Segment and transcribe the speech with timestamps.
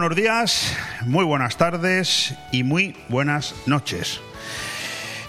[0.00, 4.22] Buenos días, muy buenas tardes y muy buenas noches.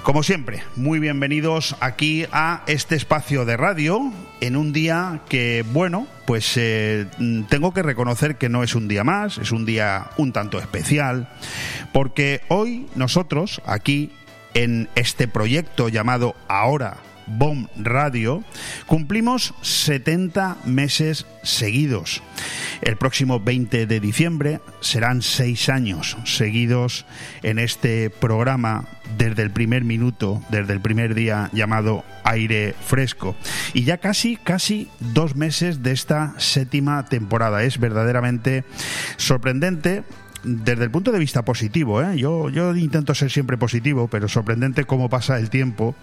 [0.01, 6.07] Como siempre, muy bienvenidos aquí a este espacio de radio en un día que, bueno,
[6.25, 7.05] pues eh,
[7.49, 11.27] tengo que reconocer que no es un día más, es un día un tanto especial,
[11.91, 14.09] porque hoy nosotros aquí
[14.53, 16.95] en este proyecto llamado Ahora
[17.37, 18.43] BOM Radio,
[18.85, 22.21] cumplimos 70 meses seguidos.
[22.81, 27.05] El próximo 20 de diciembre serán seis años seguidos
[27.43, 28.85] en este programa
[29.17, 33.35] desde el primer minuto, desde el primer día llamado Aire Fresco.
[33.73, 37.63] Y ya casi, casi dos meses de esta séptima temporada.
[37.63, 38.63] Es verdaderamente
[39.17, 40.03] sorprendente
[40.43, 42.17] desde el punto de vista positivo, ¿eh?
[42.17, 45.95] yo, yo intento ser siempre positivo, pero sorprendente cómo pasa el tiempo.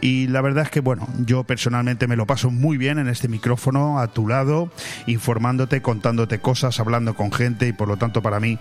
[0.00, 3.28] Y la verdad es que, bueno, yo personalmente me lo paso muy bien en este
[3.28, 4.70] micrófono a tu lado,
[5.06, 8.58] informándote, contándote cosas, hablando con gente y por lo tanto para mí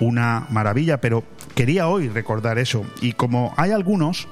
[0.00, 1.00] una maravilla.
[1.00, 1.24] Pero
[1.54, 2.84] quería hoy recordar eso.
[3.00, 4.28] Y como hay algunos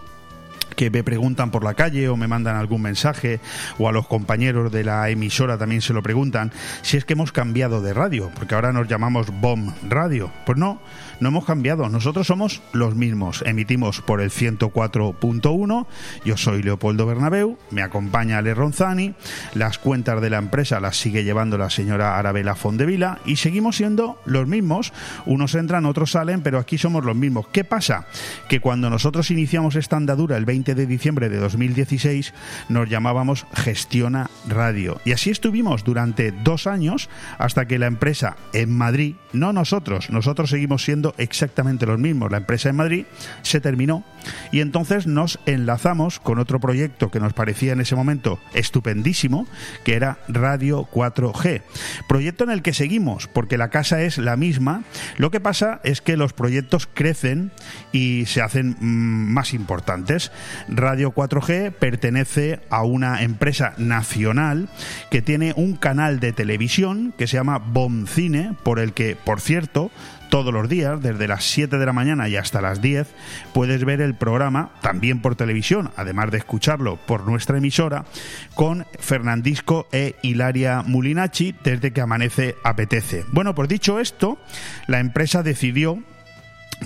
[0.75, 3.41] que me preguntan por la calle o me mandan algún mensaje
[3.79, 7.33] o a los compañeros de la emisora también se lo preguntan si es que hemos
[7.33, 10.31] cambiado de radio, porque ahora nos llamamos BOM Radio.
[10.45, 10.81] Pues no,
[11.21, 13.43] no hemos cambiado, nosotros somos los mismos.
[13.47, 15.87] Emitimos por el 104.1,
[16.25, 19.15] yo soy Leopoldo Bernabeu, me acompaña Ale Ronzani,
[19.55, 24.19] las cuentas de la empresa las sigue llevando la señora Arabela Fondevila y seguimos siendo
[24.25, 24.93] los mismos.
[25.27, 27.47] Unos entran, otros salen, pero aquí somos los mismos.
[27.49, 28.07] ¿Qué pasa?
[28.49, 32.35] Que cuando nosotros iniciamos esta andadura el 20 de diciembre de 2016
[32.69, 35.01] nos llamábamos Gestiona Radio.
[35.05, 37.09] Y así estuvimos durante dos años
[37.39, 42.39] hasta que la empresa en Madrid, no nosotros, nosotros seguimos siendo exactamente los mismos, la
[42.39, 43.05] empresa en Madrid
[43.43, 44.05] se terminó
[44.51, 49.47] y entonces nos enlazamos con otro proyecto que nos parecía en ese momento estupendísimo,
[49.85, 51.63] que era Radio 4G.
[52.09, 54.85] Proyecto en el que seguimos, porque la casa es la misma,
[55.17, 57.53] lo que pasa es que los proyectos crecen
[57.93, 60.33] y se hacen mm, más importantes.
[60.69, 64.69] Radio 4G pertenece a una empresa nacional
[65.11, 69.91] que tiene un canal de televisión que se llama Boncine, por el que, por cierto,
[70.33, 73.07] todos los días, desde las 7 de la mañana y hasta las 10,
[73.53, 78.07] puedes ver el programa también por televisión, además de escucharlo por nuestra emisora,
[78.55, 83.27] con Fernandisco e Hilaria Mulinachi desde que amanece apetece.
[83.31, 84.39] Bueno, pues dicho esto,
[84.87, 86.03] la empresa decidió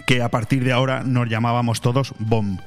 [0.07, 2.59] que a partir de ahora nos llamábamos todos BOM.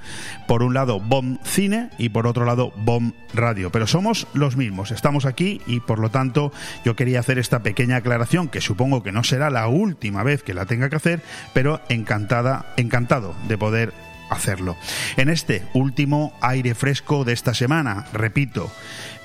[0.47, 3.71] Por un lado BOM Cine y por otro lado BOM Radio.
[3.71, 6.51] Pero somos los mismos, estamos aquí y por lo tanto
[6.83, 10.53] yo quería hacer esta pequeña aclaración que supongo que no será la última vez que
[10.53, 11.21] la tenga que hacer,
[11.53, 13.93] pero encantada, encantado de poder
[14.29, 14.77] hacerlo.
[15.17, 18.71] En este último aire fresco de esta semana, repito,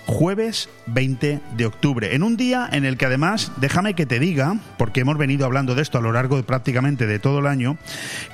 [0.07, 4.59] jueves 20 de octubre, en un día en el que además, déjame que te diga,
[4.77, 7.79] porque hemos venido hablando de esto a lo largo de prácticamente de todo el año,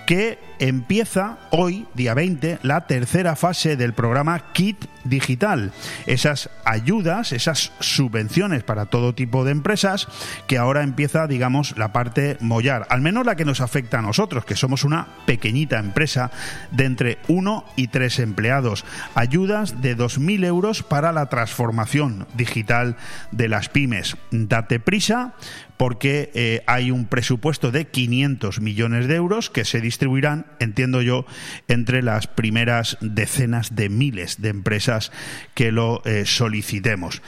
[0.07, 5.73] que empieza hoy, día 20, la tercera fase del programa Kit Digital.
[6.07, 10.07] Esas ayudas, esas subvenciones para todo tipo de empresas,
[10.47, 14.45] que ahora empieza, digamos, la parte mollar, al menos la que nos afecta a nosotros,
[14.45, 16.31] que somos una pequeñita empresa
[16.71, 18.85] de entre 1 y 3 empleados.
[19.15, 22.97] Ayudas de 2.000 euros para la transformación digital
[23.33, 24.17] de las pymes.
[24.31, 25.33] Date prisa
[25.81, 31.25] porque eh, hay un presupuesto de 500 millones de euros que se distribuirán, entiendo yo,
[31.69, 35.11] entre las primeras decenas de miles de empresas
[35.55, 37.23] que lo eh, solicitemos.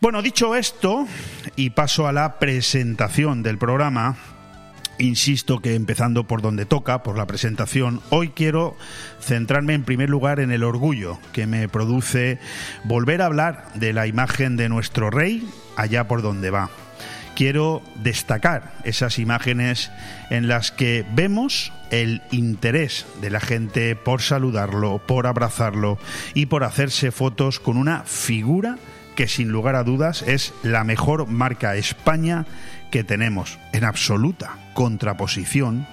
[0.00, 1.06] Bueno, dicho esto,
[1.56, 4.16] y paso a la presentación del programa,
[4.96, 8.76] Insisto que empezando por donde toca, por la presentación, hoy quiero
[9.20, 12.38] centrarme en primer lugar en el orgullo que me produce
[12.84, 15.44] volver a hablar de la imagen de nuestro rey
[15.76, 16.70] allá por donde va
[17.34, 19.90] quiero destacar esas imágenes
[20.30, 25.98] en las que vemos el interés de la gente por saludarlo, por abrazarlo
[26.32, 28.78] y por hacerse fotos con una figura
[29.14, 32.46] que sin lugar a dudas es la mejor marca España
[32.90, 35.86] que tenemos, en absoluta contraposición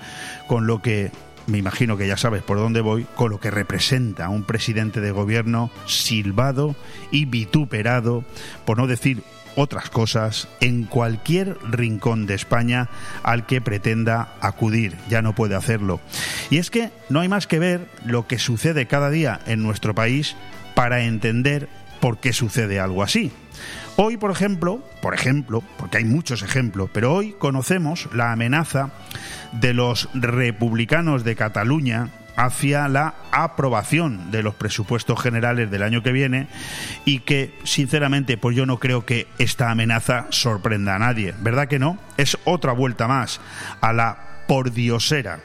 [0.48, 1.12] con lo que
[1.48, 5.12] me imagino que ya sabes por dónde voy, con lo que representa un presidente de
[5.12, 6.76] gobierno silbado
[7.12, 8.24] y vituperado,
[8.66, 9.24] por no decir
[9.56, 12.90] otras cosas en cualquier rincón de España
[13.24, 14.96] al que pretenda acudir.
[15.10, 16.00] Ya no puede hacerlo.
[16.50, 19.96] Y es que no hay más que ver lo que sucede cada día en nuestro
[19.96, 20.36] país
[20.76, 21.68] para entender
[22.00, 23.32] por qué sucede algo así.
[23.98, 28.92] Hoy, por ejemplo, por ejemplo, porque hay muchos ejemplos, pero hoy conocemos la amenaza
[29.52, 36.12] de los republicanos de Cataluña hacia la aprobación de los presupuestos generales del año que
[36.12, 36.48] viene
[37.06, 41.34] y que, sinceramente, pues yo no creo que esta amenaza sorprenda a nadie.
[41.42, 41.98] ¿Verdad que no?
[42.18, 43.42] Es otra vuelta más
[43.82, 44.18] a la
[44.48, 45.40] pordiosera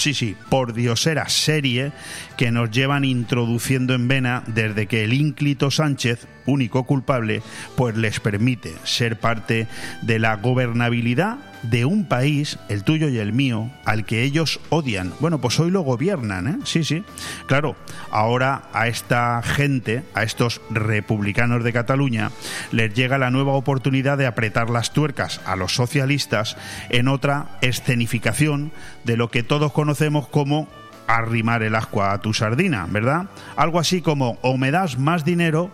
[0.00, 1.92] sí, sí, por diosera serie
[2.40, 7.42] que nos llevan introduciendo en vena desde que el ínclito Sánchez, único culpable,
[7.76, 9.66] pues les permite ser parte
[10.00, 15.12] de la gobernabilidad de un país, el tuyo y el mío, al que ellos odian.
[15.20, 16.58] Bueno, pues hoy lo gobiernan, ¿eh?
[16.64, 17.04] Sí, sí.
[17.46, 17.76] Claro,
[18.10, 22.30] ahora a esta gente, a estos republicanos de Cataluña,
[22.72, 26.56] les llega la nueva oportunidad de apretar las tuercas a los socialistas
[26.88, 28.72] en otra escenificación
[29.04, 30.79] de lo que todos conocemos como
[31.16, 33.26] arrimar el ascua a tu sardina, ¿verdad?
[33.56, 35.70] Algo así como o me das más dinero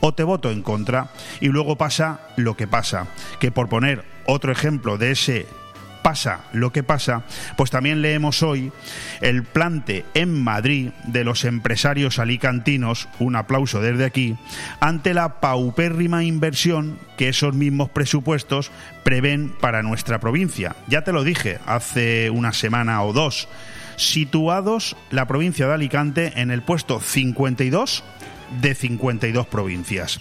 [0.00, 1.08] o te voto en contra.
[1.40, 3.06] Y luego pasa lo que pasa,
[3.40, 5.46] que por poner otro ejemplo de ese
[6.06, 7.24] pasa lo que pasa,
[7.56, 8.70] pues también leemos hoy
[9.22, 14.36] el plante en Madrid de los empresarios alicantinos, un aplauso desde aquí,
[14.78, 18.70] ante la paupérrima inversión que esos mismos presupuestos
[19.02, 20.76] prevén para nuestra provincia.
[20.86, 23.48] Ya te lo dije hace una semana o dos,
[23.96, 28.04] situados la provincia de Alicante en el puesto 52
[28.60, 30.20] de 52 provincias.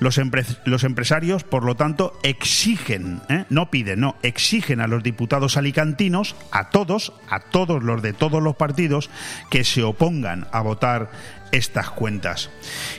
[0.00, 0.20] Los,
[0.64, 3.44] los empresarios, por lo tanto, exigen, ¿eh?
[3.50, 8.42] no piden, no, exigen a los diputados alicantinos, a todos, a todos los de todos
[8.42, 9.10] los partidos,
[9.48, 11.10] que se opongan a votar
[11.52, 12.50] estas cuentas.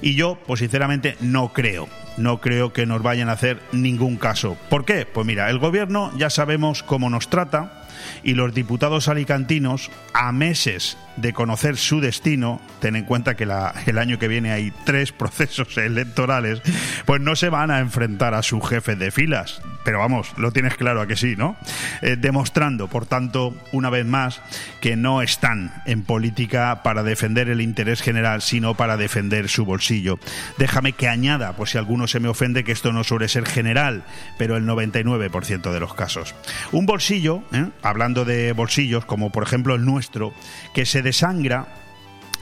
[0.01, 4.55] Y yo, pues sinceramente, no creo, no creo que nos vayan a hacer ningún caso.
[4.69, 5.05] ¿Por qué?
[5.05, 7.82] Pues mira, el gobierno ya sabemos cómo nos trata
[8.23, 13.97] y los diputados alicantinos, a meses de conocer su destino, ten en cuenta que el
[13.97, 16.61] año que viene hay tres procesos electorales,
[17.05, 19.61] pues no se van a enfrentar a su jefe de filas.
[19.83, 21.55] Pero vamos, lo tienes claro a que sí, ¿no?
[22.01, 24.41] Eh, demostrando, por tanto, una vez más,
[24.81, 30.19] que no están en política para defender el interés general, sino para defender su bolsillo.
[30.57, 34.03] Déjame que añada, por si alguno se me ofende, que esto no suele ser general,
[34.37, 36.35] pero el 99% de los casos.
[36.71, 37.65] Un bolsillo, ¿eh?
[37.81, 40.33] hablando de bolsillos, como por ejemplo el nuestro,
[40.73, 41.67] que se desangra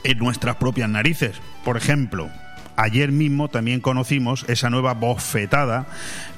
[0.04, 1.40] en nuestras propias narices.
[1.64, 2.30] Por ejemplo,
[2.76, 5.86] ayer mismo también conocimos esa nueva bofetada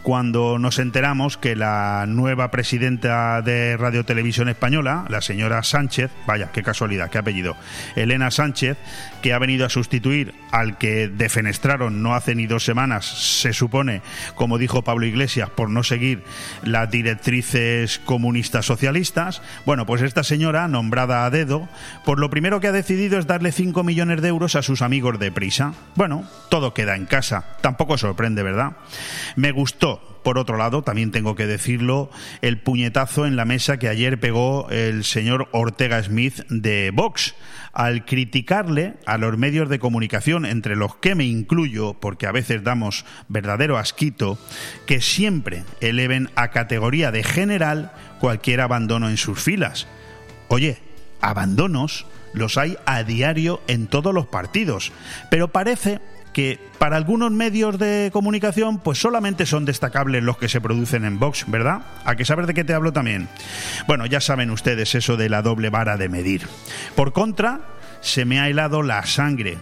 [0.05, 6.51] cuando nos enteramos que la nueva presidenta de Radio Televisión Española, la señora Sánchez, vaya,
[6.53, 7.57] qué casualidad, qué apellido,
[7.97, 8.77] Elena Sánchez,
[9.23, 14.03] que ha venido a sustituir al que defenestraron no hace ni dos semanas, se supone,
[14.35, 16.23] como dijo Pablo Iglesias, por no seguir
[16.63, 19.41] las directrices comunistas socialistas.
[19.65, 21.67] Bueno, pues esta señora, nombrada a dedo,
[22.05, 25.19] por lo primero que ha decidido es darle 5 millones de euros a sus amigos
[25.19, 25.73] de prisa.
[25.95, 27.57] Bueno, todo queda en casa.
[27.61, 28.73] Tampoco sorprende, ¿verdad?
[29.37, 32.11] Me gustó por otro lado, también tengo que decirlo,
[32.41, 37.35] el puñetazo en la mesa que ayer pegó el señor Ortega Smith de Vox
[37.75, 42.65] al criticarle a los medios de comunicación, entre los que me incluyo, porque a veces
[42.65, 44.39] damos verdadero asquito,
[44.87, 49.87] que siempre eleven a categoría de general cualquier abandono en sus filas.
[50.49, 50.79] Oye,
[51.21, 54.93] abandonos los hay a diario en todos los partidos,
[55.31, 56.01] pero parece
[56.35, 61.19] que para algunos medios de comunicación pues solamente son destacables los que se producen en
[61.19, 61.81] Vox, ¿verdad?
[62.05, 63.29] ¿A que saber de qué te hablo también?
[63.87, 66.47] Bueno, ya saben ustedes eso de la doble vara de medir.
[66.95, 67.61] Por contra,
[68.03, 69.57] se me ha helado la sangre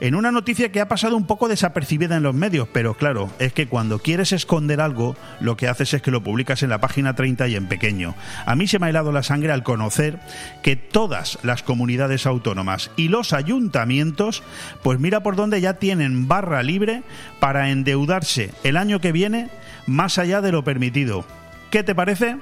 [0.00, 3.52] en una noticia que ha pasado un poco desapercibida en los medios, pero claro, es
[3.52, 7.14] que cuando quieres esconder algo, lo que haces es que lo publicas en la página
[7.14, 8.14] 30 y en pequeño.
[8.46, 10.20] A mí se me ha helado la sangre al conocer
[10.62, 14.42] que todas las comunidades autónomas y los ayuntamientos,
[14.82, 17.02] pues mira por dónde ya tienen barra libre
[17.40, 19.48] para endeudarse el año que viene
[19.86, 21.24] más allá de lo permitido.
[21.70, 22.36] ¿Qué te parece?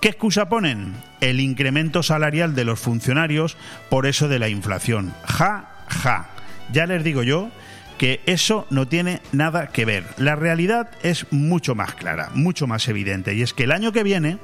[0.00, 0.94] ¿Qué excusa ponen?
[1.20, 3.58] El incremento salarial de los funcionarios
[3.90, 5.12] por eso de la inflación.
[5.26, 6.30] Ja, ja.
[6.72, 7.50] Ya les digo yo
[7.98, 10.04] que eso no tiene nada que ver.
[10.16, 14.02] La realidad es mucho más clara, mucho más evidente, y es que el año que
[14.02, 14.38] viene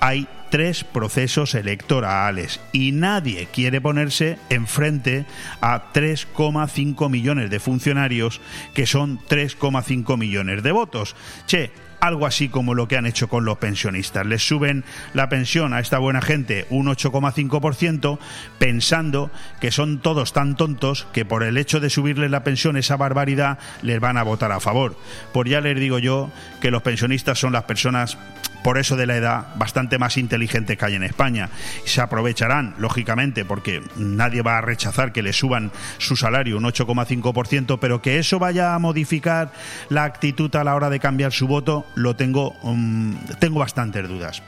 [0.00, 5.26] hay tres procesos electorales y nadie quiere ponerse enfrente
[5.60, 8.40] a 3,5 millones de funcionarios
[8.72, 11.16] que son 3,5 millones de votos.
[11.46, 14.26] Che, algo así como lo que han hecho con los pensionistas.
[14.26, 14.84] Les suben
[15.14, 18.18] la pensión a esta buena gente un 8,5%
[18.58, 22.96] pensando que son todos tan tontos que por el hecho de subirles la pensión esa
[22.96, 24.96] barbaridad les van a votar a favor.
[25.32, 28.18] Por ya les digo yo que los pensionistas son las personas
[28.66, 31.50] por eso de la edad bastante más inteligente que hay en España.
[31.84, 37.78] Se aprovecharán, lógicamente, porque nadie va a rechazar que le suban su salario un 8,5%,
[37.80, 39.52] pero que eso vaya a modificar
[39.88, 44.42] la actitud a la hora de cambiar su voto, lo tengo, um, tengo bastantes dudas.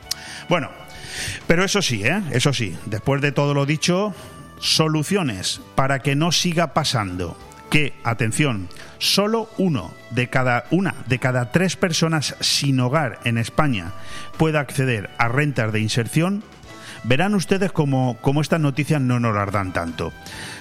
[0.48, 0.68] Bueno,
[1.46, 2.20] pero eso sí, ¿eh?
[2.32, 4.12] eso sí, después de todo lo dicho,
[4.58, 7.38] soluciones para que no siga pasando
[7.70, 13.92] que, atención, solo uno de cada una de cada tres personas sin hogar en España
[14.36, 16.42] pueda acceder a rentas de inserción,
[17.04, 20.12] verán ustedes cómo, cómo estas noticias no nos las dan tanto.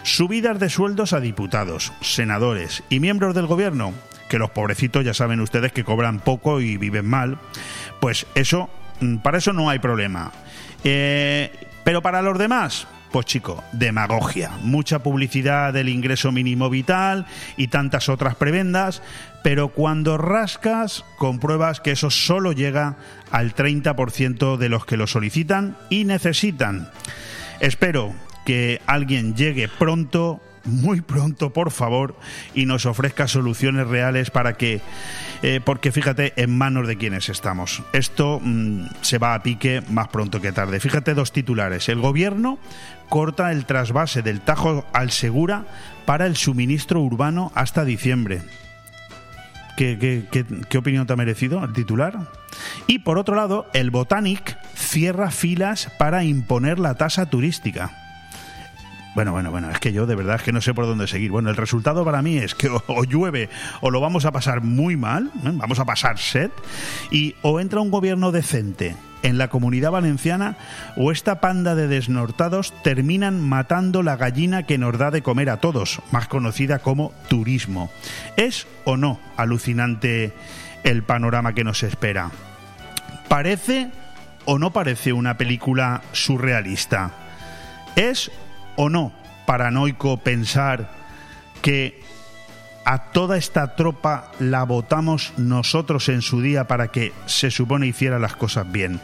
[0.04, 3.94] Subidas de sueldos a diputados, senadores y miembros del gobierno,
[4.30, 7.38] que los pobrecitos ya saben ustedes que cobran poco y viven mal,
[8.00, 10.32] pues eso, mm, para eso no hay problema.
[10.84, 11.52] Eh,
[11.84, 12.88] pero para los demás,
[13.18, 17.26] pues chico, demagogia, mucha publicidad del ingreso mínimo vital
[17.58, 19.02] y tantas otras prebendas,
[19.42, 22.98] pero cuando rascas compruebas que eso solo llega
[23.32, 26.92] al 30% de los que lo solicitan y necesitan.
[27.60, 28.14] Espero
[28.46, 32.16] que alguien llegue pronto muy pronto, por favor,
[32.54, 34.82] y nos ofrezca soluciones reales para que,
[35.42, 37.84] eh, porque fíjate, en manos de quienes estamos.
[37.94, 40.80] Esto mm, se va a pique más pronto que tarde.
[40.80, 41.90] Fíjate dos titulares.
[41.90, 42.60] El gobierno
[43.10, 45.66] corta el trasvase del Tajo al Segura
[46.06, 48.42] para el suministro urbano hasta diciembre.
[49.76, 49.98] ¿Qué,
[50.32, 52.32] qué, qué, opinión te ha merecido el titular?
[52.88, 58.07] Y por otro lado, el Botanic cierra filas para imponer la tasa turística.
[59.18, 61.32] Bueno, bueno, bueno, es que yo de verdad es que no sé por dónde seguir.
[61.32, 63.50] Bueno, el resultado para mí es que o, llueve
[63.82, 65.50] o lo vamos a pasar muy mal, ¿eh?
[65.54, 66.52] vamos a pasar set,
[67.10, 70.56] y o entra un gobierno decente en la comunidad valenciana
[70.98, 75.58] o esta panda de desnortados terminan matando la gallina que nos da de comer a
[75.58, 77.90] todos, más conocida como turismo.
[78.36, 80.32] ¿Es o no alucinante
[80.84, 82.30] el panorama que nos espera?
[83.28, 83.90] ¿Parece
[84.46, 87.14] o no parece una película surrealista?
[87.96, 88.30] ¿Es
[88.78, 89.12] o no
[89.46, 90.90] paranoico pensar
[91.62, 92.02] que
[92.86, 98.20] a toda esta tropa la votamos nosotros en su día para que se supone hiciera
[98.20, 99.02] las cosas bien.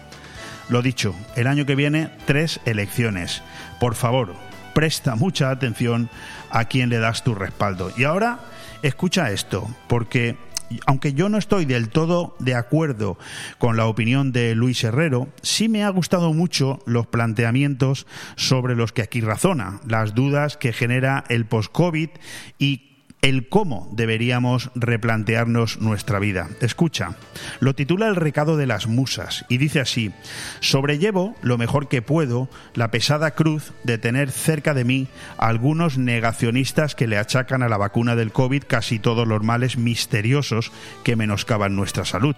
[0.69, 3.41] Lo dicho, el año que viene tres elecciones.
[3.79, 4.33] Por favor,
[4.73, 6.09] presta mucha atención
[6.49, 7.91] a quien le das tu respaldo.
[7.97, 8.39] Y ahora,
[8.83, 10.37] escucha esto, porque
[10.85, 13.17] aunque yo no estoy del todo de acuerdo
[13.57, 18.91] con la opinión de Luis Herrero, sí me ha gustado mucho los planteamientos sobre los
[18.91, 22.09] que aquí razona, las dudas que genera el post-COVID
[22.57, 22.92] y
[23.23, 26.49] el cómo deberíamos replantearnos nuestra vida.
[26.59, 27.15] Escucha,
[27.61, 30.11] lo titula El recado de las musas y dice así,
[30.59, 35.97] sobrellevo lo mejor que puedo la pesada cruz de tener cerca de mí a algunos
[35.97, 40.73] negacionistas que le achacan a la vacuna del COVID casi todos los males misteriosos
[41.05, 42.35] que menoscaban nuestra salud.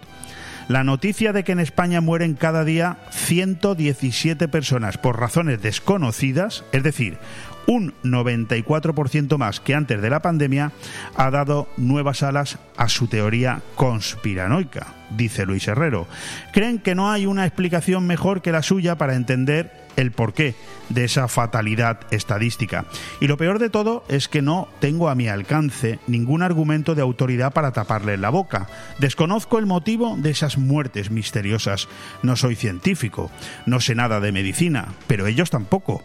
[0.68, 6.82] La noticia de que en España mueren cada día 117 personas por razones desconocidas, es
[6.82, 7.20] decir,
[7.68, 10.72] un 94% más que antes de la pandemia,
[11.16, 16.08] ha dado nuevas alas a su teoría conspiranoica, dice Luis Herrero.
[16.54, 20.56] Creen que no hay una explicación mejor que la suya para entender el porqué
[20.90, 22.86] de esa fatalidad estadística.
[23.20, 27.02] Y lo peor de todo es que no tengo a mi alcance ningún argumento de
[27.02, 28.68] autoridad para taparle la boca.
[29.00, 31.88] Desconozco el motivo de esas muertes misteriosas.
[32.24, 33.32] No soy científico,
[33.66, 36.04] no sé nada de medicina, pero ellos tampoco.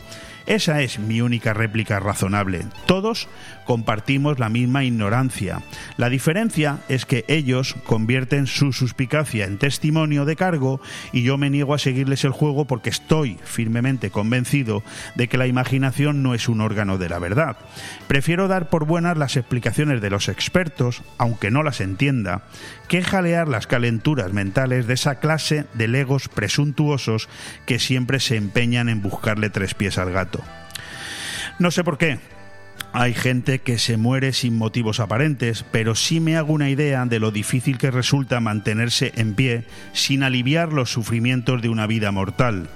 [0.50, 2.64] Esa es mi única réplica razonable.
[2.84, 3.28] Todos
[3.70, 5.62] compartimos la misma ignorancia.
[5.96, 10.80] La diferencia es que ellos convierten su suspicacia en testimonio de cargo
[11.12, 14.82] y yo me niego a seguirles el juego porque estoy firmemente convencido
[15.14, 17.58] de que la imaginación no es un órgano de la verdad.
[18.08, 22.42] Prefiero dar por buenas las explicaciones de los expertos, aunque no las entienda,
[22.88, 27.28] que jalear las calenturas mentales de esa clase de legos presuntuosos
[27.66, 30.42] que siempre se empeñan en buscarle tres pies al gato.
[31.60, 32.18] No sé por qué,
[32.92, 37.20] hay gente que se muere sin motivos aparentes, pero sí me hago una idea de
[37.20, 42.68] lo difícil que resulta mantenerse en pie sin aliviar los sufrimientos de una vida mortal.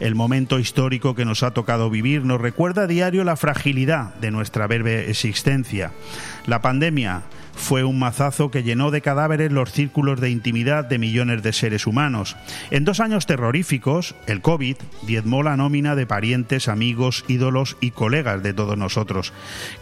[0.00, 4.30] El momento histórico que nos ha tocado vivir nos recuerda a diario la fragilidad de
[4.30, 5.92] nuestra breve existencia.
[6.46, 7.22] La pandemia
[7.58, 11.86] fue un mazazo que llenó de cadáveres los círculos de intimidad de millones de seres
[11.86, 12.36] humanos.
[12.70, 18.42] En dos años terroríficos, el COVID diezmó la nómina de parientes, amigos, ídolos y colegas
[18.42, 19.32] de todos nosotros.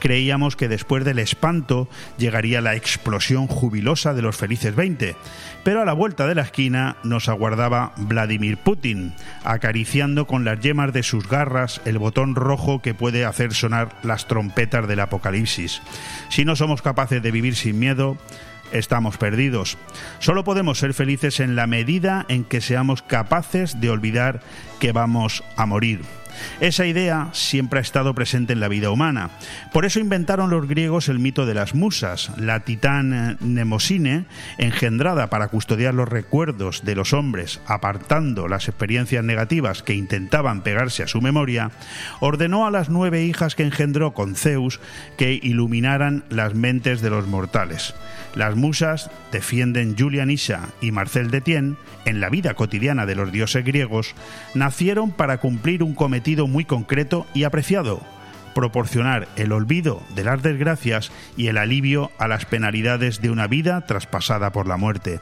[0.00, 5.14] Creíamos que después del espanto llegaría la explosión jubilosa de los felices 20,
[5.62, 9.14] pero a la vuelta de la esquina nos aguardaba Vladimir Putin,
[9.44, 14.26] acariciando con las yemas de sus garras el botón rojo que puede hacer sonar las
[14.28, 15.82] trompetas del apocalipsis.
[16.28, 18.16] Si no somos capaces de vivir sin miedo,
[18.72, 19.78] estamos perdidos.
[20.18, 24.40] Solo podemos ser felices en la medida en que seamos capaces de olvidar
[24.80, 26.00] que vamos a morir.
[26.60, 29.30] Esa idea siempre ha estado presente en la vida humana.
[29.72, 34.24] Por eso inventaron los griegos el mito de las musas, la titán Nemosine,
[34.58, 41.02] engendrada para custodiar los recuerdos de los hombres, apartando las experiencias negativas que intentaban pegarse
[41.02, 41.70] a su memoria,
[42.20, 44.80] ordenó a las nueve hijas que engendró con Zeus
[45.16, 47.94] que iluminaran las mentes de los mortales.
[48.34, 51.76] Las musas defienden Julian Isha y Marcel Detienne
[52.06, 54.14] en la vida cotidiana de los dioses griegos,
[54.54, 58.00] nacieron para cumplir un cometido muy concreto y apreciado,
[58.52, 63.86] proporcionar el olvido de las desgracias y el alivio a las penalidades de una vida
[63.86, 65.20] traspasada por la muerte.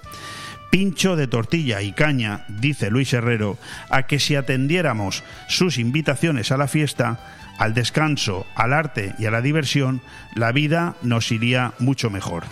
[0.70, 3.58] Pincho de tortilla y caña, dice Luis Herrero,
[3.90, 7.20] a que si atendiéramos sus invitaciones a la fiesta,
[7.58, 10.00] al descanso, al arte y a la diversión,
[10.34, 12.44] la vida nos iría mucho mejor.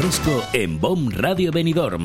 [0.00, 2.04] fresco en BOM Radio Benidorm.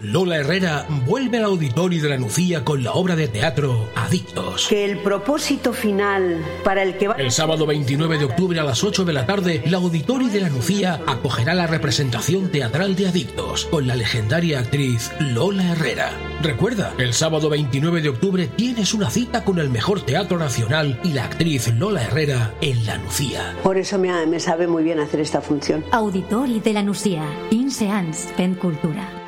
[0.00, 4.68] Lola Herrera vuelve al auditorio de la Nucía con la obra de teatro Adictos.
[4.68, 7.14] Que el propósito final para el que va...
[7.14, 10.50] El sábado 29 de octubre a las 8 de la tarde, la auditorio de la
[10.50, 16.12] Nucía acogerá la representación teatral de Adictos con la legendaria actriz Lola Herrera.
[16.42, 21.12] Recuerda, el sábado 29 de octubre tienes una cita con el mejor teatro nacional y
[21.12, 23.56] la actriz Lola Herrera en la Nucía.
[23.64, 25.84] Por eso me, me sabe muy bien hacer esta función.
[25.90, 29.27] Auditori de la Nucía, 15 anys fent cultura.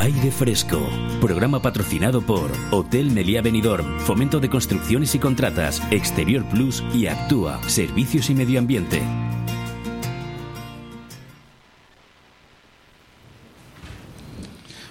[0.00, 0.88] Aire Fresco,
[1.20, 7.60] programa patrocinado por Hotel Meliá Benidorm, Fomento de Construcciones y Contratas, Exterior Plus y Actúa,
[7.68, 9.02] Servicios y Medio Ambiente.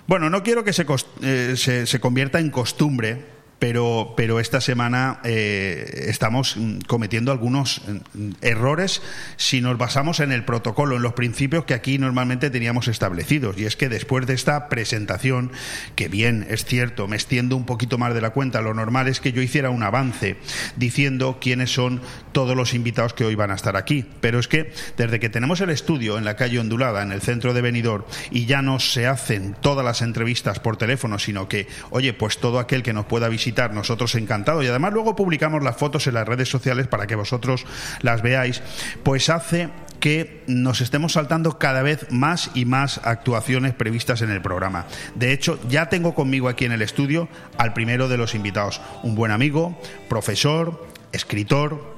[0.08, 0.86] Bueno, no quiero que se,
[1.22, 8.32] eh, se, se convierta en costumbre pero, pero esta semana eh, estamos cometiendo algunos mm,
[8.42, 9.02] errores
[9.36, 13.58] si nos basamos en el protocolo, en los principios que aquí normalmente teníamos establecidos.
[13.58, 15.52] Y es que después de esta presentación,
[15.96, 19.20] que bien es cierto, me extiendo un poquito más de la cuenta, lo normal es
[19.20, 20.38] que yo hiciera un avance
[20.76, 24.06] diciendo quiénes son todos los invitados que hoy van a estar aquí.
[24.22, 27.54] Pero es que desde que tenemos el estudio en la calle Ondulada, en el centro
[27.54, 32.14] de Benidorm, y ya no se hacen todas las entrevistas por teléfono, sino que, oye,
[32.14, 33.30] pues todo aquel que nos pueda
[33.74, 34.64] nosotros encantados.
[34.64, 37.66] Y además luego publicamos las fotos en las redes sociales para que vosotros
[38.02, 38.62] las veáis,
[39.04, 44.42] pues hace que nos estemos saltando cada vez más y más actuaciones previstas en el
[44.42, 44.86] programa.
[45.16, 49.16] De hecho, ya tengo conmigo aquí en el estudio al primero de los invitados, un
[49.16, 51.97] buen amigo, profesor, escritor,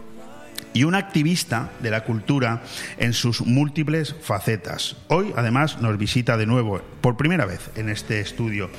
[0.74, 2.62] y un activista de la cultura
[2.98, 4.96] en sus múltiples facetas.
[5.08, 8.70] Hoy, además, nos visita de nuevo, por primera vez, en este estudio.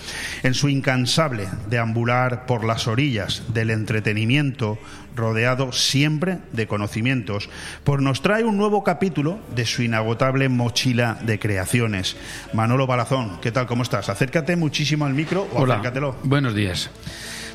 [0.43, 4.79] En su incansable deambular por las orillas del entretenimiento,
[5.17, 7.49] rodeado siempre de conocimientos,
[7.85, 12.17] pues nos trae un nuevo capítulo de su inagotable mochila de creaciones.
[12.53, 13.67] Manolo Balazón, ¿qué tal?
[13.67, 14.09] ¿Cómo estás?
[14.09, 15.75] Acércate muchísimo al micro o Hola.
[15.75, 16.17] acércatelo.
[16.23, 16.91] Buenos días.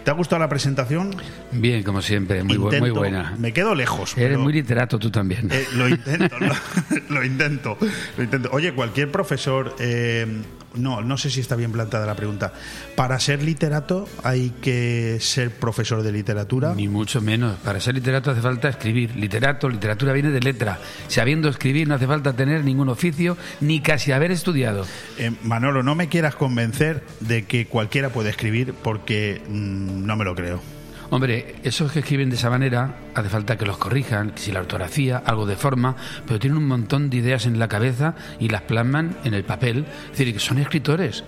[0.06, 1.16] ¿Te ha gustado la presentación?
[1.52, 3.34] Bien, como siempre, muy, Intento- muy buena.
[3.40, 4.16] Me quedo lejos.
[4.16, 5.50] Eres pero- muy literato tú también.
[5.52, 6.54] Eh, lo intento, lo,
[7.10, 7.78] lo intento,
[8.16, 8.50] lo intento.
[8.52, 10.28] Oye, cualquier profesor, eh,
[10.76, 12.54] no, no sé si está bien plantada la pregunta.
[12.96, 16.74] Para ser literato hay que ser profesor de literatura.
[16.76, 17.58] Ni mucho menos.
[17.60, 19.16] Para ser literato hace falta escribir.
[19.16, 20.80] Literato, literatura viene de letra.
[21.08, 24.86] Sabiendo escribir no hace falta tener ningún oficio ni casi haber estudiado.
[25.18, 30.26] Eh, Manolo, no me quieras convencer de que cualquiera puede escribir porque mm, no me
[30.26, 30.75] lo creo.
[31.12, 35.22] Hombre, esos que escriben de esa manera, hace falta que los corrijan, si la ortografía,
[35.26, 35.96] algo de forma,
[36.28, 39.86] pero tienen un montón de ideas en la cabeza y las plasman en el papel.
[40.12, 41.24] Es decir, que son escritores.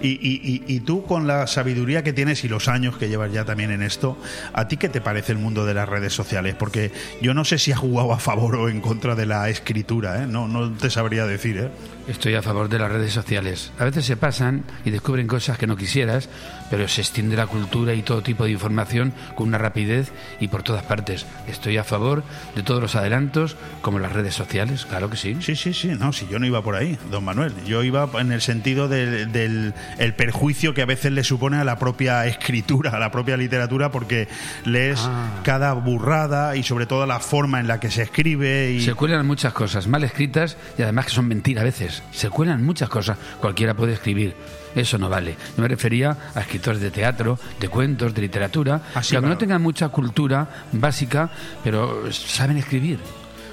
[0.00, 3.32] Y, y- y- y tú, con la sabiduría que tienes y los años que llevas
[3.32, 4.18] ya también en esto,
[4.52, 6.56] ¿a ti qué te parece el mundo de las redes sociales?
[6.58, 10.22] Porque yo no sé si has jugado a favor o en contra de la escritura,
[10.22, 10.26] ¿eh?
[10.26, 11.68] No, no te sabría decir, ¿eh?
[12.08, 13.70] Estoy a favor de las redes sociales.
[13.78, 16.28] A veces se pasan y descubren cosas que no quisieras,
[16.72, 20.62] pero se extiende la cultura y todo tipo de información con una rapidez y por
[20.62, 21.26] todas partes.
[21.46, 22.24] Estoy a favor
[22.56, 25.36] de todos los adelantos, como las redes sociales, claro que sí.
[25.40, 27.52] Sí, sí, sí, no, si yo no iba por ahí, don Manuel.
[27.66, 31.64] Yo iba en el sentido del, del- el perjuicio que a veces le supone a
[31.64, 34.28] la propia escritura, a la propia literatura, porque
[34.64, 35.40] lees Ah.
[35.42, 38.72] cada burrada y sobre todo la forma en la que se escribe.
[38.72, 38.80] Y...
[38.80, 42.02] Se cuelan muchas cosas mal escritas y además que son mentiras a veces.
[42.12, 43.18] Se cuelan muchas cosas.
[43.42, 44.34] Cualquiera puede escribir.
[44.74, 45.36] Eso no vale.
[45.56, 49.26] Yo me refería a escritores de teatro, de cuentos, de literatura, Ah, sí, que aunque
[49.26, 49.28] claro.
[49.34, 51.30] no tengan mucha cultura básica,
[51.62, 52.98] pero saben escribir.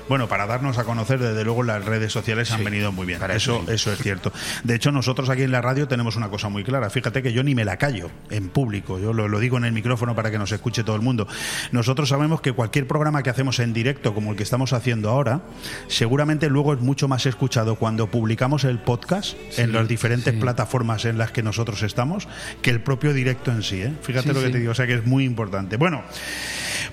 [0.10, 3.20] Bueno, para darnos a conocer, desde luego las redes sociales han venido muy bien.
[3.20, 3.74] para Eso, eso sí.
[3.74, 4.34] eso es cierto.
[4.64, 6.90] De hecho, nosotros aquí en la radio tenemos una cosa muy clara.
[6.90, 8.98] Fíjate que yo ni me la callo en público.
[8.98, 11.28] Yo lo, lo digo en el micrófono para que nos escuche todo el mundo.
[11.72, 15.42] Nosotros sabemos que cualquier programa que hacemos en directo, como el que estamos haciendo ahora,
[15.88, 21.20] seguramente luego es mucho más escuchado cuando publicamos el podcast en las diferentes plataformas en
[21.20, 22.28] las que nosotros estamos
[22.64, 23.82] que el propio directo en sí.
[23.84, 23.94] ¿eh?
[24.02, 24.72] Fíjate lo que te digo.
[24.72, 25.78] O sea que es muy importante.
[25.78, 26.04] Bueno.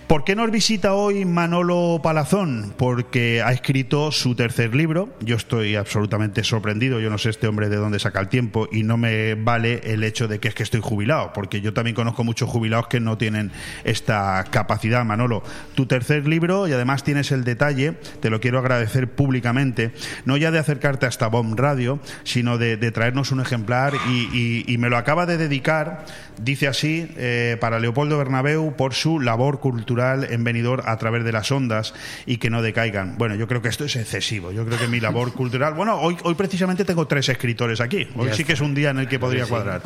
[0.06, 2.72] ¿Por qué nos visita hoy Manolo Palazón?
[2.76, 5.08] Porque ha escrito su tercer libro.
[5.18, 7.00] Yo estoy absolutamente sorprendido.
[7.00, 10.04] Yo no sé este hombre de dónde saca el tiempo y no me vale el
[10.04, 13.18] hecho de que es que estoy jubilado, porque yo también conozco muchos jubilados que no
[13.18, 13.50] tienen
[13.82, 15.04] esta capacidad.
[15.04, 15.42] Manolo,
[15.74, 19.90] tu tercer libro y además tienes el detalle, te lo quiero agradecer públicamente,
[20.24, 24.98] no ya de acercarte hasta Bomb Radio, sino de, traernos un ejemplar y me lo
[24.98, 26.06] acaba de dedicar,
[26.40, 31.32] dice así, eh, para Leopoldo Bernabeu por su labor cultural en Benidorm a través de
[31.32, 31.94] las ondas
[32.26, 33.16] y que no decaigan.
[33.18, 34.52] Bueno, yo creo que esto es excesivo.
[34.52, 35.74] Yo creo que mi labor cultural.
[35.74, 38.06] Bueno, hoy, hoy precisamente tengo tres escritores aquí.
[38.16, 39.82] Hoy sí que es un día en el que podría cuadrar.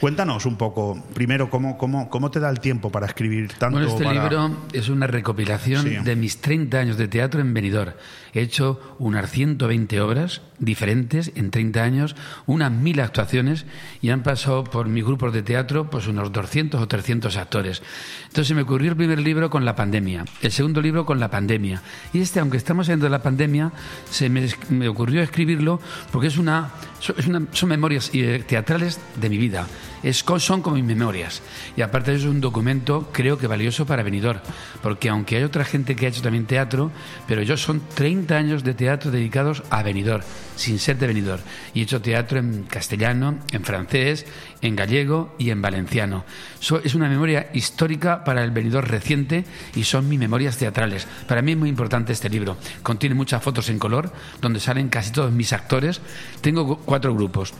[0.00, 3.78] Cuéntanos un poco, primero, cómo, cómo, cómo te da el tiempo para escribir tanto.
[3.78, 5.96] Bueno, este para- libro es una recopilación Sí.
[5.96, 7.92] de mis 30 años de teatro en Benidorm.
[8.32, 12.16] He hecho unas 120 obras diferentes en 30 años,
[12.46, 13.64] unas mil actuaciones
[14.02, 17.82] y han pasado por mis grupos de teatro pues unos 200 o 300 actores.
[18.28, 21.82] Entonces me ocurrió el primer libro con la pandemia, el segundo libro con la pandemia
[22.12, 23.72] y este, aunque estamos saliendo de la pandemia,
[24.10, 25.80] se me, ocurrió escribirlo
[26.12, 26.70] porque es una,
[27.16, 29.66] es una- son memorias eh, teatrales de mi vida.
[30.02, 31.42] Es, son como mis memorias.
[31.76, 34.40] Y aparte de eso es un documento, creo que valioso para Benidorm.
[34.82, 36.90] Porque aunque hay otra gente que ha hecho también teatro,
[37.26, 40.22] pero yo son 30 años de teatro dedicados a Benidorm,
[40.56, 41.42] sin ser de Benidorm.
[41.74, 44.24] Y he hecho teatro en castellano, en francés,
[44.62, 46.24] en gallego y en valenciano.
[46.60, 51.06] So- es una memoria histórica para el Benidorm reciente y son mis memorias teatrales.
[51.26, 52.56] Para mí es muy importante este libro.
[52.82, 56.00] Contiene muchas fotos en color, donde salen casi todos mis actores.
[56.40, 57.52] Tengo cuatro grupos.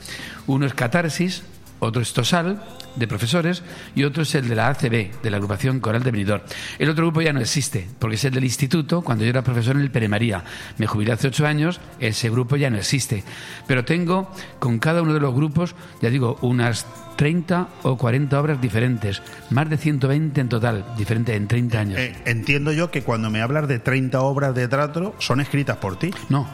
[0.47, 1.43] Uno es Catarsis,
[1.81, 2.61] otro es Tosal,
[2.95, 3.63] de profesores,
[3.95, 6.43] y otro es el de la ACB, de la agrupación coral de Benidorm.
[6.77, 9.75] El otro grupo ya no existe, porque es el del instituto, cuando yo era profesor
[9.75, 10.43] en el Pere María.
[10.77, 13.23] Me jubilé hace ocho años, ese grupo ya no existe.
[13.67, 18.61] Pero tengo con cada uno de los grupos, ya digo, unas 30 o 40 obras
[18.61, 21.99] diferentes, más de 120 en total, diferentes en 30 años.
[21.99, 25.97] Eh, entiendo yo que cuando me hablas de 30 obras de teatro, son escritas por
[25.97, 26.11] ti.
[26.29, 26.47] No,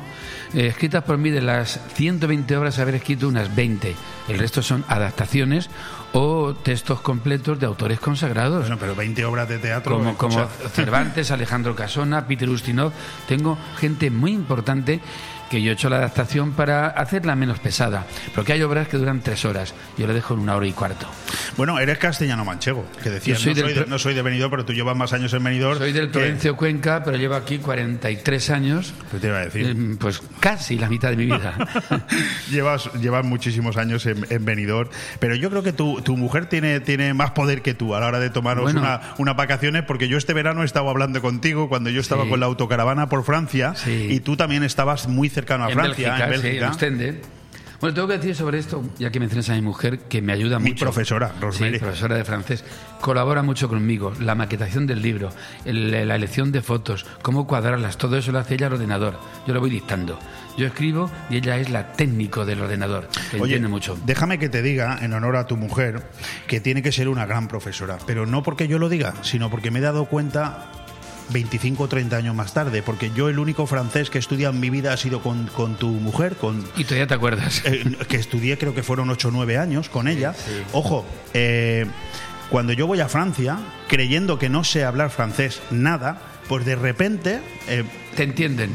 [0.53, 3.95] eh, escritas por mí de las 120 obras, haber escrito unas 20.
[4.27, 5.69] El resto son adaptaciones
[6.13, 8.61] o textos completos de autores consagrados.
[8.61, 9.97] Bueno, pero 20 obras de teatro.
[9.97, 12.91] como, como Cervantes, Alejandro Casona, Peter Ustinov.
[13.27, 14.99] Tengo gente muy importante
[15.49, 18.05] que yo he hecho la adaptación para hacerla menos pesada.
[18.35, 19.73] Porque hay obras que duran tres horas.
[19.97, 21.07] Yo la dejo en una hora y cuarto.
[21.55, 24.51] Bueno, eres castellano manchego, que decías, soy no, soy del- de, no soy de Benidorm,
[24.51, 25.77] pero tú llevas más años en Benidorm.
[25.79, 28.93] Soy del que- Provencio Cuenca, pero llevo aquí 43 años.
[29.11, 29.65] ¿Qué te iba a decir?
[29.69, 31.55] Eh, Pues casi la mitad de mi vida.
[32.51, 36.79] llevas, llevas muchísimos años en, en Benidorm, pero yo creo que tu, tu mujer tiene,
[36.79, 38.81] tiene más poder que tú a la hora de tomaros Bueno.
[38.81, 42.29] una- unas vacaciones, porque yo este verano he estado hablando contigo cuando yo estaba Sí.
[42.29, 44.07] con la autocaravana por Francia Sí.
[44.11, 46.65] y tú también estabas muy cercano a en Francia, Bélgica, en sí, Bélgica.
[46.65, 47.21] en Ostende.
[47.79, 50.57] Bueno, tengo que decir sobre esto, ya que mencionas a mi mujer, que me ayuda
[50.57, 50.83] Mi mucho.
[50.85, 51.75] profesora, Rosemary.
[51.75, 52.63] Sí, profesora de francés.
[53.01, 54.13] Colabora mucho conmigo.
[54.19, 55.29] La maquetación del libro,
[55.63, 59.19] el- la elección de fotos, cómo cuadrarlas, todo eso lo hace ella al ordenador.
[59.45, 60.17] Yo lo voy dictando.
[60.57, 63.95] Yo escribo y ella es la técnico del ordenador, que Oye, entiende mucho.
[64.07, 66.01] déjame que te diga, en honor a tu mujer,
[66.47, 67.99] que tiene que ser una gran profesora.
[68.07, 70.71] Pero no porque yo lo diga, sino porque me he dado cuenta
[71.29, 72.81] 25 o 30 años más tarde.
[72.81, 75.75] Porque yo el único francés que he estudiado en mi vida ha sido con, con
[75.75, 77.61] tu mujer, con, Y todavía te acuerdas.
[77.65, 80.33] eh, que estudié creo que fueron 8 o 9 años con ella.
[80.33, 80.51] sí.
[80.73, 81.85] Ojo, eh,
[82.49, 87.41] cuando yo voy a Francia, creyendo que no sé hablar francés nada, pues de repente
[87.67, 87.83] eh,
[88.17, 88.73] Te entienden.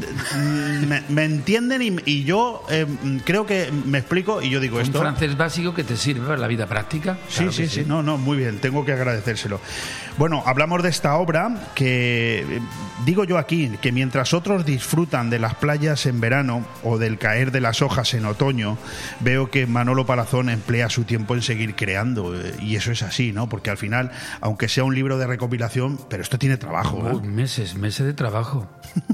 [0.87, 2.85] me, me entienden y, y yo eh,
[3.25, 4.99] creo que me explico y yo digo Un esto.
[5.01, 7.17] francés básico que te sirve para la vida práctica.
[7.27, 9.59] Sí, Claro sí, sí, no, no, muy bien, tengo que agradecérselo.
[10.17, 12.59] Bueno, hablamos de esta obra que eh,
[13.05, 17.51] digo yo aquí, que mientras otros disfrutan de las playas en verano o del caer
[17.51, 18.77] de las hojas en otoño,
[19.19, 23.33] veo que Manolo Palazón emplea su tiempo en seguir creando eh, y eso es así,
[23.33, 23.49] ¿no?
[23.49, 27.15] Porque al final, aunque sea un libro de recopilación, pero esto tiene trabajo, ¿eh?
[27.15, 28.67] Uy, meses, meses de trabajo.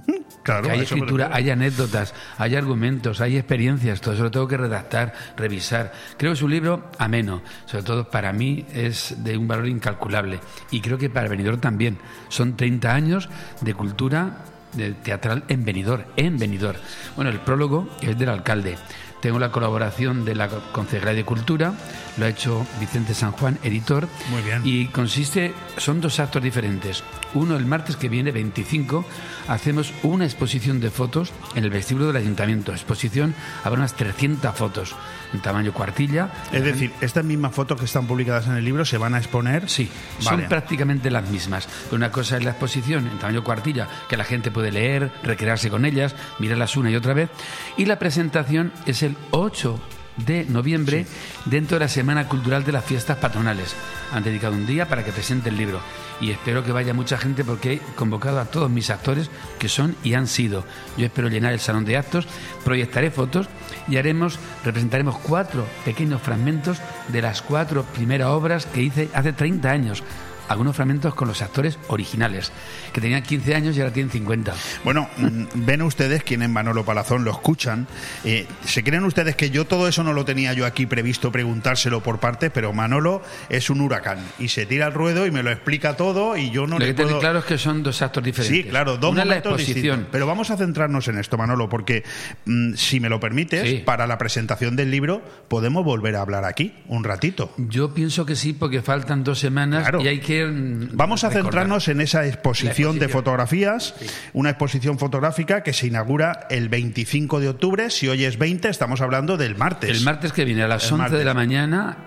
[0.50, 5.14] Claro, hay escritura, hay anécdotas, hay argumentos, hay experiencias, todo eso lo tengo que redactar,
[5.38, 5.92] revisar.
[6.18, 10.40] Creo que es un libro ameno, sobre todo para mí es de un valor incalculable
[10.72, 11.98] y creo que para Benidorm también.
[12.30, 13.30] Son 30 años
[13.62, 14.38] de cultura
[14.74, 16.80] de teatral en Benidorm, en Benidorm.
[17.16, 18.78] Bueno, el prólogo es del alcalde.
[19.22, 21.74] Tengo la colaboración de la Concejalía de Cultura,
[22.20, 24.08] lo ha hecho Vicente San Juan, editor.
[24.30, 24.62] Muy bien.
[24.64, 27.04] Y consiste, son dos actos diferentes.
[27.34, 29.06] Uno, el martes que viene, 25,
[29.48, 32.72] hacemos una exposición de fotos en el vestíbulo del ayuntamiento.
[32.72, 34.96] Exposición, habrá unas 300 fotos
[35.34, 36.32] en tamaño cuartilla.
[36.52, 39.70] Es decir, estas mismas fotos que están publicadas en el libro se van a exponer.
[39.70, 39.90] Sí,
[40.24, 40.42] Vale.
[40.42, 41.70] son prácticamente las mismas.
[41.92, 45.86] Una cosa es la exposición en tamaño cuartilla, que la gente puede leer, recrearse con
[45.86, 47.30] ellas, mirarlas una y otra vez.
[47.78, 49.80] Y la presentación es el 8
[50.26, 51.06] de noviembre
[51.46, 53.76] dentro de la Semana Cultural de las Fiestas Patronales.
[54.12, 55.80] Han dedicado un día para que presente el libro.
[56.22, 59.96] Y espero que vaya mucha gente porque he convocado a todos mis actores que son
[60.04, 60.66] y han sido.
[60.98, 62.28] Yo espero llenar el salón de actos,
[62.66, 63.48] proyectaré fotos
[63.88, 69.70] y haremos, representaremos cuatro pequeños fragmentos de las cuatro primeras obras que hice hace 30
[69.70, 70.04] años.
[70.50, 72.52] Algunos fragmentos con los actores originales,
[72.92, 74.54] que tenían 15 años y ahora tienen 50.
[74.84, 77.88] Bueno, mm, ven ustedes quienes Manolo Palazón lo escuchan.
[78.26, 82.02] eh, ¿Se creen ustedes que yo todo eso no lo tenía yo aquí previsto preguntárselo
[82.04, 82.50] por parte?
[82.50, 86.36] Pero Manolo es un huracán y se tira al ruedo y me lo explica todo
[86.36, 87.20] y yo no Lo le que puedo...
[87.20, 88.64] claro es que son dos actos diferentes.
[88.66, 89.84] Sí, claro, dos Una la momentos exposición.
[89.84, 90.12] distintos.
[90.12, 92.04] Pero vamos a centrarnos en esto, Manolo, porque
[92.46, 93.84] mm, si me lo permites, Sí.
[93.86, 97.54] para la presentación del libro podemos volver a hablar aquí un ratito.
[97.58, 100.02] Yo pienso que sí, porque faltan dos semanas Claro.
[100.02, 100.39] y hay que.
[100.46, 103.96] Vamos a centrarnos en esa exposición, de fotografías,
[104.34, 107.90] una exposición fotográfica que se inaugura el 25 de octubre.
[107.90, 109.90] Si hoy es 20, estamos hablando del martes.
[109.90, 111.20] El martes que viene a las El 11 martes.
[111.20, 111.98] de la mañana.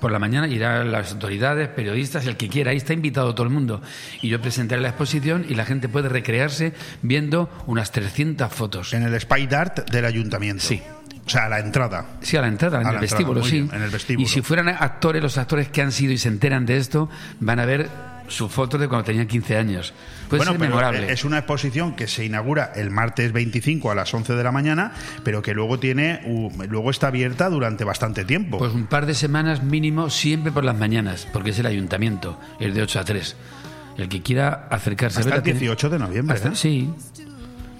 [0.00, 2.70] Por la mañana irán las autoridades, periodistas, el que quiera.
[2.70, 3.82] Ahí está invitado todo el mundo.
[4.22, 8.94] Y yo presentaré la exposición y la gente puede recrearse viendo unas 300 fotos.
[8.94, 10.64] En el Spy Dart del ayuntamiento.
[10.64, 10.82] Sí.
[11.30, 12.04] O sea, a la entrada.
[12.20, 13.62] Sí, a la entrada, en A el entrada, vestíbulo, sí.
[13.62, 14.26] bien, en el vestíbulo.
[14.26, 17.60] Y si fueran actores, los actores que han sido y se enteran de esto, van
[17.60, 17.88] a ver
[18.26, 19.92] su foto de cuando tenían 15 años.
[20.28, 21.12] Puede bueno, ser memorable.
[21.12, 24.92] es una exposición que se inaugura el martes 25 a las 11 de la mañana,
[25.24, 26.20] pero que luego tiene
[26.68, 28.58] luego está abierta durante bastante tiempo.
[28.58, 32.72] Pues un par de semanas mínimo siempre por las mañanas, porque es el ayuntamiento, es
[32.74, 33.36] de 8 a 3.
[33.98, 36.54] El que quiera acercarse a Hasta verla el tiene- 18 de noviembre, Hasta- ¿eh?
[36.56, 36.90] Sí.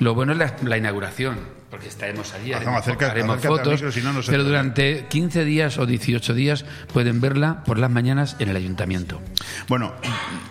[0.01, 1.37] Lo bueno es la, la inauguración,
[1.81, 5.87] porque estaremos allí, haremos, fotos, micro, si no, no se pero durante 15 días o
[5.87, 9.23] 18 días pueden verla por las mañanas en el ayuntamiento.
[9.67, 9.95] Bueno,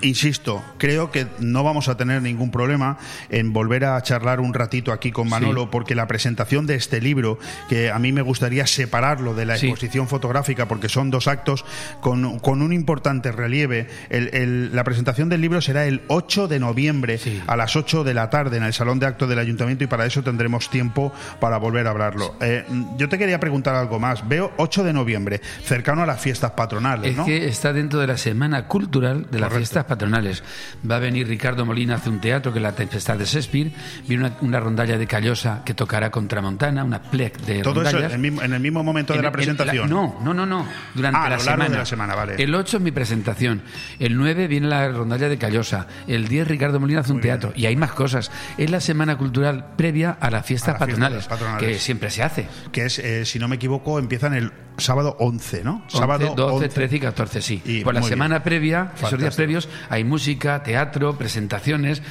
[0.01, 2.97] insisto, creo que no vamos a tener ningún problema
[3.29, 5.67] en volver a charlar un ratito aquí con Manolo, Sí.
[5.71, 7.37] porque la presentación de este libro,
[7.67, 9.67] que a mí me gustaría separarlo de la Sí.
[9.67, 11.63] exposición fotográfica, porque son dos actos
[12.01, 13.87] con, con un importante relieve.
[14.09, 17.39] El- el- la presentación del libro será el 8 de noviembre Sí.
[17.45, 20.07] a las 8 de la tarde en el Salón de Actos del Ayuntamiento y para
[20.07, 22.35] eso tendremos tiempo para volver a hablarlo.
[22.41, 22.65] Eh,
[22.97, 24.27] yo te quería preguntar algo más.
[24.27, 27.25] Veo 8 de noviembre, cercano a las fiestas patronales, Es ¿no?
[27.25, 29.57] que está dentro de la semana cultural de las Correcto.
[29.57, 30.43] fiestas patronales.
[30.89, 33.71] Va a venir Ricardo Molina hace un teatro que es La Tempestad de Shakespeare.
[34.07, 38.21] Viene una, una rondalla de Callosa que tocará Contramontana, una plec de Todo eso en,
[38.21, 39.89] mismo- en el mismo momento de la en presentación.
[39.89, 40.65] no, no, no, no.
[40.93, 41.69] Durante Ah, a la lo largo semana.
[41.71, 42.35] de la semana, vale.
[42.37, 43.61] El 8 es mi presentación.
[43.99, 45.87] El 9 viene la rondalla de Callosa.
[46.07, 47.39] El 10 Ricardo Molina hace un Muy bien.
[47.39, 47.53] teatro.
[47.59, 48.31] Y hay más cosas.
[48.57, 51.67] Es la semana cultural previa a las fiestas A fiestas patronales, patronales.
[51.67, 52.47] que siempre se hace.
[52.71, 55.83] Que es, eh, si no me equivoco, empiezan el sábado 11, ¿no?
[55.85, 56.69] 11, sábado 12, 11.
[56.69, 57.61] 13 y 14, sí.
[57.65, 58.43] Y Por la semana bien.
[58.43, 59.35] previa, esos días Fantástico.
[59.35, 62.01] previos, hay música, teatro, presentaciones,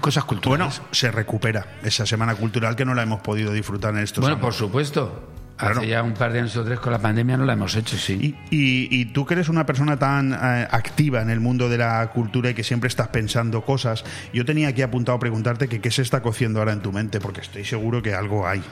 [0.00, 0.82] cosas Bueno, culturales.
[0.92, 4.44] se recupera esa semana cultural que no la hemos podido disfrutar en estos Bueno, años.
[4.44, 5.30] por supuesto.
[5.56, 5.80] Claro.
[5.80, 7.96] Hace ya un par de años o tres con la pandemia no la hemos hecho,
[7.96, 8.36] sí.
[8.50, 11.78] Y, y- y tú que eres una persona tan eh, activa en el mundo de
[11.78, 15.80] la cultura y que siempre estás pensando cosas, yo tenía aquí apuntado a preguntarte que
[15.80, 18.62] qué se está cociendo ahora en tu mente, porque estoy seguro que algo hay.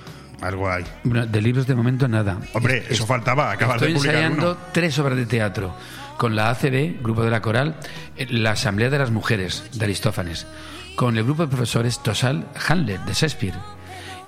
[0.40, 0.84] Algo hay.
[1.04, 2.38] Bueno, de libros de momento nada.
[2.52, 4.60] Hombre, eso faltaba, Estoy de publicar ensayando uno.
[4.72, 5.72] tres obras de teatro
[6.18, 7.76] con la ACB, Grupo de la Coral,
[8.16, 10.48] eh, la Asamblea de las Mujeres de Aristófanes,
[10.96, 13.54] con el grupo de profesores Tosal Handler de Shakespeare.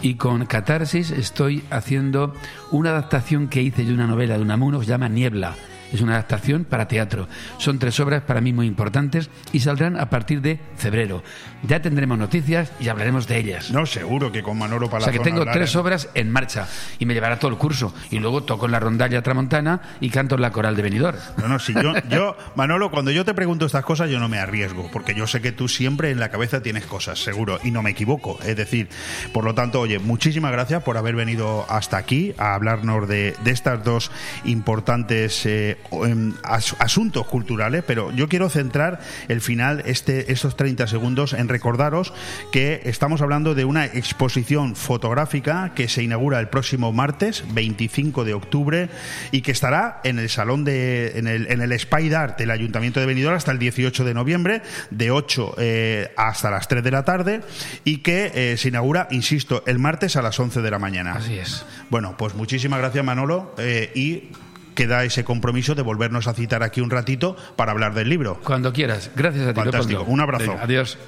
[0.04, 2.34] Y con Catarsis estoy haciendo
[2.70, 5.54] una adaptación que hice de una novela de Unamuno que se llama Niebla,
[5.92, 7.28] Es una adaptación para teatro.
[7.58, 11.22] Son tres obras para mí muy importantes y saldrán a partir de febrero.
[11.62, 13.70] Ya tendremos noticias y hablaremos de ellas.
[13.70, 16.68] No, seguro que con Manolo para O sea que tengo tres obras en marcha
[16.98, 17.94] y me llevará todo el curso.
[18.10, 21.18] Y luego toco en la rondalla tramontana y canto en la coral de Benidorm.
[21.38, 24.88] No, no, yo, yo, Manolo, cuando yo te pregunto estas cosas, yo no me arriesgo,
[24.92, 27.90] porque yo sé que tú siempre en la cabeza tienes cosas, seguro, y no me
[27.90, 28.38] equivoco.
[28.44, 28.88] Es decir,
[29.32, 33.50] por lo tanto, oye, muchísimas gracias por haber venido hasta aquí a hablarnos de, de
[33.50, 34.10] estas dos
[34.44, 35.73] importantes eh,
[36.06, 41.48] em, as- asuntos culturales, pero yo quiero centrar el final, este, estos 30 segundos, en
[41.48, 42.12] recordaros
[42.52, 48.34] que estamos hablando de una exposición fotográfica que se inaugura el próximo martes, 25 de
[48.34, 48.88] octubre,
[49.32, 53.00] y que estará en el salón de, en el, en el Spy Art del Ayuntamiento
[53.00, 57.04] de Benidorm hasta el 18 de noviembre, de 8 eh, hasta las 3 de la
[57.04, 57.40] tarde,
[57.84, 61.12] y que eh, se inaugura, insisto, el martes a las 11 de la mañana.
[61.12, 61.64] Así es.
[61.90, 64.30] Bueno, pues muchísimas gracias Manolo eh, y
[64.74, 68.38] queda ese compromiso de volvernos a citar aquí un ratito para hablar del libro.
[68.44, 69.10] Cuando quieras.
[69.16, 69.60] Gracias a ti.
[69.60, 70.00] Fantástico.
[70.00, 70.12] Leopoldo.
[70.12, 70.50] Un abrazo.
[70.50, 70.98] Venga, adiós.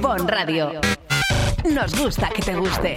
[0.00, 0.72] Bon Radio.
[1.70, 2.96] Nos gusta que te guste.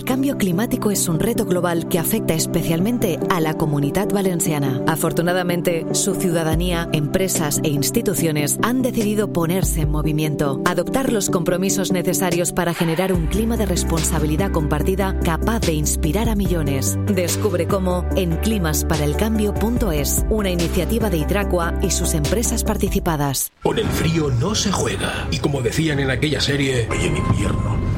[0.00, 4.80] El cambio climático es un reto global que afecta especialmente a la comunidad valenciana.
[4.86, 12.50] Afortunadamente, su ciudadanía, empresas e instituciones han decidido ponerse en movimiento, adoptar los compromisos necesarios
[12.54, 16.96] para generar un clima de responsabilidad compartida capaz de inspirar a millones.
[17.04, 23.52] Descubre cómo en climasparaelcambio.es, una iniciativa de Hidracua y sus empresas participadas.
[23.62, 25.28] Con el frío no se juega.
[25.30, 27.89] Y como decían en aquella serie, Y en invierno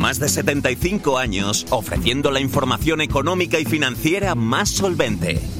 [0.00, 5.59] Más de 75 años ofreciendo la información económica y financiera más solvente.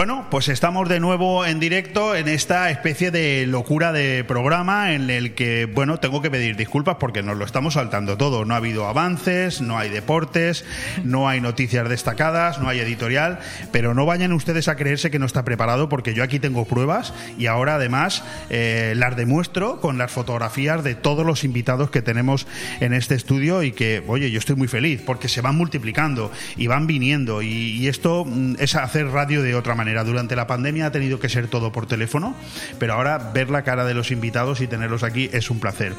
[0.00, 5.10] Bueno, pues estamos de nuevo en directo en esta especie de locura de programa en
[5.10, 8.46] el que, bueno, tengo que pedir disculpas porque nos lo estamos saltando todo.
[8.46, 10.64] No ha habido avances, no hay deportes,
[11.04, 13.40] no hay noticias destacadas, no hay editorial,
[13.72, 17.12] pero no vayan ustedes a creerse que no está preparado porque yo aquí tengo pruebas
[17.36, 22.46] y ahora además eh, las demuestro con las fotografías de todos los invitados que tenemos
[22.80, 26.68] en este estudio y que, oye, yo estoy muy feliz porque se van multiplicando y
[26.68, 29.89] van viniendo y, esto mm, es hacer radio de otra manera.
[30.04, 32.34] Durante la pandemia ha tenido que ser todo por teléfono,
[32.78, 35.94] pero ahora ver la cara de los invitados y tenerlos aquí es un placer.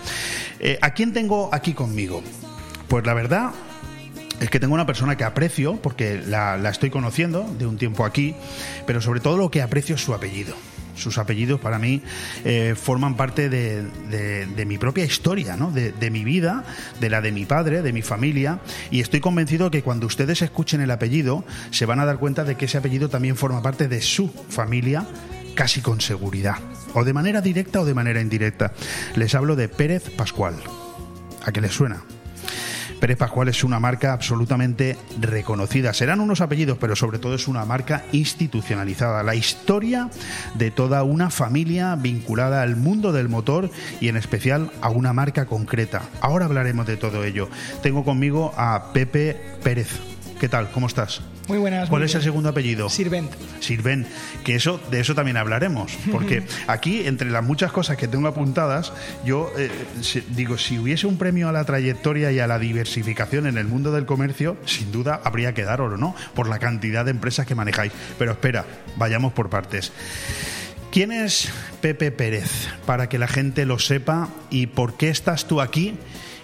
[0.60, 2.24] Eh, ¿A quién tengo aquí conmigo?
[2.88, 3.52] Pues la verdad
[4.40, 8.06] es que tengo una persona que aprecio, porque la, la estoy conociendo de un tiempo
[8.06, 8.36] aquí,
[8.88, 10.56] pero sobre todo lo que aprecio es su apellido
[10.96, 12.02] sus apellidos para mí
[12.46, 15.72] eh, forman parte de, mi propia historia, ¿no?
[15.72, 16.64] de, de mi vida,
[17.00, 20.82] de la de mi padre, de mi familia, y estoy convencido que cuando ustedes escuchen
[20.82, 24.02] el apellido se van a dar cuenta de que ese apellido también forma parte de
[24.02, 25.06] su familia
[25.56, 26.58] casi con seguridad,
[26.94, 28.74] o de manera directa o de manera indirecta.
[29.16, 30.56] Les hablo de Pérez Pascual.
[31.44, 32.04] ¿A qué les suena?
[33.02, 35.92] Pérez Pascual es una marca absolutamente reconocida.
[35.92, 39.24] Serán unos apellidos, pero sobre todo es una marca institucionalizada.
[39.24, 40.12] La historia
[40.54, 45.48] de toda una familia vinculada al mundo del motor y en especial a una marca
[45.48, 46.04] concreta.
[46.22, 47.50] Ahora hablaremos de todo ello.
[47.82, 49.90] Tengo conmigo a Pepe Pérez.
[50.40, 50.70] ¿Qué tal?
[50.70, 51.22] ¿Cómo estás?
[51.52, 51.90] Muy buenas.
[51.90, 52.88] ¿Cuál muy es el segundo apellido?
[52.88, 53.30] Sirvent.
[53.60, 54.08] Sirven,
[54.46, 58.94] que eso de eso también hablaremos, porque aquí entre las muchas cosas que tengo apuntadas,
[59.26, 59.70] yo eh,
[60.30, 63.92] digo si hubiese un premio a la trayectoria y a la diversificación en el mundo
[63.92, 66.16] del comercio, sin duda habría que dar oro, ¿no?
[66.36, 67.92] Por la cantidad de empresas que manejáis.
[68.18, 68.64] Pero espera,
[68.96, 69.92] vayamos por partes.
[70.90, 71.50] ¿Quién es
[71.82, 72.70] Pepe Pérez?
[72.86, 75.98] Para que la gente lo sepa y por qué estás tú aquí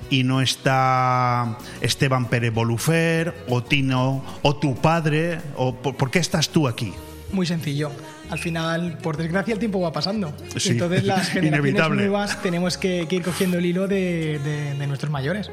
[0.10, 6.49] y no está Esteban Pérez Bolufer o Tino o tu padre o por, qué estás
[6.49, 6.93] tú aquí?
[7.32, 7.91] Muy sencillo.
[8.30, 10.34] Al final, por desgracia, el tiempo va pasando.
[10.58, 12.01] Sí, Entonces, las generaciones inevitable.
[12.03, 15.49] nuevas tenemos que, que ir cogiendo el hilo de, de- de nuestros mayores.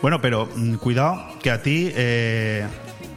[0.00, 2.64] Bueno, pero mm, cuidado que a ti eh,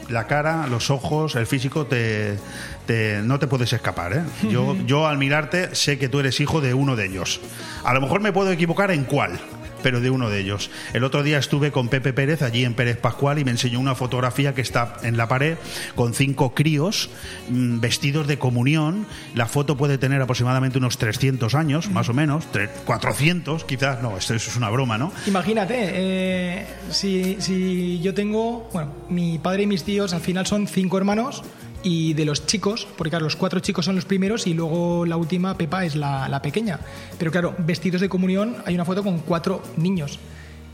[0.09, 2.37] la cara, los ojos, el físico te,
[2.85, 4.13] te- no te puedes escapar.
[4.13, 4.21] ¿eh?
[4.49, 7.41] Yo, yo al mirarte sé que tú eres hijo de uno de ellos.
[7.83, 9.39] A lo mejor me puedo equivocar en cuál
[9.85, 10.71] pero de uno de ellos.
[10.93, 13.93] El otro día estuve con Pepe Pérez allí en Pérez Pascual y me enseñó una
[13.93, 15.57] fotografía que está en la pared
[15.93, 17.11] con cinco críos
[17.49, 19.05] mm, vestidos de comunión.
[19.35, 24.17] La foto puede tener aproximadamente unos 300 años, más o menos, tre- 400 quizás, no,
[24.17, 25.11] esto es una broma, ¿no?
[25.27, 30.65] Imagínate, eh, si, si yo tengo, bueno, mi padre y mis tíos al final son
[30.67, 31.43] cinco hermanos
[31.85, 35.15] y de los chicos, porque claro, los cuatro chicos son los primeros y luego la
[35.15, 36.79] última, Pepa, es la, la pequeña.
[37.17, 40.19] Pero claro, vestidos de comunión, hay una foto con cuatro niños.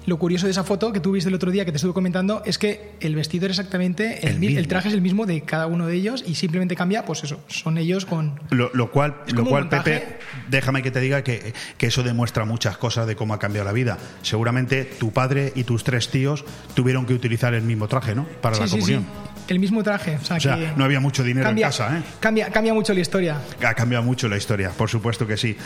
[0.08, 2.42] Lo curioso de esa foto que tú viste el otro día que te estuve comentando
[2.44, 4.68] es que el vestido es exactamente el, El mi- el mismo.
[4.70, 7.78] traje es el mismo de cada uno de ellos y simplemente cambia, pues eso, son
[7.78, 9.70] ellos con Lo, lo cual, lo cual.
[9.70, 10.18] Pepe,
[10.50, 13.74] déjame que te diga que, que eso demuestra muchas cosas de cómo ha cambiado la
[13.74, 14.00] vida.
[14.24, 18.26] Seguramente tu padre y tus tres tíos tuvieron que utilizar el mismo traje, ¿no?
[18.42, 19.04] Para Sí, la sí, comunión.
[19.04, 19.31] sí.
[19.52, 20.16] El mismo traje.
[20.16, 22.04] O sea, O sea, que no había mucho dinero cambia, en casa, ¿eh?
[22.22, 23.38] Cambia, cambia mucho la historia.
[23.62, 25.58] Ha cambiado mucho la historia, por supuesto que sí.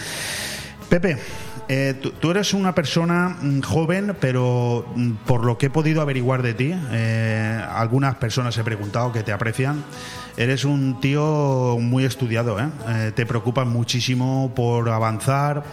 [0.89, 1.17] Pepe,
[1.67, 6.01] eh, tú, tú eres una persona mm, joven, pero mm, por lo que he podido
[6.01, 9.83] averiguar de ti, eh, algunas personas he preguntado que te aprecian.
[10.38, 12.67] Eres un tío muy estudiado, ¿eh?
[12.89, 15.63] Eh, te preocupas muchísimo por avanzar.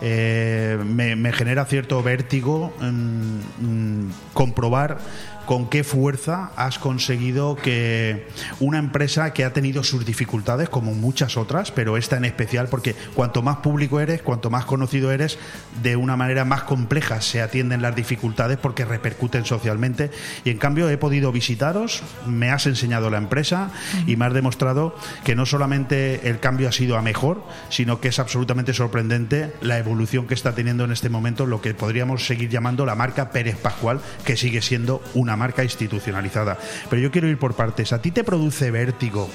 [0.00, 4.98] me, me genera cierto vértigo mm, comprobar
[5.46, 8.28] con qué fuerza has conseguido que
[8.60, 12.94] una empresa que ha tenido sus dificultades, como muchas otras, pero esta en especial, porque
[13.14, 15.38] cuanto más público eres, cuanto más conocido eres,
[15.82, 20.10] de una manera más compleja se atienden las dificultades porque repercuten socialmente.
[20.44, 23.70] Y en cambio he podido visitaros, me has enseñado la empresa
[24.06, 28.08] y me has demostrado que no solamente el cambio ha sido a mejor, sino que
[28.08, 32.50] es absolutamente sorprendente la evolución que está teniendo en este momento lo que podríamos seguir
[32.50, 36.58] llamando la marca Pérez Pascual, que sigue siendo una marca institucionalizada.
[36.90, 37.92] Pero yo quiero ir por partes.
[37.92, 39.30] ¿A ti te produce vértigo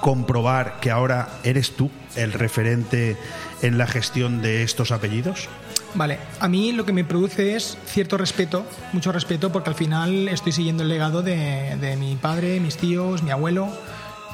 [0.00, 3.16] comprobar que ahora eres tú el referente
[3.62, 5.48] en la gestión de estos apellidos?
[5.94, 10.28] Vale, a mí lo que me produce es cierto respeto, mucho respeto, porque al final
[10.28, 13.68] estoy siguiendo el legado de, de mi padre, mis tíos, mi abuelo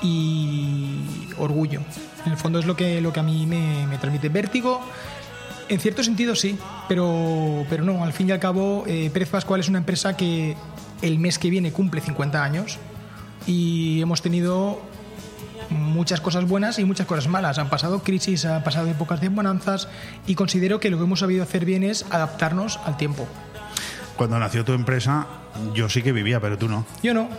[0.01, 1.01] y
[1.37, 1.83] orgullo.
[2.25, 4.81] En el fondo es lo que, lo que a mí me, me transmite vértigo.
[5.69, 6.59] En cierto sentido sí,
[6.89, 10.57] pero, pero no, al fin y al cabo eh, Pérez Pascual es una empresa que
[11.03, 12.79] el mes que viene cumple 50 años
[13.47, 14.81] y hemos tenido
[15.71, 17.59] muchas cosas buenas y muchas cosas malas.
[17.59, 19.89] Han pasado crisis, han pasado épocas de bonanzas
[20.27, 23.27] y considero que lo que hemos sabido hacer bien es adaptarnos al tiempo.
[24.17, 25.27] Cuando nació tu empresa,
[25.75, 26.87] yo sí que vivía, pero tú no.
[27.03, 27.29] Yo no.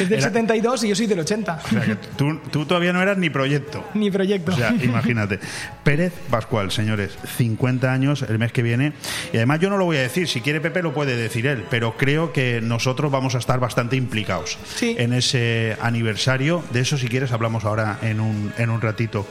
[0.00, 1.60] Es del Era- 72 y yo soy del 80.
[1.64, 3.84] O sea, que tú, tú todavía no eras ni proyecto.
[3.94, 4.52] Ni proyecto.
[4.52, 5.40] O sea, imagínate.
[5.82, 8.92] Pérez Pascual, señores, 50 años el mes que viene.
[9.32, 11.64] Y además yo no lo voy a decir, si quiere Pepe lo puede decir él,
[11.68, 16.62] pero creo que nosotros vamos a estar bastante implicados en ese aniversario.
[16.72, 19.26] De eso si quieres hablamos ahora en un, en un ratito.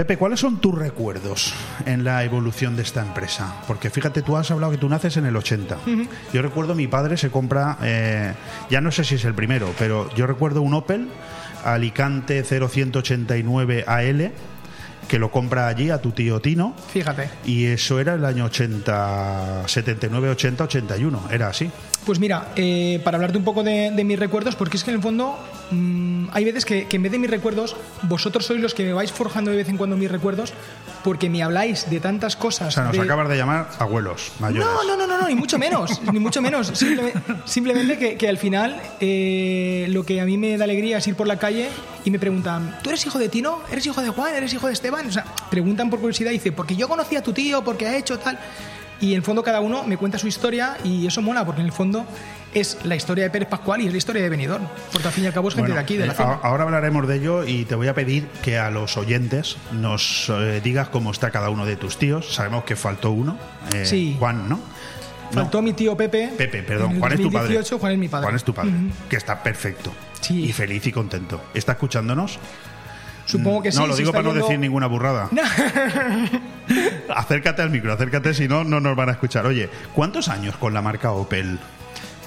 [0.00, 1.52] Pepe, ¿cuáles son tus recuerdos
[1.84, 3.56] en la evolución de esta empresa?
[3.66, 5.76] Porque fíjate, tú has hablado que tú naces en el 80.
[5.76, 6.08] Ujú.
[6.32, 8.32] Yo recuerdo mi padre se compra, eh,
[8.70, 11.06] ya no sé si es el primero, pero yo recuerdo un Opel
[11.66, 14.32] Alicante 0189 AL
[15.06, 16.74] que lo compra allí a tu tío Tino.
[16.90, 17.28] Fíjate.
[17.44, 21.28] Y eso era el año 80, 79, 80, 81.
[21.30, 21.70] Era así.
[22.06, 24.96] Pues mira, eh, para hablarte un poco de, de mis recuerdos, porque es que en
[24.96, 25.38] el fondo
[25.70, 28.94] mm, hay veces que, que en vez de mis recuerdos, vosotros sois los que me
[28.94, 30.54] vais forjando de vez en cuando mis recuerdos,
[31.04, 32.68] porque me habláis de tantas cosas.
[32.68, 34.66] O sea, nos de- acabas de llamar abuelos mayores.
[34.66, 36.68] No, no, no, no, no, ni mucho menos, ni mucho menos.
[36.74, 37.12] Simple-
[37.44, 41.16] simplemente que, que al final eh, lo que a mí me da alegría es ir
[41.16, 41.68] por la calle
[42.04, 43.60] y me preguntan, ¿tú eres hijo de Tino?
[43.70, 44.34] ¿Eres hijo de Juan?
[44.34, 45.06] ¿Eres hijo de Esteban?
[45.06, 47.96] O sea, preguntan por curiosidad y dice, porque yo conocí a tu tío, porque ha
[47.96, 48.38] hecho tal.
[49.00, 51.66] Y en el fondo cada uno me cuenta su historia y eso mola, porque en
[51.66, 52.04] el fondo
[52.52, 54.64] es la historia de Pérez Pascual y es la historia de Benidorm.
[54.92, 56.38] Porque al fin y al cabo es gente Bueno, de aquí, de la eh, zona.
[56.42, 60.60] ahora hablaremos de ello y te voy a pedir que a los oyentes nos eh,
[60.62, 62.34] digas cómo está cada uno de tus tíos.
[62.34, 63.38] Sabemos que faltó uno,
[63.74, 64.16] eh, Sí.
[64.18, 64.60] Juan, ¿no?
[65.32, 66.32] Faltó mi tío Pepe.
[66.36, 67.54] Pepe, perdón, Juan es tu padre.
[67.54, 68.24] 2018, Juan es mi padre.
[68.24, 69.08] Juan es tu padre, Ujú.
[69.08, 70.44] que está perfecto Sí.
[70.44, 71.40] y feliz y contento.
[71.54, 72.38] ¿Está escuchándonos?
[73.30, 73.78] Supongo que sí.
[73.78, 75.28] No, lo si digo para no decir ninguna burrada.
[77.14, 79.46] acércate al micro, acércate, si no, no nos van a escuchar.
[79.46, 81.58] Oye, ¿cuántos años con la marca Opel?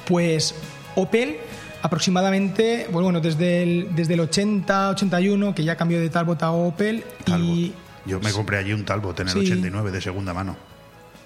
[0.07, 0.55] Pues
[0.95, 1.37] Opel
[1.81, 7.03] aproximadamente, bueno, desde el, desde el 80, 81, que ya cambió de Talbot a Opel,
[7.27, 7.73] y,
[8.05, 9.39] Yo me compré allí un Talbot en el Sí.
[9.39, 10.55] 89 de segunda mano.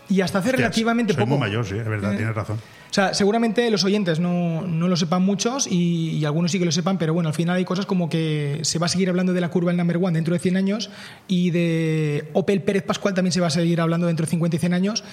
[0.09, 1.37] y hasta hace Hostias, relativamente soy poco.
[1.37, 2.17] muy mayor, sí, es verdad, Eh.
[2.17, 2.57] tienes razón.
[2.89, 6.71] O sea, seguramente los oyentes no, no lo sepan muchos y, algunos sí que lo
[6.71, 9.41] sepan, pero bueno, al final hay cosas como que se va a seguir hablando de
[9.41, 10.89] la curva del number one dentro de 100 años
[11.27, 14.59] y de Opel Pérez Pascual también se va a seguir hablando dentro de 50 y
[14.59, 15.03] 100 años.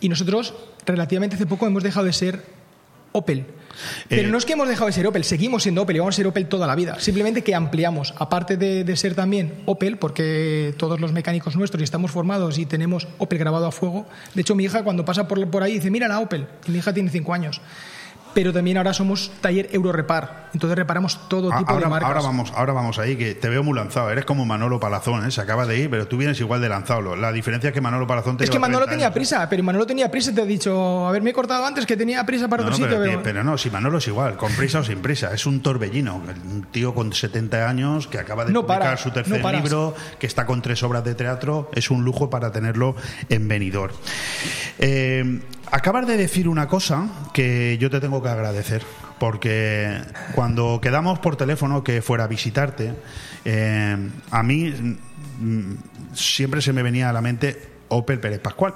[0.00, 0.54] Y nosotros
[0.86, 2.42] relativamente hace poco hemos dejado de ser
[3.16, 3.46] Opel.
[4.08, 6.14] Pero Eh, no es que hemos dejado de ser Opel, seguimos siendo Opel y vamos
[6.14, 6.98] a ser Opel toda la vida.
[6.98, 11.84] Simplemente que ampliamos, aparte de, de ser también Opel, porque todos los mecánicos nuestros y
[11.84, 14.06] estamos formados y tenemos Opel grabado a fuego.
[14.34, 16.46] De hecho, mi hija cuando pasa por, por ahí dice, mira la Opel.
[16.66, 17.60] Y mi hija tiene 5 años.
[18.34, 20.50] Pero también ahora somos taller Eurorepar.
[20.54, 22.08] Entonces reparamos todo tipo ahora, de marcas.
[22.08, 24.10] ahora vamos, ahora vamos ahí, que te veo muy lanzado.
[24.10, 25.30] Eres como Manolo Palazón, ¿eh?
[25.30, 27.16] se acaba de ir, pero tú vienes igual de lanzado.
[27.16, 29.14] La diferencia es que Manolo Palazón te Es que Manolo 30 tenía años.
[29.14, 32.48] prisa, pero Manolo tenía prisa y te ha dicho, haberme cortado antes que tenía prisa
[32.48, 33.00] para No, otro no, sitio.
[33.00, 35.32] pero, pero- pero no, si Manolo es igual, con prisa o sin prisa.
[35.32, 39.10] Es un torbellino, un tío con 70 años que acaba de No publicar para, su
[39.10, 41.70] tercer libro, que está con tres obras de teatro.
[41.74, 42.94] Es un lujo para tenerlo
[43.28, 43.92] en venidor.
[44.78, 45.40] Eh,
[45.70, 48.82] acabas de decir una cosa que yo te tengo que agradecer.
[49.18, 50.00] Porque
[50.34, 52.94] cuando quedamos por teléfono que fuera a visitarte,
[53.44, 53.96] eh,
[54.30, 54.70] a mí
[55.40, 55.74] mm,
[56.14, 58.74] siempre se me venía a la mente Opel Pérez Pascual.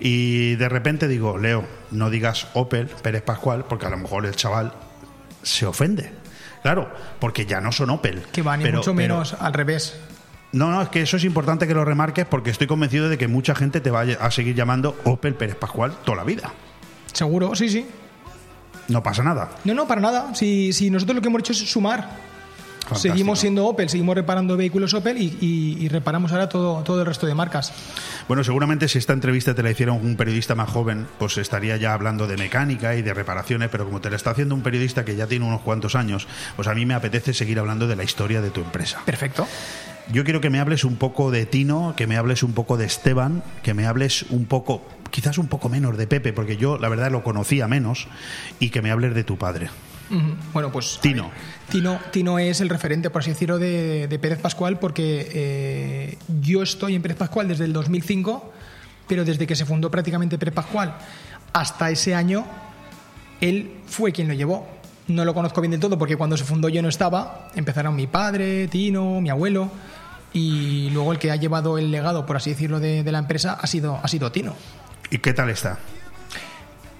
[0.00, 4.34] Y de repente digo, Leo, no digas Opel Pérez Pascual, porque a lo mejor el
[4.34, 4.72] chaval
[5.42, 6.10] se ofende.
[6.62, 8.22] Claro, porque ya no son Opel.
[8.32, 9.98] Que va, ni Pero- mucho pero- menos al revés.
[10.52, 13.28] No, no, es que eso es importante que lo remarques porque estoy convencido de que
[13.28, 16.52] mucha gente te va a seguir llamando Opel Pérez Pascual toda la vida.
[17.12, 17.86] Seguro, sí, sí.
[18.88, 19.50] No pasa nada.
[19.64, 20.34] No, no, para nada.
[20.34, 22.29] Si, si nosotros lo que hemos hecho es sumar.
[22.80, 23.12] Fantástico.
[23.14, 27.06] Seguimos siendo Opel, seguimos reparando vehículos Opel y, y- y reparamos ahora todo, todo el
[27.06, 27.72] resto de marcas.
[28.26, 31.92] Bueno, seguramente si esta entrevista te la hiciera un periodista más joven, pues estaría ya
[31.94, 35.14] hablando de mecánica y de reparaciones, pero como te la está haciendo un periodista que
[35.14, 36.26] ya tiene unos cuantos años,
[36.56, 39.00] pues a mí me apetece seguir hablando de la historia de tu empresa.
[39.04, 39.46] Perfecto.
[40.12, 42.86] Yo quiero que me hables un poco de Tino, que me hables un poco de
[42.86, 46.88] Esteban, que me hables un poco, quizás un poco menos de Pepe, porque yo la
[46.88, 48.08] verdad lo conocía menos,
[48.58, 49.68] y que me hables de tu padre.
[50.52, 50.98] Bueno, pues.
[51.00, 51.30] Tino.
[51.70, 56.62] Tino, Tino es el referente, por así decirlo, de, de Pérez Pascual, porque eh, yo
[56.62, 58.52] estoy en Pérez Pascual desde el 2005,
[59.06, 60.96] pero desde que se fundó prácticamente Pérez Pascual
[61.52, 62.44] hasta ese año,
[63.40, 64.68] él fue quien lo llevó.
[65.06, 67.48] No lo conozco bien del todo porque cuando se fundó yo no estaba.
[67.54, 69.70] Empezaron mi padre, Tino, mi abuelo.
[70.32, 73.58] Y luego el que ha llevado el legado, por así decirlo, de, de la empresa
[73.60, 74.54] ha sido, ha sido Tino.
[75.10, 75.78] ¿Y qué tal está?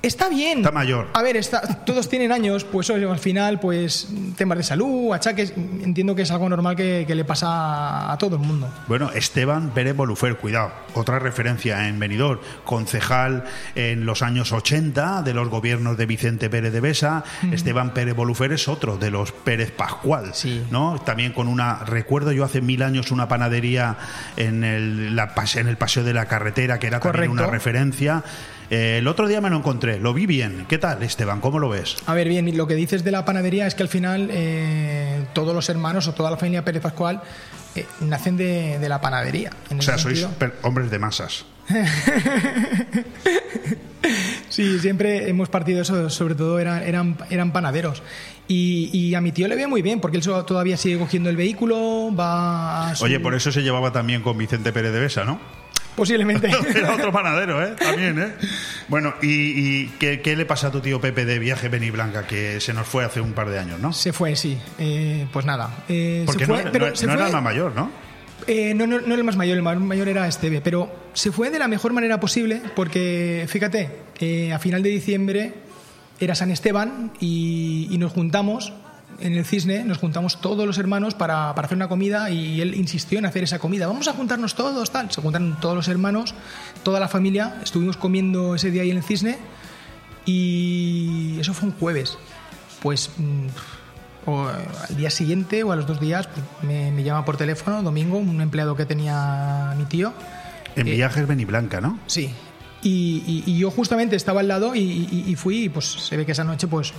[0.02, 0.58] Está bien.
[0.58, 1.08] Está mayor.
[1.12, 6.14] A ver, está, todos tienen años, pues al final, pues temas de salud, achaques, entiendo
[6.14, 8.68] que es algo normal que, que le pasa a todo el mundo.
[8.88, 13.44] Bueno, Esteban Pérez Bolufer, cuidado, otra referencia en Benidorm, concejal
[13.74, 17.24] en los años 80 de los gobiernos de Vicente Pérez de Besa.
[17.52, 20.32] Esteban Pérez Bolufer es otro de los Pérez Pascual,
[20.70, 20.98] ¿no?
[21.00, 23.96] También con una, recuerdo yo hace mil años una panadería
[24.36, 28.24] en el, la en el paseo de la carretera que era también una referencia.
[28.70, 30.64] Eh, el otro día me lo encontré, lo vi bien.
[30.68, 31.40] ¿Qué tal, Esteban?
[31.40, 31.96] ¿Cómo lo ves?
[32.06, 35.54] A ver, bien, lo que dices de la panadería es que al final eh, todos
[35.54, 37.20] los hermanos o toda la familia Pérez Pascual
[37.74, 39.50] eh, nacen de, de la panadería.
[39.76, 40.26] O sea, sois
[40.62, 41.44] hombres de masas.
[44.48, 48.02] Sí, siempre hemos partido eso, sobre todo eran, eran, eran panaderos.
[48.48, 51.36] Y, y a mi tío le ve muy bien, porque él todavía sigue cogiendo el
[51.36, 55.24] vehículo, va a su- Oye, por eso se llevaba también con Vicente Pérez de Besa,
[55.24, 55.38] ¿no?
[56.00, 56.48] Posiblemente.
[56.74, 57.74] Era otro panadero, ¿eh?
[57.78, 58.32] También, ¿eh?
[58.88, 59.28] Bueno, ¿y,
[59.82, 62.86] y qué, qué le pasa a tu tío Pepe de viaje Beniblanca que se nos
[62.86, 63.92] fue hace un par de años, no?
[63.92, 64.56] Se fue, sí.
[64.78, 65.84] Eh, pues nada.
[65.90, 67.90] eh, Porque se fue, no, pero no- se no fue- era más mayor, ¿no?
[68.46, 71.50] Eh, no, no, no el más mayor, el más mayor era Esteve, pero se fue
[71.50, 73.90] de la mejor manera posible porque, fíjate,
[74.20, 75.52] eh, a final de diciembre
[76.18, 78.72] era San Esteban y, y nos juntamos
[79.20, 82.74] en el cisne, nos juntamos todos los hermanos para, para, hacer una comida y él
[82.74, 83.86] insistió en hacer esa comida.
[83.86, 85.10] Vamos a juntarnos todos, tal.
[85.10, 86.34] Se juntaron todos los hermanos,
[86.82, 89.38] toda la familia, estuvimos comiendo ese día ahí en el cisne
[90.24, 92.18] y eso fue un jueves.
[92.82, 93.10] Pues
[94.26, 97.82] o al día siguiente o a los dos días pues, me, me, llama por teléfono,
[97.82, 100.12] domingo, un empleado que tenía mi tío.
[100.76, 101.98] En eh, viajes Beniblanca, ¿no?
[102.06, 102.30] Sí.
[102.82, 104.80] Y, y, y, yo justamente estaba al lado y,
[105.26, 106.94] y, fui y pues se ve que esa noche pues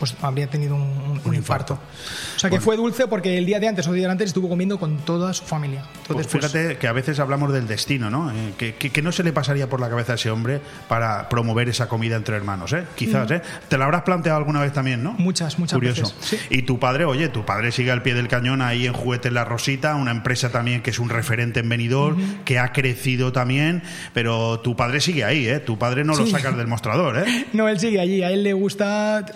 [0.00, 1.74] pues habría tenido un, un, un infarto.
[1.74, 2.64] O sea que bueno.
[2.64, 4.96] fue dulce porque el día de antes o el día de antes estuvo comiendo con
[4.98, 5.84] toda su familia.
[6.00, 8.30] Entonces, pues fíjate pues, que a veces hablamos del destino, ¿no?
[8.30, 11.28] Eh, que, que, que, no se le pasaría por la cabeza a ese hombre para
[11.28, 12.84] promover esa comida entre hermanos, ¿eh?
[12.94, 13.34] Quizás, mm.
[13.34, 13.42] ¿eh?
[13.68, 15.12] Te la habrás planteado alguna vez también, ¿no?
[15.12, 16.02] Muchas, muchas Curioso.
[16.02, 16.16] veces.
[16.20, 16.38] Sí.
[16.48, 19.44] Y tu padre, oye, tu padre sigue al pie del cañón ahí en Juguetes La
[19.44, 22.44] Rosita, una empresa también que es un referente en Benidorm, uh -huh.
[22.44, 23.82] que ha crecido también,
[24.14, 25.60] pero tu padre sigue ahí, ¿eh?
[25.60, 26.22] Tu padre no sí.
[26.22, 27.46] lo sacas del mostrador, ¿eh?
[27.52, 29.26] No, él sigue allí, a él le gusta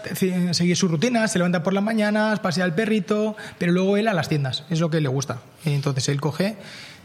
[0.55, 4.15] seguir sus rutinas, se levanta por las mañanas, pasea al perrito, pero luego él a
[4.15, 5.41] las tiendas, es lo que le gusta.
[5.65, 6.57] Entonces él coge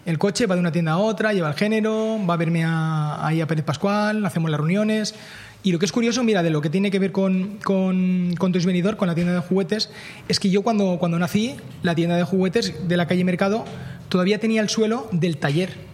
[0.06, 3.26] el coche, va de una tienda a otra, lleva el género, va a verme a,
[3.26, 5.16] ahí a Pérez Pascual, hacemos las reuniones.
[5.62, 8.54] Y lo que es curioso, mira, de lo que tiene que ver con, con, con
[8.54, 9.90] Toys Venidor, con la tienda de juguetes,
[10.30, 13.66] es que yo cuando, cuando nací, la tienda de juguetes de la calle Mercado
[14.08, 15.89] todavía tenía el suelo del taller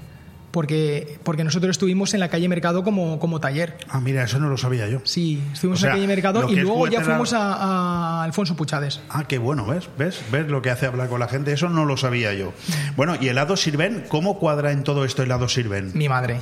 [0.55, 3.75] porque, porque nosotros estuvimos en la calle Mercado como, como taller.
[3.89, 5.01] Ah, mira, eso no lo sabía yo.
[5.03, 8.55] Sí, estuvimos o sea, en la calle Mercado y luego ya fuimos a, a, Alfonso
[8.55, 9.01] Puchades.
[9.09, 9.89] Ah, qué bueno, ¿ves?
[9.97, 10.21] ¿ves?
[10.31, 11.51] ¿Ves lo que hace hablar con la gente?
[11.51, 12.53] Eso no lo sabía yo.
[12.95, 14.05] Bueno, ¿y helado Sirven?
[14.07, 15.91] ¿Cómo cuadra en todo esto helado Sirven?
[15.93, 16.39] Mi madre.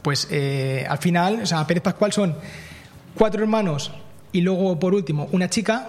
[0.00, 2.34] Pues eh, al final, o sea, Pérez Pascual son
[3.14, 3.92] cuatro hermanos
[4.32, 5.88] y luego, por último, una chica.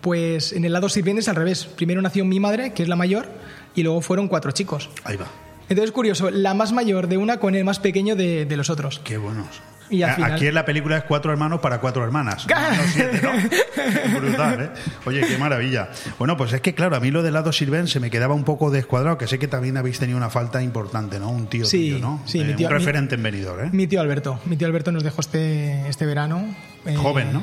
[0.00, 1.66] Pues en el lado Sirven es al revés.
[1.66, 3.28] Primero nació mi madre, que es la mayor,
[3.76, 4.90] y luego fueron cuatro chicos.
[5.04, 5.45] Ahí va.
[5.68, 9.00] Entonces, curioso, la más mayor de una con el más pequeño de, de los otros.
[9.04, 9.62] Qué buenos.
[9.88, 10.32] Y al final...
[10.32, 12.46] Aquí en la película es cuatro hermanos para cuatro hermanas.
[12.48, 12.56] No
[12.92, 14.18] siete, ¿no?
[14.18, 14.70] Brutal, ¿eh?
[15.04, 15.90] Oye, qué maravilla.
[16.18, 18.44] Bueno, pues es que, claro, a mí lo del lado Sirven se me quedaba un
[18.44, 21.30] poco descuadrado, que sé que también habéis tenido una falta importante, ¿no?
[21.30, 22.22] Un tío sí, tuyo, ¿no?
[22.26, 23.70] Sí, eh, mi tío, un referente mi, en venidor, ¿eh?
[23.72, 24.40] Mi tío Alberto.
[24.46, 26.54] Mi tío Alberto nos dejó este, este verano.
[26.84, 27.42] Eh, Joven, ¿no?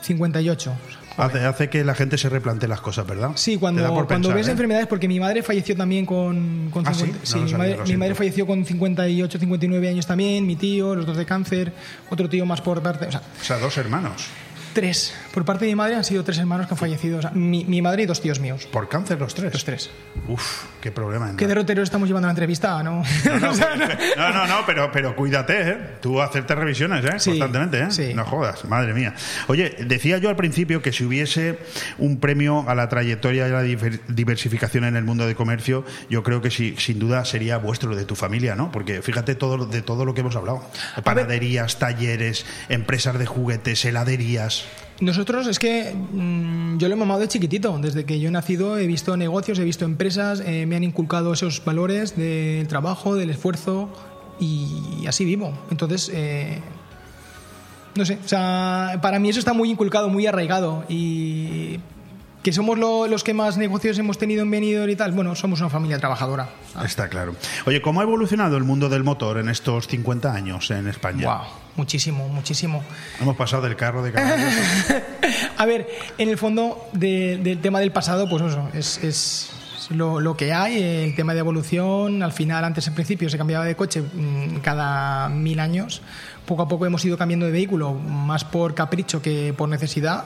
[0.00, 0.72] 58.
[1.16, 3.32] Hace, hace, que la gente se replantee las cosas, ¿verdad?
[3.34, 4.52] Sí, cuando, cuando pensar, ves ¿eh?
[4.52, 7.40] enfermedades, porque mi madre falleció también con, con ¿Ah, 50, sí?
[7.40, 11.06] No sí mi, madre, mi, madre, falleció con 58, 59 años también, mi tío, los
[11.06, 11.72] dos de cáncer,
[12.10, 13.06] otro tío más por parte.
[13.06, 14.26] O sea, o sea dos hermanos.
[14.72, 15.12] Tres.
[15.32, 17.18] Por parte de mi madre han sido tres hermanos que han fallecido.
[17.18, 18.66] O sea, mi, mi, madre y dos tíos míos.
[18.70, 19.52] ¿Por cáncer los tres?
[19.52, 19.90] Los tres.
[20.28, 21.34] Uf, qué problema.
[21.36, 22.82] ¿Qué derrotero estamos llevando la entrevista?
[22.82, 23.02] No, no,
[23.40, 23.52] no,
[24.16, 25.78] no, no, no pero, pero cuídate, ¿eh?
[26.00, 27.18] Tú hacerte revisiones, ¿eh?
[27.18, 27.90] Sí, Constantemente, ¿eh?
[27.90, 28.14] Sí.
[28.14, 29.14] No jodas, madre mía.
[29.48, 31.58] Oye, decía yo al principio que si hubiese
[31.98, 36.22] un premio a la trayectoria y a la diversificación en el mundo de comercio, yo
[36.22, 38.70] creo que sí, sin duda sería vuestro, de tu familia, ¿no?
[38.70, 40.62] Porque fíjate todo, de todo lo que hemos hablado.
[41.04, 44.64] Panaderías, talleres, empresas de juguetes, heladerías.
[45.02, 47.76] Nosotros es que mmm, yo lo he mamado de chiquitito.
[47.78, 51.32] Desde que yo he nacido he visto negocios, he visto empresas, eh, me han inculcado
[51.32, 53.88] esos valores del trabajo, del esfuerzo
[54.38, 55.52] y así vivo.
[55.72, 56.60] Entonces, eh,
[57.96, 61.80] no sé, o sea, para mí eso está muy inculcado, muy arraigado y
[62.44, 65.60] que somos lo, los que más negocios hemos tenido en Benidorm y tal, bueno, somos
[65.60, 66.48] una familia trabajadora.
[66.84, 67.34] Está claro.
[67.66, 71.26] Oye, ¿cómo ha evolucionado el mundo del motor en estos 50 años en España?
[71.26, 71.46] Wow,
[71.76, 72.82] muchísimo, muchísimo.
[73.20, 74.12] Hemos pasado del carro de.
[75.56, 79.50] A ver, en el fondo de, del tema del pasado, pues eso, es, es
[79.90, 83.64] lo, lo, que hay, el tema de evolución, al final, antes en principio se cambiaba
[83.64, 86.02] de coche mm, cada mil años,
[86.46, 90.24] poco a poco hemos ido cambiando de vehículo, más por capricho que por necesidad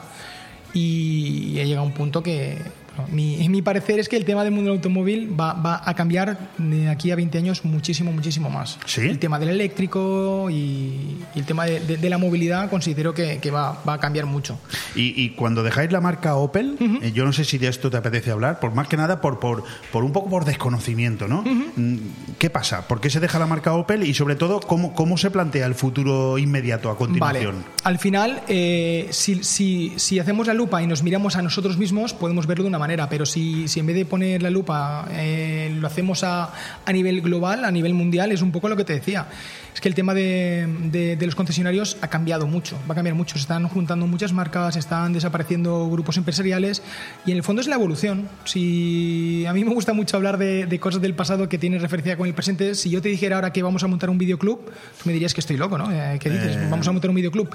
[0.72, 2.58] y ha llegado un punto que
[3.06, 5.94] bueno, mi, mi, parecer es que el tema del mundo del automóvil va, va, a
[5.94, 8.78] cambiar de aquí a 20 años muchísimo, muchísimo más.
[8.86, 9.02] ¿Sí?
[9.02, 13.38] El tema del eléctrico y, y el tema de, de, de, la movilidad considero que,
[13.38, 14.58] que va, va, a cambiar mucho.
[14.94, 17.02] Y, y, cuando dejáis la marca Opel, uh -huh.
[17.02, 19.38] eh, yo no sé si de esto te apetece hablar, por más que nada por,
[19.38, 21.40] por, por un poco por desconocimiento, ¿no?
[21.40, 22.00] Uh -huh.
[22.38, 22.86] ¿Qué pasa?
[22.88, 24.02] ¿Por qué se deja la marca Opel?
[24.04, 27.56] Y sobre todo, ¿cómo, cómo se plantea el futuro inmediato a continuación?
[27.56, 27.66] Vale.
[27.84, 32.12] Al final, eh, si, si, si hacemos la lupa y nos miramos a nosotros mismos,
[32.12, 35.70] podemos verlo de una manera, pero si, si en vez de poner la lupa eh,
[35.78, 36.52] lo hacemos a,
[36.84, 39.26] a, nivel global, a nivel mundial, es un poco lo que te decía.
[39.74, 43.14] Es que el tema de, de, de, los concesionarios ha cambiado mucho, va a cambiar
[43.14, 43.34] mucho.
[43.34, 46.82] Se están juntando muchas marcas, están desapareciendo grupos empresariales
[47.26, 48.26] y en el fondo es la evolución.
[48.44, 52.16] Si a mí me gusta mucho hablar de, de cosas del pasado que tienen referencia
[52.16, 55.02] con el presente, si yo te dijera ahora que vamos a montar un videoclub, tú
[55.04, 55.92] me dirías que estoy loco, ¿no?
[55.92, 56.56] Eh, ¿Qué dices?
[56.56, 56.68] Eh...
[56.70, 57.54] Vamos a montar un videoclub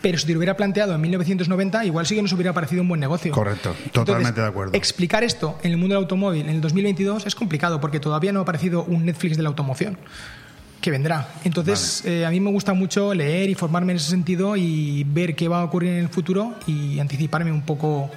[0.00, 2.88] pero si te lo hubiera planteado en 1990, igual sí que nos hubiera parecido un
[2.88, 3.32] buen negocio.
[3.32, 4.74] Correcto, totalmente Entonces, de acuerdo.
[4.74, 8.40] Explicar esto en el mundo del automóvil en el 2022 es complicado porque todavía no
[8.40, 9.98] ha aparecido un Netflix de la automoción
[10.80, 11.28] que vendrá.
[11.44, 15.34] Entonces, eh, a mí me gusta mucho leer y formarme en ese sentido y ver
[15.34, 18.10] qué va a ocurrir en el futuro y anticiparme un poco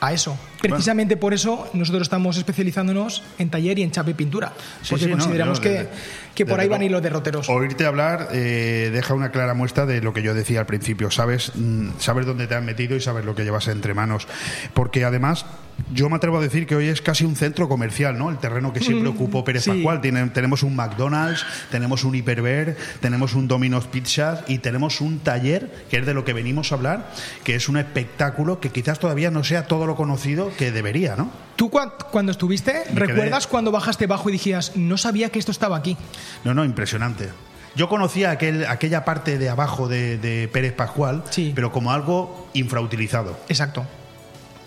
[0.00, 0.38] a eso.
[0.68, 4.52] Precisamente por eso nosotros estamos especializándonos en taller y en chapa y pintura,
[4.88, 5.88] porque sí, consideramos que, desde-
[6.34, 7.48] que por ahí van a ir los derroteros.
[7.48, 11.10] Oírte hablar eh, deja una clara muestra de lo que yo decía al principio.
[11.10, 14.26] Sabes, mm, sabes dónde te has metido y sabes lo que llevas entre manos.
[14.74, 15.46] Porque además,
[15.92, 18.30] yo me atrevo a decir que hoy es casi un centro comercial, ¿no?
[18.30, 19.70] El terreno que siempre Mm, ocupó Pérez sí.
[19.70, 20.00] Pascual.
[20.00, 25.70] Tiene- tenemos un McDonald's, tenemos un Hiperver, tenemos un Domino's Pizzas y tenemos un taller,
[25.90, 27.10] que es de lo que venimos a hablar,
[27.44, 31.30] que es un espectáculo que quizás todavía no sea todo lo conocido que debería, ¿no?
[31.56, 35.38] ¿Tú cua- cuando estuviste, Me quedé- recuerdas cuando bajaste bajo y dijías, no sabía que
[35.38, 35.96] esto estaba aquí?
[36.44, 37.28] No, no, impresionante.
[37.76, 41.24] Yo conocía aquel, aquella parte de abajo de, de Pérez Pascual,
[41.54, 43.36] pero como algo infrautilizado.
[43.48, 43.84] Exacto.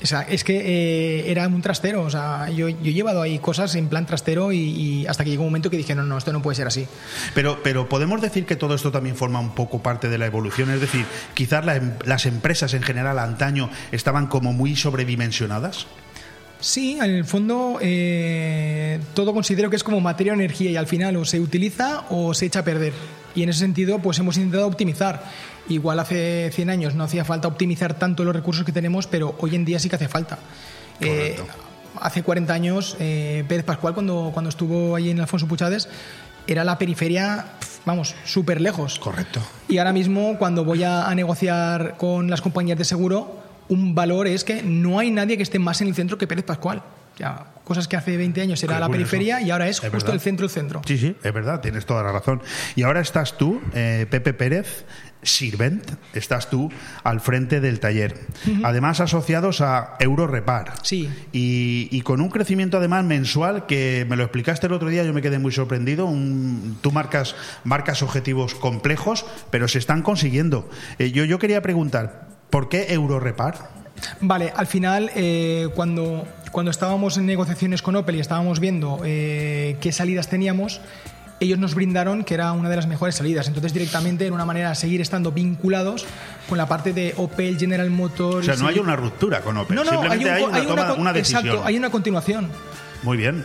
[0.01, 2.03] O sea, es que eh, era un trastero.
[2.03, 5.31] O sea, yo, yo he llevado ahí cosas en plan trastero y, y hasta que
[5.31, 6.87] llegó un momento que dije, no, no, esto no puede ser así.
[7.33, 10.69] Pero, pero podemos decir que todo esto también forma un poco parte de la evolución.
[10.69, 15.87] Es decir, quizás la em- las empresas en general antaño estaban como muy sobredimensionadas.
[16.59, 20.87] Sí, en el fondo eh, todo considero que es como materia o energía y al
[20.87, 22.93] final o se utiliza o se echa a perder.
[23.35, 25.23] Y en ese sentido, pues hemos intentado optimizar.
[25.69, 29.55] Igual hace 100 años no hacía falta optimizar tanto los recursos que tenemos, pero hoy
[29.55, 30.39] en día sí que hace falta.
[31.01, 31.37] Eh,
[32.01, 35.89] hace 40 años, eh, Pérez Pascual, cuando, cuando estuvo ahí en Alfonso Puchades,
[36.47, 37.45] era la periferia,
[37.85, 38.99] vamos, súper lejos.
[38.99, 39.41] Correcto.
[39.67, 44.27] Y ahora mismo, cuando voy a, a negociar con las compañías de seguro, un valor
[44.27, 46.81] es que no hay nadie que esté más en el centro que Pérez Pascual.
[47.19, 50.13] Ya, cosas que hace 20 años era la periferia y ahora es, Es justo verdad.
[50.13, 50.81] el centro, el centro.
[50.85, 52.43] Sí, sí, es verdad, tienes toda la razón.
[52.75, 54.85] Y ahora estás tú, eh, Pepe Pérez,
[55.23, 56.71] Sirvent, estás tú
[57.03, 58.15] al frente del taller.
[58.63, 60.73] Además, asociados a Eurorepar.
[60.83, 61.09] Sí.
[61.33, 65.13] Y, y con un crecimiento además mensual que me lo explicaste el otro día, yo
[65.13, 66.05] me quedé muy sorprendido.
[66.05, 70.69] Un- tú marcas, marcas objetivos complejos, pero se están consiguiendo.
[70.99, 73.69] Eh, yo, yo quería preguntar, ¿por qué Eurorepar?
[74.21, 79.77] Vale, al final, eh, cuando, cuando estábamos en negociaciones con Opel y estábamos viendo eh,
[79.81, 80.79] qué salidas teníamos,
[81.39, 83.47] ellos nos brindaron que era una de las mejores salidas.
[83.47, 86.05] Entonces, directamente, era una manera de seguir estando vinculados
[86.49, 88.47] con la parte de Opel, General Motors.
[88.47, 90.87] O sea, no hay una ruptura con Opel, No, no, simplemente hay, un- una, toma-
[90.89, 91.45] con- una decisión.
[91.45, 92.49] Exacto, hay una continuación.
[93.03, 93.43] Muy bien.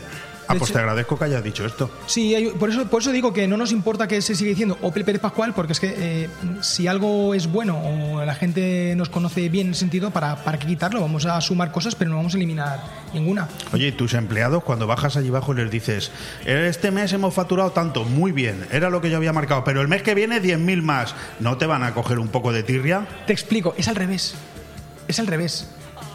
[0.53, 1.91] Ah, pues hecho- te agradezco que hayas dicho esto.
[2.07, 4.79] Sí, hay- por eso, por eso digo que no nos importa que se siga diciendo
[4.83, 6.29] Opel Pérez Pascual, porque es que eh,
[6.61, 10.59] si algo es bueno o la gente nos conoce bien en ese sentido, ¿para, ¿para
[10.59, 11.01] qué quitarlo?
[11.01, 12.81] Vamos a sumar cosas, pero no vamos a eliminar
[13.15, 13.49] ninguna.
[13.73, 16.11] Oye, ¿y tus empleados, cuando bajas allí abajo les dices,
[16.45, 19.89] este mes hemos facturado tanto, muy bien, era lo que yo había marcado, pero el
[19.89, 23.07] mes que viene 10.000 más, ¿no te van a coger un poco de tirria?
[23.27, 24.35] Te explico, es al revés.
[25.09, 25.69] Es al revés.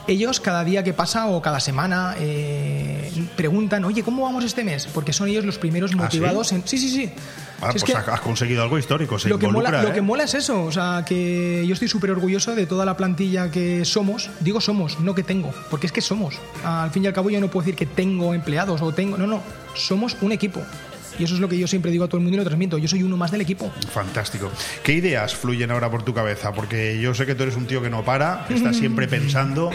[0.07, 4.87] Ellos cada día que pasa o cada semana eh, preguntan, oye, ¿cómo vamos este mes?
[4.93, 6.55] Porque son ellos los primeros ¿Ah, motivados sí?
[6.55, 6.63] en...
[6.65, 7.11] Sí, sí, sí.
[7.61, 9.93] Ah, Si es pues que- has- conseguido algo histórico, se lo que, mola, lo ¿eh?
[9.93, 13.51] que mola es eso, o sea, que yo estoy súper orgulloso de toda la plantilla
[13.51, 14.29] que somos.
[14.39, 16.35] Digo somos, no que tengo, porque es que somos.
[16.63, 19.17] Al fin y al cabo yo no puedo decir que tengo empleados o tengo...
[19.17, 19.41] No, no,
[19.73, 20.61] somos un equipo.
[21.19, 22.77] Y eso es lo que yo siempre digo a todo el mundo y lo transmito.
[22.77, 23.71] Yo soy uno más del equipo.
[23.91, 24.51] Fantástico.
[24.83, 26.53] ¿Qué ideas fluyen ahora por tu cabeza?
[26.53, 29.71] Porque yo sé que tú eres un tío que no para, que está siempre pensando.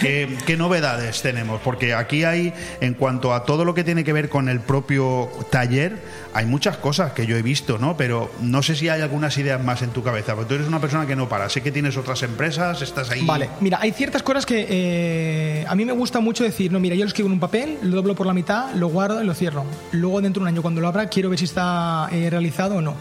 [0.00, 1.60] ¿Qué, qué novedades tenemos?
[1.60, 5.28] Porque aquí hay, en cuanto a todo lo que tiene que ver con el propio
[5.50, 6.02] taller,
[6.34, 7.96] hay muchas cosas que yo he visto, ¿no?
[7.96, 10.34] Pero no sé si hay algunas ideas más en tu cabeza.
[10.34, 11.48] Porque tú eres una persona que no para.
[11.48, 13.24] Sé que tienes otras empresas, estás ahí.
[13.24, 16.94] Vale, mira, hay ciertas cosas que eh, a mí me gusta mucho decir, no, mira,
[16.96, 19.34] yo lo escribo en un papel, lo doblo por la mitad, lo guardo y lo
[19.34, 19.64] cierro.
[19.92, 22.80] Luego dentro de un año cuando lo abra quiero ver si está eh, realizado o
[22.80, 22.94] no.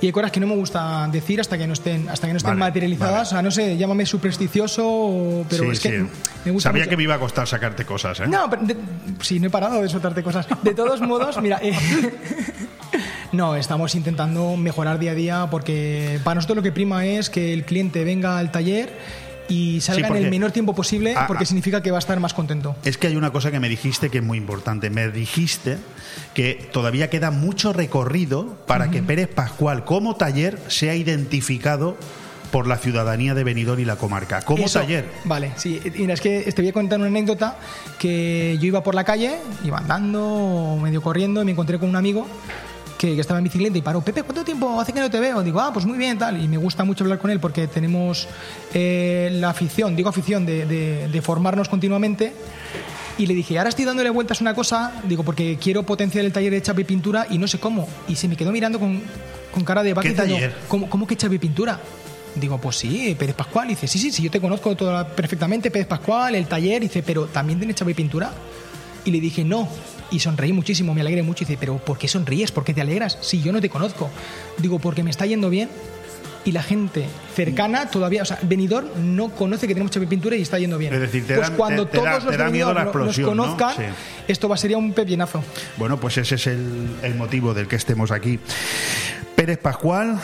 [0.00, 2.36] Y hay cosas que no me gusta decir hasta que no estén, hasta que no
[2.36, 3.28] estén Vale, materializadas.
[3.28, 6.06] O sea, no sé, llámame supersticioso, pero Sí, es que sí.
[6.44, 6.90] me gusta Sabía mucho.
[6.90, 8.26] que me iba a costar sacarte cosas, ¿eh?
[8.26, 8.76] No, pero de-
[9.20, 10.46] sí, no he parado de soltarte cosas.
[10.62, 11.72] De todos modos, mira, eh,
[13.32, 17.52] no, estamos intentando mejorar día a día porque para nosotros lo que prima es que
[17.54, 18.92] el cliente venga al taller
[19.48, 21.46] y salga en el menor tiempo posible Ah, porque ah.
[21.46, 22.76] significa que va a estar más contento.
[22.84, 24.90] Es que hay una cosa que me dijiste que es muy importante.
[24.90, 25.78] Me dijiste
[26.34, 31.96] que todavía queda mucho recorrido para que Pérez Pascual como taller sea identificado
[32.50, 34.42] por la ciudadanía de Benidorm y la comarca.
[34.42, 35.10] Como Eso, taller.
[35.24, 35.80] Vale, sí.
[35.96, 37.56] Mira, es que te voy a contar una anécdota
[37.98, 41.96] que yo iba por la calle, iba andando, medio corriendo, y me encontré con un
[41.96, 42.28] amigo
[43.04, 44.00] que, que estaba en bicicleta y paró.
[44.00, 45.42] Pepe, ¿cuánto tiempo hace que no te veo?
[45.42, 46.42] Digo, ah, pues muy bien, tal.
[46.42, 48.26] Y me gusta mucho hablar con él porque tenemos
[48.72, 52.32] eh, la afición, digo afición, de, de- de formarnos continuamente.
[53.18, 56.32] Y le dije, ahora estoy dándole vueltas a una cosa, digo, porque quiero potenciar el
[56.32, 57.86] taller de chapa y pintura y no sé cómo.
[58.08, 59.00] Y se me quedó mirando con,
[59.52, 60.54] con cara de vaca ¿Qué taller?
[60.66, 61.78] ¿Cómo, ¿Cómo que chapa y pintura?
[62.34, 63.68] Digo, pues sí, Pérez Pascual.
[63.68, 66.80] dice, sí, sí, sí, yo te conozco toda, perfectamente, Pérez Pascual, el taller.
[66.82, 68.32] dice, pero ¿también tienes chapa y pintura?
[69.04, 69.68] Y le dije, no.
[70.14, 71.42] Y sonreí muchísimo, me alegré mucho.
[71.42, 72.52] Y dice, pero ¿por qué sonríes?
[72.52, 73.18] ¿Por qué te alegras?
[73.20, 74.10] Si yo no te conozco.
[74.58, 75.68] Digo, porque me está yendo bien
[76.44, 80.36] y la gente cercana todavía, o sea, venidor no conoce que tenemos chapa y pintura
[80.36, 80.92] y está yendo bien.
[80.94, 82.94] Es decir, te pues da- cuando te- te todos los da la venidores lo- nos
[82.94, 83.42] explosión, ¿no?
[83.44, 83.82] conozcan, Sí.
[84.28, 85.42] esto va sería un pepinazo.
[85.78, 88.38] Bueno, pues ese es el, el motivo del que estemos aquí.
[89.34, 90.20] Pérez Pascual,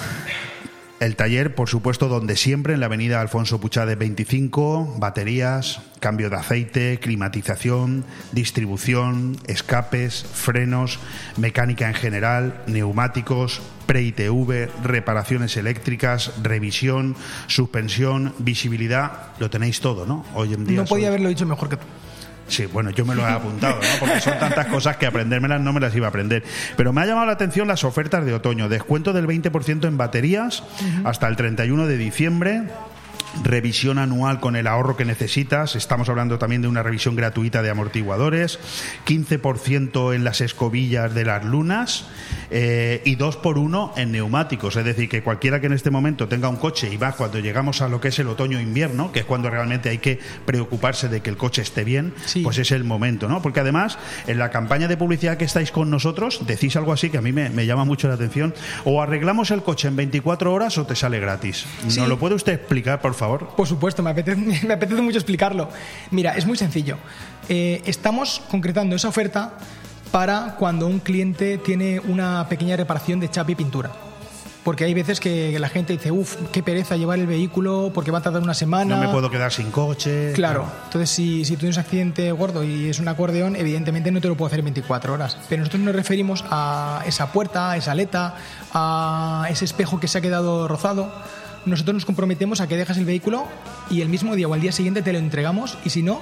[1.00, 6.36] el taller, por supuesto, donde siempre, en la avenida Alfonso Puchades 25, baterías, cambio de
[6.36, 10.98] aceite, climatización, distribución, escapes, frenos,
[11.38, 20.26] mecánica en general, neumáticos, pre-ITV, reparaciones eléctricas, revisión, suspensión, visibilidad, lo tenéis todo, ¿no?
[20.34, 21.86] Hoy en día No podía haberlo dicho mejor que tú.
[22.50, 23.88] Sí, bueno, yo me lo he apuntado, ¿no?
[24.00, 26.42] Porque son tantas cosas que aprendérmelas no me las iba a aprender.
[26.76, 28.68] Pero me ha llamado la atención las ofertas de otoño.
[28.68, 30.64] Descuento del 20% en baterías
[31.04, 32.62] hasta el 31 de diciembre.
[33.42, 35.76] Revisión anual con el ahorro que necesitas.
[35.76, 38.58] Estamos hablando también de una revisión gratuita de amortiguadores.
[39.06, 42.06] 15% en las escobillas de las lunas.
[42.50, 44.74] eh, y 2 por 1 en neumáticos.
[44.76, 47.80] Es decir, que cualquiera que en este momento tenga un coche y va cuando llegamos
[47.80, 51.30] a lo que es el otoño-invierno, que es cuando realmente hay que preocuparse de que
[51.30, 52.12] el coche esté bien,
[52.42, 53.40] pues es el momento, ¿no?
[53.40, 57.18] Porque además, en la campaña de publicidad que estáis con nosotros, decís algo así que
[57.18, 58.52] a mí me, me llama mucho la atención.
[58.84, 61.66] O arreglamos el coche en 24 horas o te sale gratis.
[61.86, 62.00] Sí.
[62.00, 63.19] ¿Nos lo puede usted explicar, por favor?
[63.56, 65.68] Por supuesto, me apetece, me apetece mucho explicarlo.
[66.10, 66.96] Mira, es muy sencillo.
[67.48, 69.54] Eh, estamos concretando esa oferta
[70.10, 73.90] para cuando un cliente tiene una pequeña reparación de chapa y pintura.
[74.64, 78.18] Porque hay veces que la gente dice, uff, qué pereza llevar el vehículo porque va
[78.18, 78.96] a tardar una semana.
[78.96, 80.32] No me puedo quedar sin coche.
[80.34, 84.20] Claro, entonces si, si tú tienes un accidente gordo y es un acordeón, evidentemente no
[84.20, 85.38] te lo puedo hacer en 24 horas.
[85.48, 88.34] Pero nosotros nos referimos a esa puerta, a esa aleta,
[88.74, 91.10] a ese espejo que se ha quedado rozado.
[91.66, 93.46] Nosotros nos comprometemos a que dejas el vehículo
[93.90, 96.20] y el mismo día o al día siguiente te lo entregamos y si no,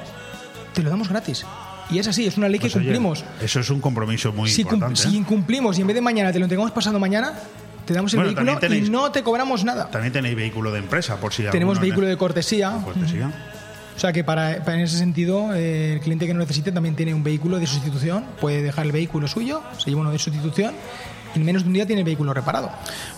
[0.74, 1.45] te lo damos gratis.
[1.91, 3.24] Y es así, es una ley Pues, que oye, cumplimos.
[3.41, 5.01] eso es un compromiso muy Si, importante.
[5.01, 5.12] si ¿eh?
[5.18, 7.32] incumplimos y en vez de mañana te lo entregamos pasado mañana,
[7.86, 9.89] te damos el Bueno, vehículo tenéis- y no te cobramos nada.
[9.91, 12.72] También tenéis vehículo de empresa, por si Tenemos vehículo de cortesía.
[12.84, 13.32] cortesía.
[13.97, 16.95] O sea que para, para en ese sentido, eh, el cliente que no necesite también
[16.95, 20.74] tiene un vehículo de sustitución, puede dejar el vehículo suyo, se lleva uno de sustitución
[21.39, 22.70] en menos de un día tiene el vehículo reparado.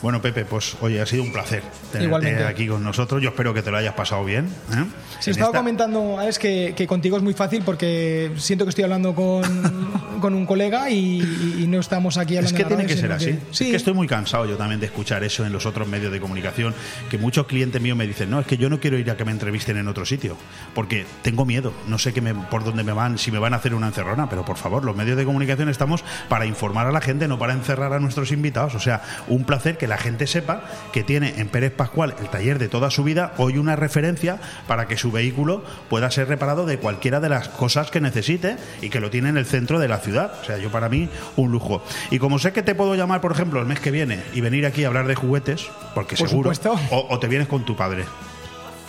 [0.03, 1.63] Bueno, Pepe, pues oye, ha sido un placer
[1.93, 2.45] tenerte Igualmente.
[2.45, 3.23] aquí con nosotros.
[3.23, 4.47] Yo espero que te lo hayas pasado bien.
[4.47, 4.85] ¿eh?
[5.19, 8.71] Se En estaba esta- comentando, Alex, que, que contigo es muy fácil porque siento que
[8.71, 9.43] estoy hablando con,
[10.21, 11.21] con un colega y,
[11.59, 13.39] y no estamos aquí Es hablando que en la tiene que ser así.
[13.51, 16.13] Sí, Es que estoy muy cansado yo también de escuchar eso en los otros medios
[16.13, 16.75] de comunicación,
[17.11, 19.25] que muchos clientes míos me dicen, no, es que yo no quiero ir a que
[19.25, 20.37] me entrevisten en otro sitio,
[20.75, 23.57] porque tengo miedo, no sé qué me- por dónde me van, si me van a
[23.57, 27.01] hacer una encerrona, pero por favor, los medios de comunicación estamos para informar a la
[27.01, 28.75] gente, no para encerrar a nuestros invitados.
[28.75, 32.59] O sea, un placer que la gente sepa que tiene en Pérez Pascual el taller
[32.59, 36.79] de toda su vida, hoy una referencia para que su vehículo pueda ser reparado de
[36.79, 39.99] cualquiera de las cosas que necesite y que lo tiene en el centro de la
[39.99, 40.33] ciudad.
[40.41, 41.83] O sea, yo para mí un lujo.
[42.11, 44.67] Y como sé que te puedo llamar, por ejemplo, el mes que viene y venir
[44.67, 46.53] aquí a hablar de juguetes, porque Por seguro,
[46.91, 48.05] o, o te vienes con tu padre.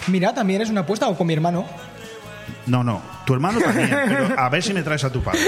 [0.07, 1.65] Mira, también es una apuesta o con mi hermano.
[2.68, 5.41] No, no, tu hermano también, pero a ver si me traes a tu padre.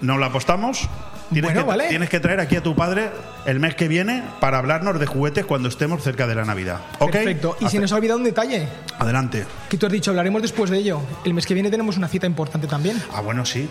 [0.00, 0.88] ¿Nos la apostamos?
[1.32, 1.88] Tienes, Bueno, que, vale.
[1.88, 3.08] tienes que traer aquí a tu padre
[3.46, 6.80] el mes que viene para hablarnos de juguetes cuando estemos cerca de la Navidad.
[6.98, 7.12] ¿Ok?
[7.12, 7.56] Perfecto.
[7.60, 8.68] Y se nos ha olvidado un detalle.
[8.98, 9.44] Adelante.
[9.70, 11.00] Que tú has dicho, hablaremos después de ello.
[11.24, 13.02] El mes que viene tenemos una cita importante también.
[13.12, 13.68] Ah, bueno, sí.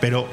[0.00, 0.26] Pero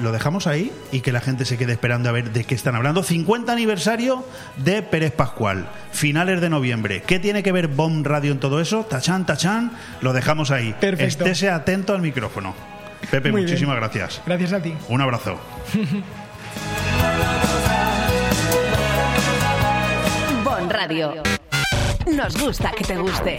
[0.00, 2.74] lo dejamos ahí y que la gente se quede esperando a ver de qué están
[2.74, 3.02] hablando.
[3.02, 4.24] 50 aniversario
[4.56, 7.02] de Pérez Pascual, finales de noviembre.
[7.06, 8.84] ¿Qué tiene que ver Bomb Radio en todo eso?
[8.84, 10.74] Tachán, tachán, lo dejamos ahí.
[10.80, 11.24] Perfecto.
[11.24, 12.54] Estése atento al micrófono.
[13.10, 13.50] Pepe, Muy bien.
[13.50, 14.22] muchísimas gracias.
[14.26, 14.74] Gracias a ti.
[14.88, 15.38] Un abrazo.
[20.44, 21.22] Bon Radio.
[22.06, 23.38] Nos gusta que te guste.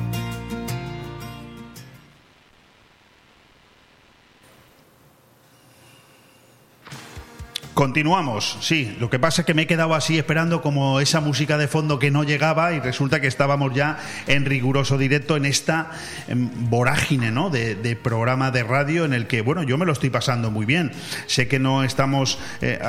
[7.81, 8.95] Continuamos, sí.
[8.99, 11.97] Lo que pasa es que me he quedado así esperando como esa música de fondo
[11.97, 15.89] que no llegaba y resulta que estábamos ya en riguroso directo en esta
[16.27, 17.49] em, vorágine ¿no?
[17.49, 20.91] de, programa de radio en el que, bueno, yo me lo estoy pasando muy bien.
[21.25, 22.79] Sé que no estamos eh,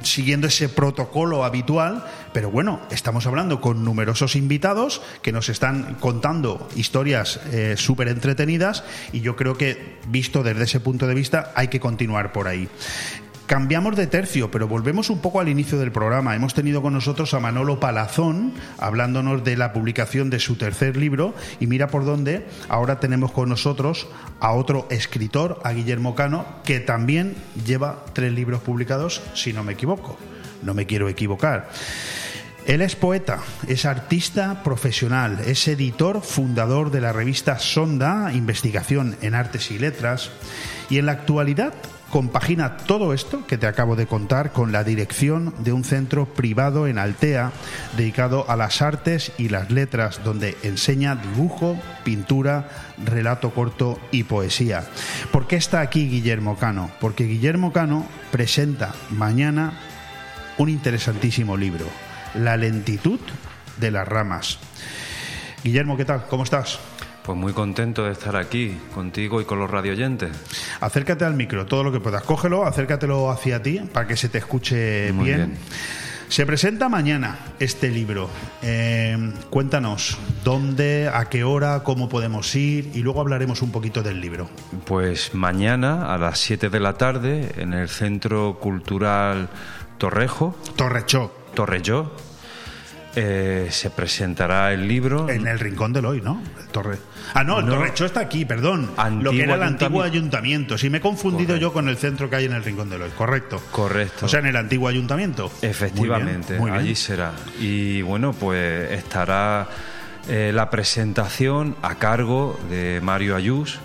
[0.00, 2.02] siguiendo ese protocolo habitual,
[2.32, 8.84] pero bueno, estamos hablando con numerosos invitados que nos están contando historias eh, súper entretenidas
[9.12, 12.70] y yo creo que, visto desde ese punto de vista, hay que continuar por ahí.
[13.48, 16.36] Cambiamos de tercio, pero volvemos un poco al inicio del programa.
[16.36, 21.34] Hemos tenido con nosotros a Manolo Palazón hablándonos de la publicación de su tercer libro
[21.58, 24.06] y mira por dónde ahora tenemos con nosotros
[24.38, 29.72] a otro escritor, a Guillermo Cano, que también lleva tres libros publicados, si no me
[29.72, 30.18] equivoco.
[30.62, 31.70] No me quiero equivocar.
[32.66, 39.34] Él es poeta, es artista profesional, es editor, fundador de la revista Sonda, Investigación en
[39.34, 40.32] Artes y Letras,
[40.90, 41.72] y en la actualidad
[42.10, 46.86] compagina todo esto que te acabo de contar con la dirección de un centro privado
[46.86, 47.52] en Altea
[47.96, 52.68] dedicado a las artes y las letras, donde enseña dibujo, pintura,
[53.04, 54.84] relato corto y poesía.
[55.32, 56.90] ¿Por qué está aquí Guillermo Cano?
[57.00, 59.72] Porque Guillermo Cano presenta mañana
[60.56, 61.86] un interesantísimo libro,
[62.34, 63.20] La lentitud
[63.78, 64.58] de las ramas.
[65.62, 66.26] Guillermo, ¿qué tal?
[66.28, 66.78] ¿Cómo estás?
[67.28, 70.30] Pues muy contento de estar aquí contigo y con los radioyentes.
[70.80, 72.22] Acércate al micro, todo lo que puedas.
[72.22, 75.36] Cógelo, acércatelo hacia ti para que se te escuche Muy bien.
[75.36, 75.58] bien.
[76.30, 78.30] Se presenta mañana este libro.
[78.62, 84.22] Eh, cuéntanos dónde, a qué hora, cómo podemos ir y luego hablaremos un poquito del
[84.22, 84.48] libro.
[84.86, 89.50] Pues mañana a las 7 de la tarde en el Centro Cultural
[89.98, 90.56] Torrejo.
[90.76, 91.30] Torrechó.
[91.52, 92.10] Torrelló.
[93.16, 95.28] Eh, se presentará el libro.
[95.28, 96.42] En el rincón del hoy, ¿no?
[96.60, 96.98] El Torre.
[97.34, 97.72] Ah, no, el No.
[97.74, 98.90] Torrechó está aquí, perdón.
[99.20, 100.04] lo que era el antiguo ayuntamiento.
[100.04, 100.78] ayuntamiento.
[100.78, 103.10] Sí, me he confundido yo con el centro que hay en el rincón del hoy.
[103.16, 103.60] Correcto.
[103.72, 104.26] Correcto.
[104.26, 105.50] O sea, en el antiguo ayuntamiento.
[105.62, 106.80] Efectivamente, Muy bien, muy bien.
[106.84, 107.32] allí será.
[107.60, 109.66] Y bueno, pues estará
[110.28, 113.78] eh, la presentación a cargo de Mario Ayús,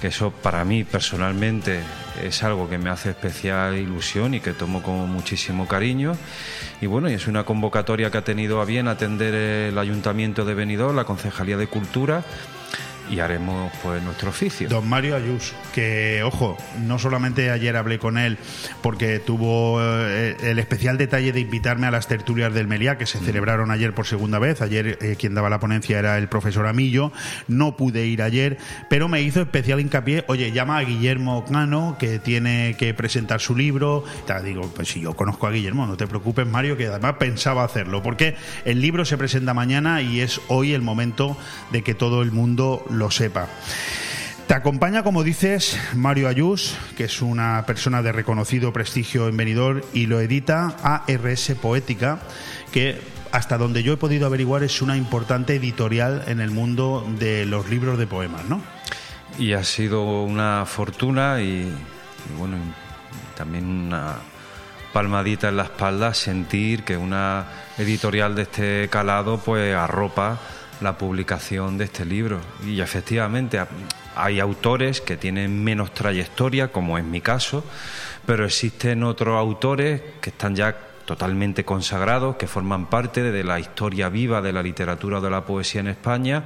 [0.00, 1.80] que eso para mí personalmente
[2.22, 6.16] es algo que me hace especial ilusión y que tomo con muchísimo cariño.
[6.80, 10.54] Y bueno, y es una convocatoria que ha tenido a bien atender el Ayuntamiento de
[10.54, 12.24] Benidorm, la Concejalía de Cultura.
[13.10, 14.68] Y haremos pues nuestro oficio.
[14.68, 18.38] Don Mario Ayus, que ojo, no solamente ayer hablé con él
[18.82, 23.18] porque tuvo eh, el especial detalle de invitarme a las tertulias del Meliá que se
[23.18, 23.24] Mm.
[23.24, 24.60] celebraron ayer por segunda vez.
[24.62, 27.12] Ayer eh, quien daba la ponencia era el profesor Amillo.
[27.48, 28.58] No pude ir ayer,
[28.90, 30.24] pero me hizo especial hincapié.
[30.28, 34.04] Oye, llama a Guillermo Cano que tiene que presentar su libro.
[34.26, 37.64] Te digo, pues si yo conozco a Guillermo, no te preocupes, Mario, que además pensaba
[37.64, 41.36] hacerlo, porque el libro se presenta mañana y es hoy el momento
[41.72, 43.48] de que todo el mundo lo sepa.
[44.46, 49.80] Te acompaña, como dices, Mario Ayús, que es una persona de reconocido prestigio en Benidorm
[49.94, 52.18] y lo edita ARS Poética,
[52.70, 53.00] que
[53.32, 57.70] hasta donde yo he podido averiguar es una importante editorial en el mundo de los
[57.70, 58.60] libros de poemas, ¿no?
[59.38, 62.58] Y ha sido una fortuna y, y bueno,
[63.34, 64.16] también una
[64.92, 67.46] palmadita en la espalda sentir que una
[67.78, 70.38] editorial de este calado pues arropa
[70.80, 72.40] la publicación de este libro.
[72.66, 73.68] Y efectivamente ha-
[74.16, 77.64] hay autores que tienen menos trayectoria, como es mi caso,
[78.26, 84.08] pero existen otros autores que están ya totalmente consagrados, que forman parte de la historia
[84.08, 86.44] viva de la literatura o de la poesía en España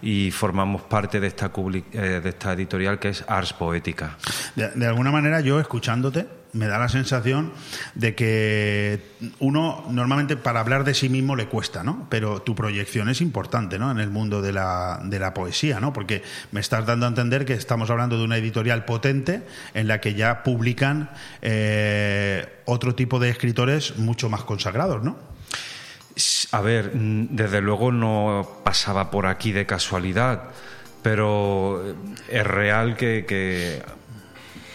[0.00, 1.52] y formamos parte de esta,
[1.92, 2.20] eh,
[2.50, 4.16] editorial que es Ars Poética.
[4.56, 7.52] De alguna manera, yo escuchándote, me da la sensación
[7.94, 9.00] de que
[9.38, 12.06] uno normalmente para hablar de sí mismo le cuesta, ¿no?
[12.10, 13.90] Pero tu proyección es importante, ¿no?
[13.90, 15.92] En el mundo de la, de la poesía, ¿no?
[15.92, 19.42] Porque me estás dando a entender que estamos hablando de una editorial potente
[19.74, 25.16] en la que ya publican eh, otro tipo de escritores mucho más consagrados, ¿no?
[26.50, 30.50] A ver, desde luego no pasaba por aquí de casualidad,
[31.02, 31.94] pero eh,
[32.28, 33.82] es real que, que,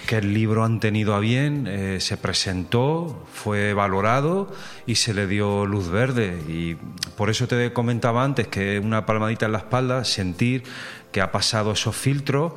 [0.08, 4.52] que el libro han tenido a bien, eh, se presentó, fue valorado
[4.88, 6.40] y se le dio luz verde.
[6.48, 6.76] Y
[7.16, 10.64] por eso te comentaba antes que una palmadita en la espalda, sentir
[11.12, 12.54] que ha pasado esos filtros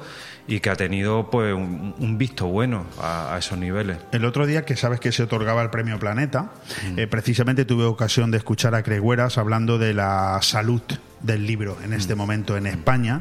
[0.48, 3.98] y que ha tenido pues un, un visto bueno a- a esos niveles.
[4.12, 6.50] El otro día, que sabes que se otorgaba el premio Planeta,
[6.96, 10.82] eh, precisamente tuve ocasión de escuchar a Cregueras hablando de la salud
[11.22, 13.20] del libro en este momento en España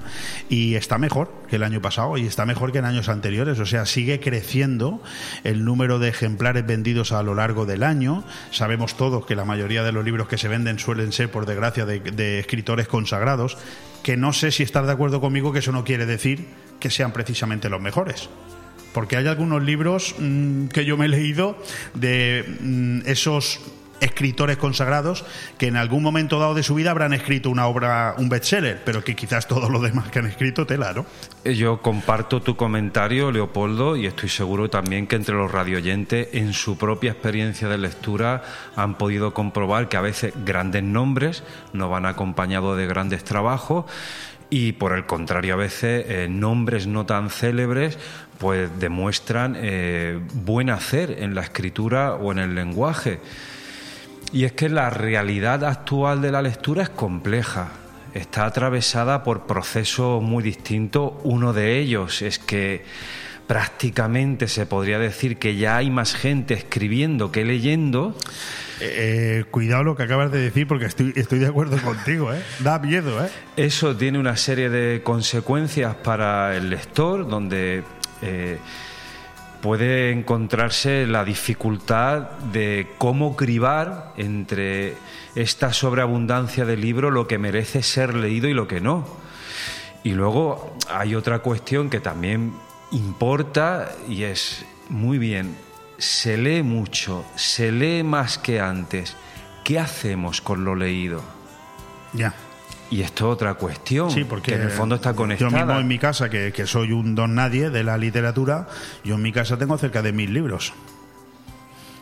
[0.50, 3.60] y está mejor que el año pasado y está mejor que en años anteriores.
[3.60, 5.02] O sea, sigue creciendo
[5.44, 8.24] el número de ejemplares vendidos a lo largo del año.
[8.52, 11.86] Sabemos todos que la mayoría de los libros que se venden suelen ser, por desgracia,
[11.86, 13.58] de, de escritores consagrados,
[14.04, 16.48] que no sé si estás de acuerdo conmigo que eso no quiere decir
[16.80, 18.30] que sean precisamente los mejores.
[18.94, 21.58] Porque hay algunos libros mm, que yo me he leído
[21.94, 23.60] de mm, esos
[24.02, 25.26] escritores consagrados
[25.58, 29.04] que en algún momento dado de su vida habrán escrito una obra, un bestseller, pero
[29.04, 31.06] que quizás todos los demás que han escrito tela, ¿no?
[31.44, 36.54] Eh, Yo comparto tu comentario, Leopoldo, y estoy seguro también que entre los radioyentes, en
[36.54, 38.44] su propia experiencia de lectura,
[38.76, 41.44] han podido comprobar que a veces grandes nombres
[41.74, 43.86] no van acompañados de grandes trabajos
[44.50, 47.98] y por el contrario a veces eh, nombres no tan célebres
[48.40, 53.20] pues demuestran eh, buen hacer en la escritura o en el lenguaje.
[54.32, 57.70] Y es que la realidad actual de la lectura es compleja.
[58.14, 61.14] Está atravesada por procesos muy distintos.
[61.24, 62.84] Uno de ellos es que
[63.48, 68.16] prácticamente se podría decir que ya hay más gente escribiendo que leyendo.
[68.80, 72.44] Eh, cuidado lo que acabas de decir porque estoy, estoy de acuerdo contigo, ¿eh?
[72.60, 73.30] Da miedo, ¿eh?
[73.58, 77.84] Eso tiene una serie de consecuencias para el lector, donde
[78.22, 78.60] eh,
[79.62, 84.96] puede encontrarse la dificultad de cómo cribar entre
[85.36, 89.06] esta sobreabundancia de libro lo que merece ser leído y lo que no.
[90.04, 92.54] Y luego hay otra cuestión que también
[92.92, 95.56] importa y es muy bien,
[95.98, 99.16] se lee mucho, se lee más que antes.
[99.64, 101.22] ¿Qué hacemos con lo leído?
[102.14, 102.34] Ya.
[102.92, 105.66] Y esto es otra cuestión, Sí, porque que en el fondo está Yo conectada.
[105.66, 108.68] mismo en mi casa, que, que soy un don nadie de la literatura,
[109.04, 110.74] yo en mi casa tengo cerca de mil libros.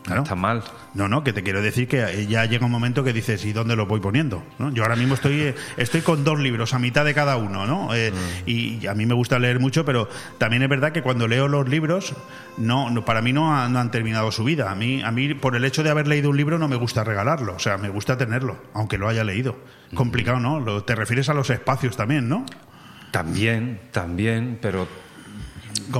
[0.07, 0.23] Claro.
[0.23, 0.63] Está mal.
[0.93, 3.75] No, no, que te quiero decir que ya llega un momento que dices, ¿y dónde
[3.75, 4.41] los voy poniendo?
[4.57, 4.71] ¿No?
[4.71, 7.93] Yo ahora mismo estoy, estoy con dos libros, a mitad de cada uno, ¿no?
[7.93, 8.11] Eh,
[8.45, 10.07] Y a mí me gusta leer mucho, pero
[10.37, 12.13] también es verdad que cuando leo los libros,
[12.57, 14.71] no, no para mí no, ha- no han terminado su vida.
[14.71, 17.03] A mí, a mí, por el hecho de haber leído un libro, no me gusta
[17.03, 19.57] regalarlo, o sea, me gusta tenerlo, aunque lo haya leído.
[19.93, 20.59] Complicado, ¿no?
[20.61, 22.45] Lo- te refieres a los espacios también, ¿no?
[23.11, 24.87] También, también, pero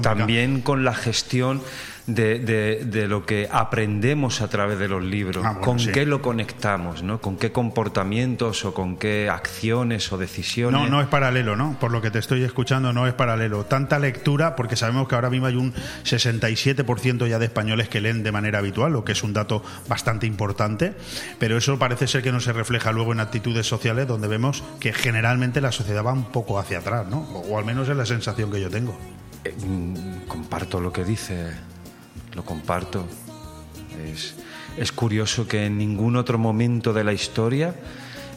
[0.02, 1.62] también con la gestión
[2.08, 5.92] de, de, de, lo que aprendemos a través de los libros, Ah, bueno, con sí.
[5.92, 7.20] qué lo conectamos, ¿no?
[7.20, 10.80] con qué comportamientos o con qué acciones o decisiones.
[10.82, 11.78] No, no es paralelo, ¿no?
[11.80, 13.66] Por lo que te estoy escuchando, no es paralelo.
[13.66, 15.74] Tanta lectura, porque sabemos que ahora mismo hay un
[16.06, 20.26] 67% ya de españoles que leen de manera habitual, lo que es un dato bastante
[20.26, 20.94] importante,
[21.40, 24.94] pero eso parece ser que no se refleja luego en actitudes sociales donde vemos que
[24.94, 27.20] generalmente la sociedad va un poco hacia atrás, ¿no?
[27.34, 28.98] O, o al menos es la sensación que yo tengo.
[29.44, 31.52] Eh, mm, comparto lo que dice,
[32.38, 33.06] lo comparto.
[34.14, 34.36] Es,
[34.78, 37.76] es curioso que en ningún otro momento de la historia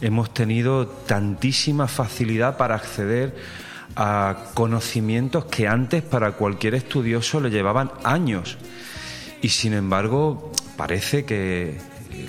[0.01, 3.36] hemos tenido tantísima facilidad para acceder
[3.97, 8.56] a conocimientos que antes para cualquier estudioso le llevaban años.
[9.43, 11.77] Y sin embargo, parece que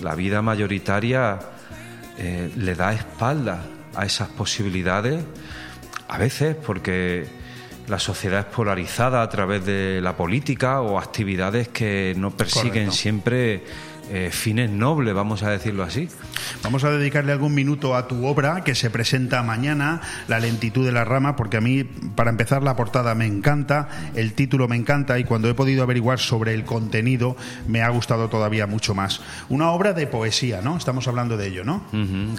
[0.01, 1.39] la vida mayoritaria
[2.17, 3.63] eh, le da espalda
[3.95, 5.23] a esas posibilidades,
[6.09, 7.40] a veces porque
[7.91, 12.91] la sociedad es polarizada a través de la política o actividades que no persiguen Correcto.
[12.93, 13.63] siempre
[14.09, 16.07] eh, fines nobles, vamos a decirlo así.
[16.63, 19.99] Vamos a dedicarle algún minuto a tu obra que se presenta mañana,
[20.29, 24.31] La lentitud de la rama, porque a mí, para empezar, la portada me encanta, el
[24.35, 27.35] título me encanta y cuando he podido averiguar sobre el contenido
[27.67, 29.21] me ha gustado todavía mucho más.
[29.49, 30.77] Una obra de poesía, ¿no?
[30.77, 31.83] Estamos hablando de ello, ¿no?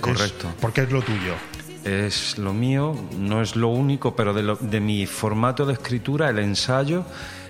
[0.00, 0.50] Correcto.
[0.62, 1.34] porque es lo tuyo.
[1.84, 6.28] Es lo mío, no es lo único, pero de, lo- de mi formato de escritura,
[6.30, 7.04] el ensayo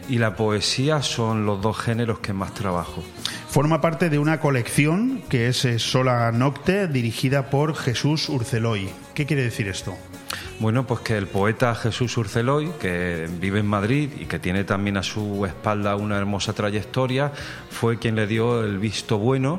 [0.09, 3.03] y la poesía son los dos géneros que más trabajo.
[3.51, 8.89] Forma parte de una colección que es eh, Sola Nocte, dirigida por Jesús Urceloy.
[9.15, 9.95] ¿Qué quiere decir esto?
[10.61, 14.97] Bueno, pues que el poeta Jesús Urceloy, que vive en Madrid y que tiene también
[14.97, 17.33] a su espalda una hermosa trayectoria,
[17.71, 19.59] fue quien le dio el visto bueno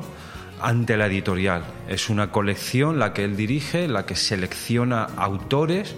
[0.60, 1.64] ante la editorial.
[1.88, 5.94] Es una colección la que él dirige, la que selecciona autores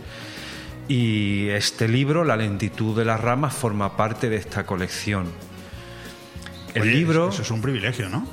[0.88, 5.26] y este libro, La lentitud de las ramas, forma parte de esta colección.
[6.74, 7.28] El Oye, libro...
[7.30, 8.26] Eso es un privilegio, ¿no?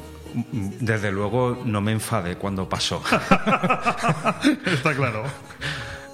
[0.51, 3.01] Desde luego no me enfadé cuando pasó.
[4.65, 5.23] Está claro.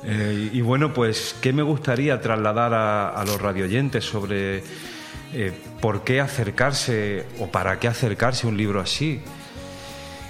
[0.03, 4.63] Eh, y bueno, pues, ¿qué me gustaría trasladar a, a los radioyentes sobre
[5.33, 9.21] eh, por qué acercarse o para qué acercarse a un libro así?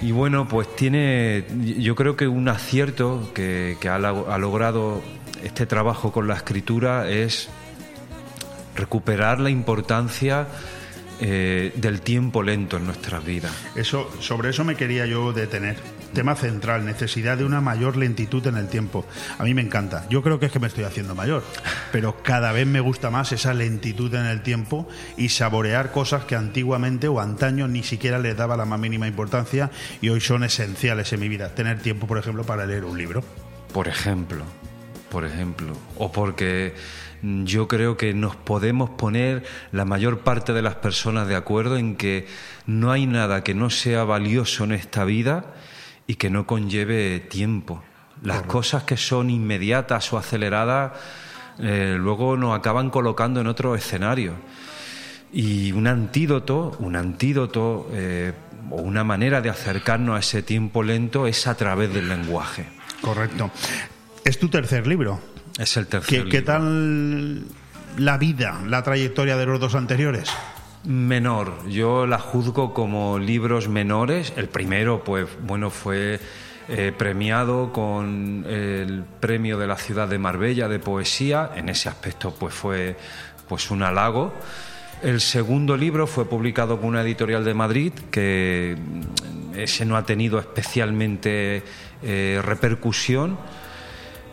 [0.01, 1.43] Y bueno, pues tiene,
[1.77, 5.01] yo creo que un acierto que, ha logrado
[5.43, 7.49] este trabajo con la escritura es
[8.75, 10.47] recuperar la importancia
[11.19, 13.51] eh, del tiempo lento en nuestras vidas.
[13.75, 15.75] Eso, sobre eso me quería yo detener.
[16.13, 19.05] Tema central, necesidad de una mayor lentitud en el tiempo.
[19.37, 20.05] A mí me encanta.
[20.09, 21.43] Yo creo que es que me estoy haciendo mayor,
[21.91, 24.87] pero cada vez me gusta más esa lentitud en el tiempo
[25.17, 29.69] y saborear cosas que antiguamente o antaño ni siquiera les daba la más mínima importancia
[30.01, 31.53] y hoy son esenciales en mi vida.
[31.53, 33.23] Tener tiempo, por ejemplo, para leer un libro.
[33.73, 34.43] Por ejemplo,
[35.09, 36.73] por ejemplo, o porque
[37.21, 41.95] yo creo que nos podemos poner la mayor parte de las personas de acuerdo en
[41.95, 42.27] que
[42.65, 45.53] no hay nada que no sea valioso en esta vida
[46.09, 47.83] y que no conlleve tiempo.
[48.23, 50.93] Las cosas que son inmediatas o aceleradas
[51.59, 54.33] eh, luego nos acaban colocando en otro escenario.
[55.31, 58.33] Y un antídoto, un antídoto eh,
[58.71, 62.65] o una manera de acercarnos a ese tiempo lento es a través del lenguaje.
[63.01, 63.51] Correcto.
[64.25, 65.21] Es tu tercer libro.
[65.59, 66.53] Es el tercer ¿Qué, qué libro.
[66.53, 67.43] tal
[67.97, 70.27] la vida, la trayectoria de los dos anteriores?
[70.85, 74.31] Menor, yo la juzgo como libros menores.
[74.37, 76.19] El primero, pues bueno, fue
[76.69, 81.51] eh, premiado con el premio de la ciudad de Marbella de poesía.
[81.55, 82.95] En ese aspecto, pues fue
[83.49, 84.33] pues un halago.
[85.01, 90.05] El segundo libro fue publicado con una editorial de Madrid que mm, ese no ha
[90.05, 91.63] tenido especialmente
[92.03, 93.37] eh, repercusión.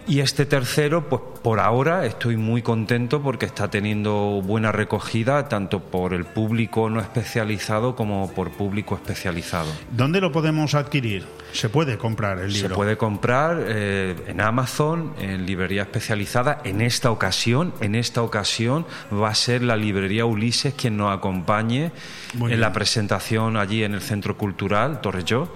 [0.08, 5.80] Y este tercero, pues por ahora estoy muy contento porque está teniendo buena recogida tanto
[5.80, 9.68] por el público no especializado como por público especializado.
[9.90, 11.26] ¿Dónde lo podemos adquirir?
[11.52, 12.68] ¿Se puede comprar el libro?
[12.68, 16.60] Se puede comprar eh, en Amazon, en librería especializada.
[16.62, 21.90] En esta ocasión, en esta ocasión va a ser la librería Ulises quien nos acompañe
[22.38, 25.52] en la presentación allí en el Centro Cultural Torrelló.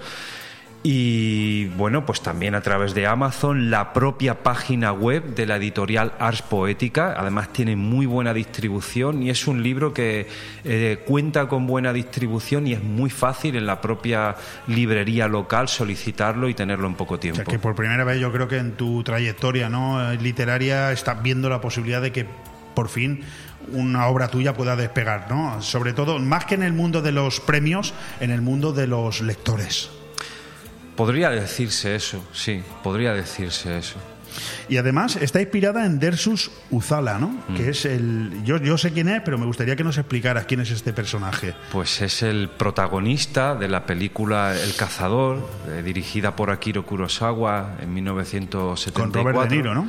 [0.83, 6.13] Y bueno, pues también a través de Amazon, la propia página web de la editorial
[6.17, 10.27] Ars Poética, además tiene muy buena distribución y es un libro que
[10.63, 14.35] eh, cuenta con buena distribución y es muy fácil en la propia
[14.65, 17.37] librería local solicitarlo y tenerlo en poco O tiempo.
[17.37, 20.11] sea, que por primera vez yo creo que en tu trayectoria ¿no?
[20.11, 22.25] Eh, literaria estás viendo la posibilidad de que
[22.73, 23.23] por fin
[23.71, 25.61] una obra tuya pueda despegar, ¿no?
[25.61, 29.21] Sobre todo, más que en el mundo de los premios, en el mundo de los
[29.21, 29.91] lectores.
[30.95, 33.97] Podría decirse eso, sí, podría decirse eso.
[34.69, 37.27] Y además está inspirada en Dersus Uzala, ¿no?
[37.49, 37.55] Mm.
[37.55, 38.43] Que es el.
[38.43, 41.53] Yo, yo sé quién es, pero me gustaría que nos explicaras quién es este personaje.
[41.71, 47.93] Pues es el protagonista de la película El cazador, eh, dirigida por Akiro Kurosawa en
[47.93, 49.23] 1974.
[49.23, 49.87] Con Robert De Niro, ¿no?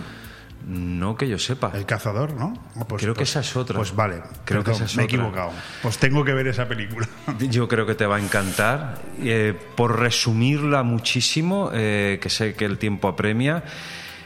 [0.67, 1.73] No que yo sepa.
[1.75, 2.55] El cazador, ¿no?
[2.77, 3.77] Ah, pues- creo que pues- esa es otra.
[3.77, 5.17] Pues vale, creo que esa es me he otra.
[5.19, 5.51] equivocado.
[5.83, 7.09] Pues tengo que ver esa película.
[7.41, 9.01] Yo creo que te va a encantar.
[9.23, 13.65] Eh, por resumirla muchísimo, eh, que sé que el tiempo apremia,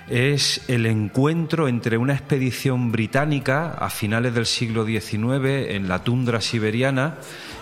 [0.09, 6.41] es el encuentro entre una expedición británica a finales del siglo XIX en la tundra
[6.41, 7.15] siberiana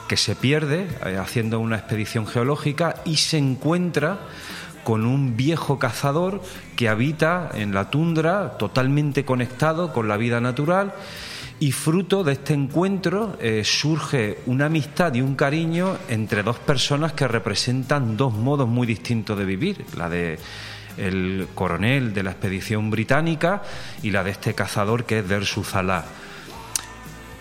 [0.09, 4.19] que se pierde eh, haciendo una expedición geológica y se encuentra
[4.85, 6.43] con un viejo cazador
[6.77, 10.93] que habita en la tundra totalmente conectado con la vida natural
[11.61, 17.13] y fruto de este encuentro eh, surge una amistad y un cariño entre dos personas
[17.13, 20.39] que representan dos modos muy distintos de vivir, la de
[20.97, 23.63] el coronel de la expedición británica
[24.03, 26.05] y la de este cazador que es Dersu Zalá.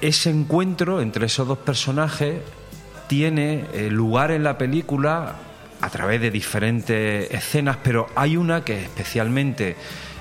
[0.01, 2.41] Ese encuentro entre esos dos personajes
[3.07, 5.35] tiene eh, lugar en la película
[5.84, 9.76] a través de diferentes escenas, pero hay una que especialmente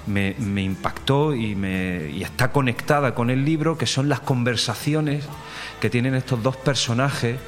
[0.09, 5.25] me, impactó y, me, está conectada con el libro, que son las conversaciones
[5.81, 7.39] que tienen estos dos personajes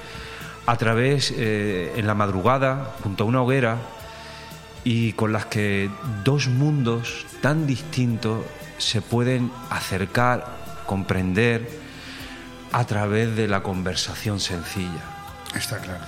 [0.65, 3.79] a través, eh, en la madrugada, junto a una hoguera,
[4.85, 5.91] y con las que
[6.23, 8.45] dos mundos tan distintos
[8.79, 11.69] se pueden acercar, comprender
[12.71, 15.14] a través de la conversación sencilla.
[15.57, 16.01] Está claro.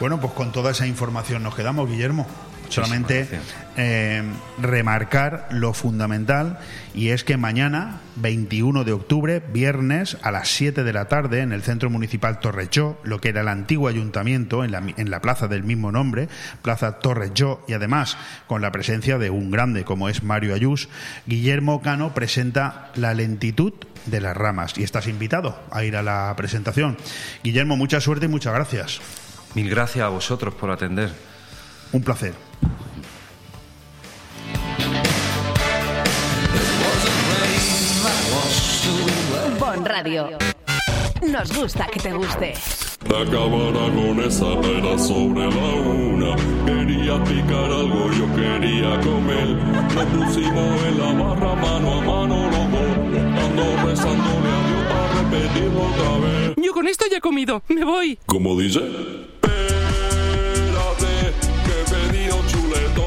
[0.00, 2.26] Bueno, pues con toda esa información nos quedamos, Guillermo.
[2.68, 3.28] Solamente
[3.76, 4.22] eh,
[4.58, 6.58] remarcar lo fundamental
[6.94, 11.52] y es que mañana, 21 de octubre, viernes, a las 7 de la tarde, en
[11.52, 15.46] el Centro Municipal Torrechó, lo que era el antiguo ayuntamiento, en la, en la plaza
[15.46, 16.28] del mismo nombre,
[16.62, 18.16] Plaza Torrechó, y además
[18.46, 20.88] con la presencia de un grande como es Mario Ayús,
[21.26, 23.74] Guillermo Cano presenta La lentitud
[24.06, 26.96] de las ramas y estás invitado a ir a la presentación.
[27.42, 29.00] Guillermo, mucha suerte y muchas gracias.
[29.54, 31.10] Mil gracias a vosotros por atender.
[31.92, 32.34] Un placer.
[39.58, 40.28] Bon Radio.
[41.22, 42.54] Nos gusta que te guste.
[43.08, 46.36] La cámara con esa era sobre la una.
[46.66, 49.48] Quería picar algo, yo quería comer.
[49.94, 52.68] Nos pusimos en la barra mano a mano los
[53.56, 53.66] dos.
[53.66, 56.54] Ando rezándole a Dios para repetirlo otra vez.
[56.56, 57.62] Yo con esto ya he comido.
[57.68, 58.18] Me voy.
[58.26, 58.80] ¿Cómo dice?
[58.80, 59.56] Espérate,
[61.64, 63.06] que he pedido chuletones.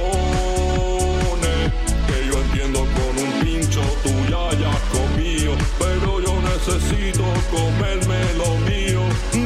[2.07, 5.51] Que yo entiendo con un pincho tú ya hayas comido.
[5.77, 8.48] Pero yo necesito comerme lo mío.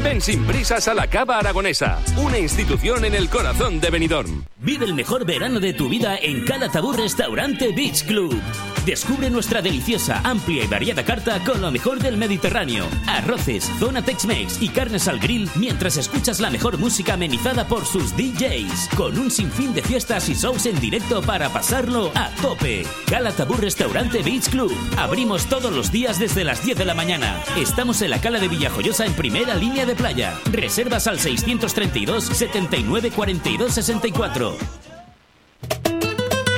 [0.04, 4.44] Ven sin prisas a la Cava Aragonesa, una institución en el corazón de Benidorm.
[4.58, 8.38] Vive el mejor verano de tu vida en Calatabú Restaurante Beach Club.
[8.84, 12.86] Descubre nuestra deliciosa, amplia y variada carta con lo mejor del Mediterráneo.
[13.06, 18.14] Arroces, zona Tex-Mex y carnes al grill mientras escuchas la mejor música amenizada por sus
[18.14, 18.90] DJs.
[18.94, 22.86] Con un sinfín de fiestas y shows en directo para pasarlo a tope.
[23.08, 24.72] Calatabú Restaurante Beach Club.
[24.98, 27.42] Abrimos todos los días desde las 10 de la mañana.
[27.56, 30.38] Estamos en la cala de Villajoyosa en primera línea de playa.
[30.50, 34.56] Reservas al 632 79 42 64.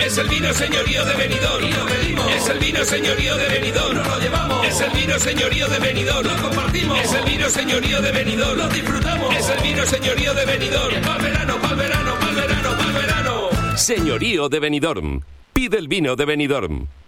[0.07, 2.33] Es el vino señorío de Benidorm y lo medimos.
[2.33, 4.67] Es el vino señorío de Benidorm, nos lo llevamos.
[4.67, 7.01] Es el vino señorío de Benidorm, lo compartimos.
[7.01, 9.35] Es el vino señorío de Benidorm, lo disfrutamos.
[9.35, 13.77] Es el vino señorío de Benidorm, pa'l verano, pa'l verano, pa'l verano, pa'l verano.
[13.77, 15.23] Señorío de Benidorm.
[15.53, 16.87] Pide el vino de Benidorm.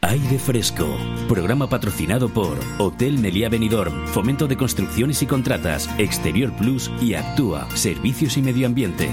[0.00, 0.86] Aire Fresco,
[1.28, 7.68] programa patrocinado por Hotel Meliá Benidorm, Fomento de Construcciones y Contratas, Exterior Plus y Actúa,
[7.74, 9.10] Servicios y Medio Ambiente.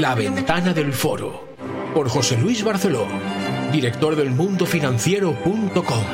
[0.00, 1.48] La ventana del foro,
[1.94, 3.06] por José Luis Barceló,
[3.72, 6.04] director del mundofinanciero.com.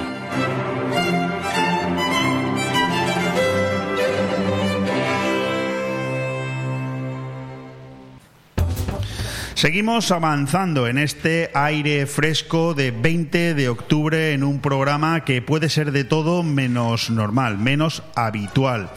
[9.61, 15.69] Seguimos avanzando en este aire fresco de 20 de octubre en un programa que puede
[15.69, 18.89] ser de todo menos normal, menos habitual,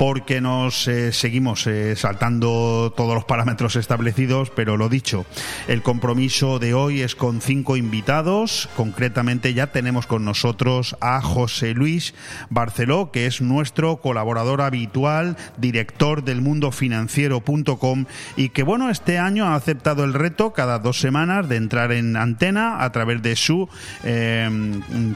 [0.00, 5.26] porque nos eh, seguimos eh, saltando todos los parámetros establecidos, pero lo dicho,
[5.68, 11.74] el compromiso de hoy es con cinco invitados, concretamente ya tenemos con nosotros a José
[11.74, 12.14] Luis
[12.48, 18.06] Barceló, que es nuestro colaborador habitual, director del mundofinanciero.com
[18.36, 22.16] y que bueno, este año ha aceptado el reto cada dos semanas de entrar en
[22.16, 23.68] antena a través de su
[24.02, 24.48] eh,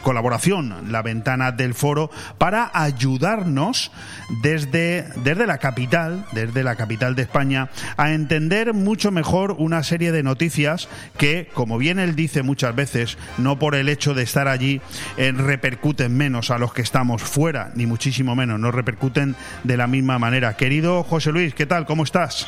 [0.02, 3.90] colaboración, la ventana del foro, para ayudarnos
[4.42, 10.10] desde, desde la capital, desde la capital de España, a entender mucho mejor una serie
[10.10, 14.48] de noticias que, como bien él dice muchas veces, no por el hecho de estar
[14.48, 14.80] allí
[15.16, 19.86] eh, repercuten menos a los que estamos fuera, ni muchísimo menos, no repercuten de la
[19.86, 20.56] misma manera.
[20.56, 21.86] Querido José Luis, ¿qué tal?
[21.86, 22.46] ¿Cómo estás?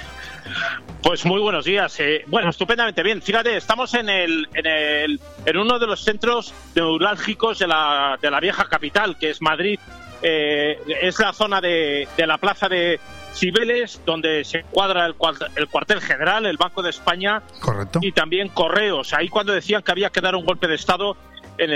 [1.02, 1.98] Pues muy buenos días.
[2.00, 3.22] Eh, bueno, estupendamente bien.
[3.22, 8.30] Fíjate, estamos en el, en el en uno de los centros neurálgicos de la, de
[8.30, 9.78] la vieja capital, que es Madrid.
[10.22, 12.98] Eh, es la zona de, de la plaza de
[13.34, 15.14] Cibeles, donde se encuadra el,
[15.56, 18.00] el cuartel general, el Banco de España Correcto.
[18.02, 19.12] y también Correos.
[19.12, 21.16] Ahí cuando decían que había que dar un golpe de Estado
[21.58, 21.70] en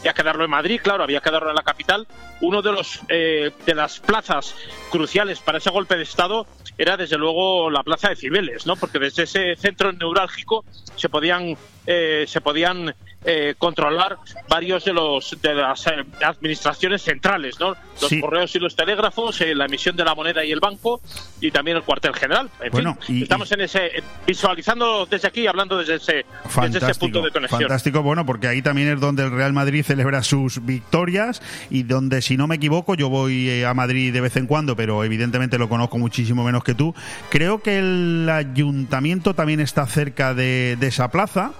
[0.00, 2.06] había que darlo en Madrid, claro, había que darlo en la capital.
[2.40, 4.54] Uno de los eh, de las plazas
[4.90, 6.46] cruciales para ese golpe de Estado
[6.78, 8.76] era desde luego la plaza de Cibeles, ¿no?
[8.76, 10.64] Porque desde ese centro neurálgico
[10.96, 11.56] se podían
[11.86, 12.94] eh, se podían
[13.24, 14.16] eh, controlar
[14.48, 15.90] varios de los de las eh,
[16.24, 17.76] administraciones centrales, ¿no?
[18.00, 18.20] Los Sí.
[18.20, 21.00] correos y los telégrafos, eh, la emisión de la moneda y el banco
[21.40, 22.48] y también el cuartel general.
[22.62, 23.90] En Bueno, fin, y- estamos en ese
[24.26, 27.60] visualizando desde aquí, hablando desde ese desde ese Fantástico, punto de conexión.
[27.60, 32.22] fantástico, bueno, porque ahí también es donde el Real Madrid celebra sus victorias y donde,
[32.22, 35.58] si no me equivoco, yo voy eh, a Madrid de vez en cuando, pero evidentemente
[35.58, 36.94] lo conozco muchísimo menos que tú.
[37.28, 41.52] Creo que el ayuntamiento también está cerca de, de esa plaza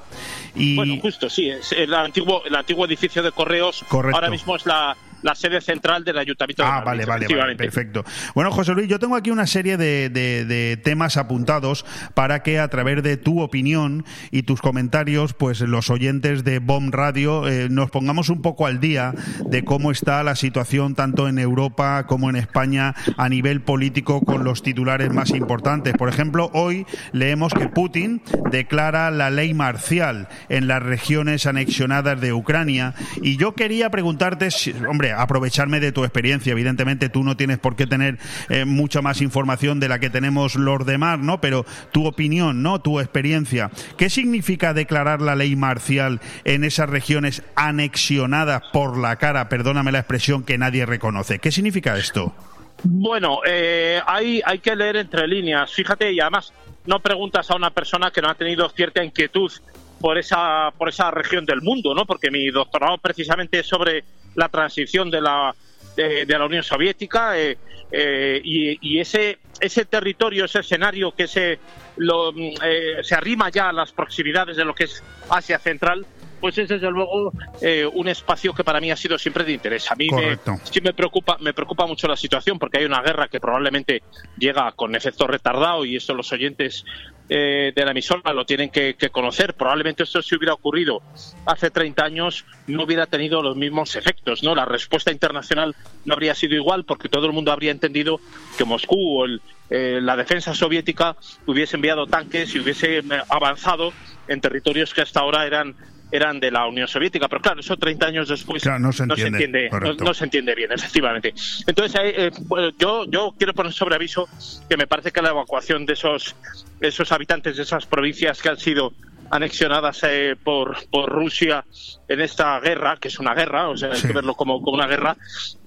[0.54, 3.84] y Bueno, justo, sí, es el antiguo, el antiguo edificio de correos.
[3.88, 4.16] Correcto.
[4.16, 7.56] Ahora mismo es la, la sede central del Ayuntamiento de Ah, Madrid, vale, vale, vale,
[7.56, 8.04] perfecto.
[8.34, 11.84] Bueno, José Luis, yo tengo aquí una serie de, de- de temas apuntados
[12.14, 16.90] para que a través de tu opinión y tus comentarios, pues los oyentes de BOM
[16.90, 19.14] Radio eh, nos pongamos un poco al día
[19.46, 24.44] de cómo está la situación tanto en Europa como en España a nivel político con
[24.44, 25.94] los titulares más importantes.
[25.94, 32.32] Por ejemplo, hoy leemos que Putin declara la ley marcial en las regiones anexionadas de
[32.32, 37.58] Ucrania y yo quería preguntarte, si- hombre, aprovecharme de tu experiencia, evidentemente tú no tienes
[37.58, 38.18] por qué tener
[38.48, 41.40] eh, mucha más información de la que tenemos los demás, ¿no?
[41.40, 42.80] Pero tu opinión, ¿no?
[42.80, 49.48] Tu experiencia, ¿qué significa declarar la ley marcial en esas regiones anexionadas por la cara,
[49.48, 51.38] perdóname la expresión, que nadie reconoce?
[51.38, 52.34] ¿Qué significa esto?
[52.82, 56.52] Bueno, eh, hay, hay que leer entre líneas, fíjate, y además
[56.86, 59.52] no preguntas a una persona que no ha tenido cierta inquietud
[60.00, 62.06] por esa, por esa región del mundo, ¿no?
[62.06, 64.04] Porque mi doctorado precisamente es sobre
[64.34, 65.54] la transición de la,
[65.96, 67.58] de, de la Unión Soviética eh,
[67.92, 71.58] eh, y, y ese, ese territorio, ese escenario que se,
[71.96, 76.06] lo, mm, eh, se arrima ya a las proximidades de lo que es Asia Central,
[76.40, 79.90] pues es desde luego eh, un espacio que para mí ha sido siempre de interés.
[79.90, 83.28] A mí me, sí me preocupa, me preocupa mucho la situación porque hay una guerra
[83.28, 84.02] que probablemente
[84.38, 86.84] llega con efecto retardado y eso los oyentes
[87.32, 89.54] eh, de la emisora lo tienen que, conocer.
[89.54, 91.00] Probablemente esto si hubiera ocurrido
[91.46, 94.56] hace 30 años no hubiera tenido los mismos efectos, ¿no?
[94.56, 98.20] La respuesta internacional no habría sido igual porque todo el mundo habría entendido
[98.58, 99.40] que Moscú o el,
[99.70, 101.14] eh, la defensa soviética
[101.46, 103.92] hubiese enviado tanques y hubiese eh, avanzado
[104.26, 105.76] en territorios que hasta ahora eran
[106.12, 109.70] eran de la Unión Soviética, pero claro, eso 30 años después Claro, no se entiende,
[109.98, 111.34] no, se entiende bien, efectivamente.
[111.66, 114.28] Entonces, eh, bueno, yo, yo quiero poner sobre aviso
[114.68, 116.34] que me parece que la evacuación de esos,
[116.80, 118.92] esos habitantes de esas provincias que han sido
[119.30, 121.64] anexionadas eh, por, por Rusia
[122.08, 124.88] en esta guerra, que es una guerra, o sea, hay que verlo como, como una
[124.88, 125.16] guerra,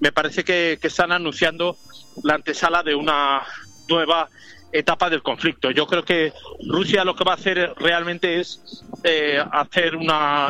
[0.00, 1.76] me parece que, que están anunciando
[2.22, 3.42] la antesala de una
[3.88, 4.28] nueva
[4.74, 5.70] etapa del conflicto.
[5.70, 6.32] Yo creo que
[6.66, 10.48] Rusia lo que va a hacer realmente es eh, hacer una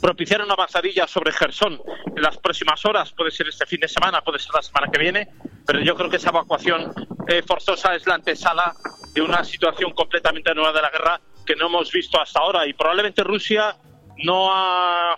[0.00, 1.80] propiciar una avanzadilla sobre Gerson
[2.14, 4.98] en las próximas horas, puede ser este fin de semana, puede ser la semana que
[4.98, 5.28] viene,
[5.66, 6.92] pero yo creo que esa evacuación
[7.26, 8.74] eh, forzosa es la antesala
[9.14, 12.74] de una situación completamente nueva de la guerra que no hemos visto hasta ahora y
[12.74, 13.74] probablemente Rusia
[14.18, 15.16] no ha,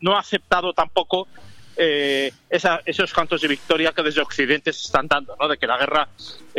[0.00, 1.28] no ha aceptado tampoco
[1.80, 5.46] eh, esos cantos de victoria que desde Occidente se están dando, ¿no?
[5.46, 6.08] de que la guerra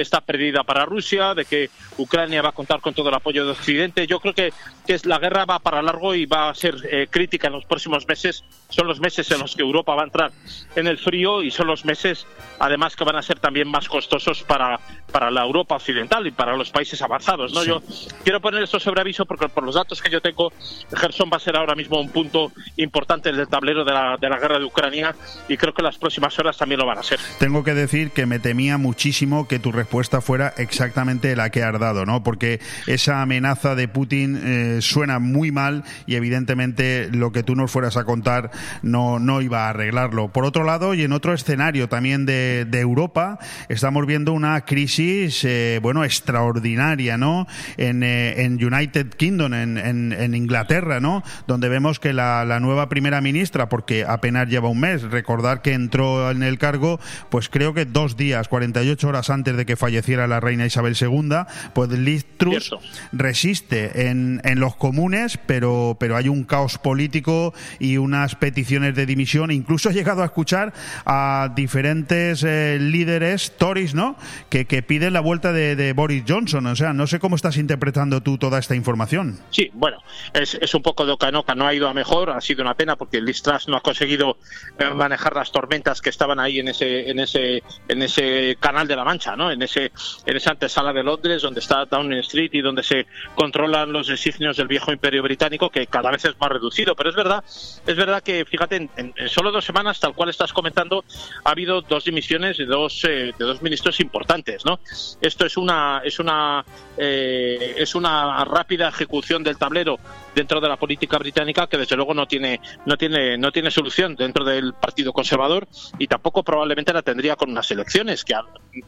[0.02, 3.52] está perdida para Rusia, de que Ucrania va a contar con todo el apoyo de
[3.52, 4.08] Occidente.
[4.08, 4.54] Yo creo que,
[4.88, 8.08] que la guerra va para largo y va a ser eh, crítica en los próximos
[8.08, 8.44] meses.
[8.70, 10.32] Son los meses en los que Europa va a entrar
[10.76, 12.26] en el frío y son los meses,
[12.60, 14.80] además, que van a ser también más costosos para,
[15.12, 17.54] para la Europa occidental y para los países avanzados.
[17.54, 17.64] ¿no?
[17.64, 17.82] Yo
[18.24, 20.54] quiero poner esto sobre aviso porque por los datos que yo tengo,
[20.96, 24.40] Gerson va a ser ahora mismo un punto importante del tablero de la, de la
[24.40, 25.16] guerra de Ucrania
[25.48, 27.20] y creo que las próximas horas también lo van a ser.
[27.38, 29.89] Tengo que decir que me temía muchísimo que tu respuesta
[30.22, 32.24] fuera exactamente la que has dado, ¿no?
[32.24, 37.72] Porque esa amenaza de Putin eh, suena muy mal y evidentemente lo que tú nos
[37.72, 38.52] fueras a contar
[38.82, 40.30] no, no iba a arreglarlo.
[40.30, 45.44] Por otro lado, y en otro escenario también de, de Europa, estamos viendo una crisis,
[45.44, 47.48] eh, bueno, extraordinaria, ¿no?
[47.78, 51.24] En, eh, en United Kingdom, en, en, en, Inglaterra, ¿no?
[51.48, 55.74] Donde vemos que la, la nueva primera ministra, porque apenas lleva un mes, recordar que
[55.74, 57.00] entró en el cargo,
[57.30, 61.30] pues creo que dos días, 48 horas antes de que falleciera la reina Isabel II,
[61.74, 62.76] pues Liz Truss
[63.12, 69.06] resiste en, en los comunes, pero, pero hay un caos político y unas peticiones de
[69.06, 69.52] dimisión.
[69.52, 70.74] Incluso he llegado a escuchar
[71.06, 74.16] a diferentes eh, líderes Tories, ¿no?
[74.50, 76.66] Que, que piden la vuelta de, de, Boris Johnson.
[76.68, 79.40] O sea, no sé cómo estás interpretando tú toda esta información.
[79.52, 79.98] Sí, bueno,
[80.34, 81.56] es, es un poco de ocanoca.
[81.56, 82.30] No ha ido a mejor.
[82.32, 84.38] Ha sido una pena porque Liz Truss no ha conseguido
[84.78, 88.96] eh, manejar las tormentas que estaban ahí en ese, en ese, en ese canal de
[88.96, 89.52] la Mancha, ¿no?
[89.52, 89.92] En ese,
[90.26, 94.58] en esa antesala de Londres donde está Downing Street y donde se controlan los designios
[94.58, 96.96] del viejo imperio británico que cada vez es más reducido.
[96.96, 100.54] Pero es verdad, es verdad que, fíjate, en, en solo dos semanas, tal cual estás
[100.54, 101.04] comentando,
[101.44, 104.80] ha habido dos dimisiones de dos, eh, de dos ministros importantes, ¿no?
[105.22, 106.64] Esto es una, es una,
[106.98, 109.98] eh, es una rápida ejecución del tablero
[110.40, 114.16] dentro de la política británica que desde luego no tiene, no tiene, no tiene solución
[114.16, 115.68] dentro del Partido Conservador
[115.98, 118.36] y tampoco probablemente la tendría con unas elecciones que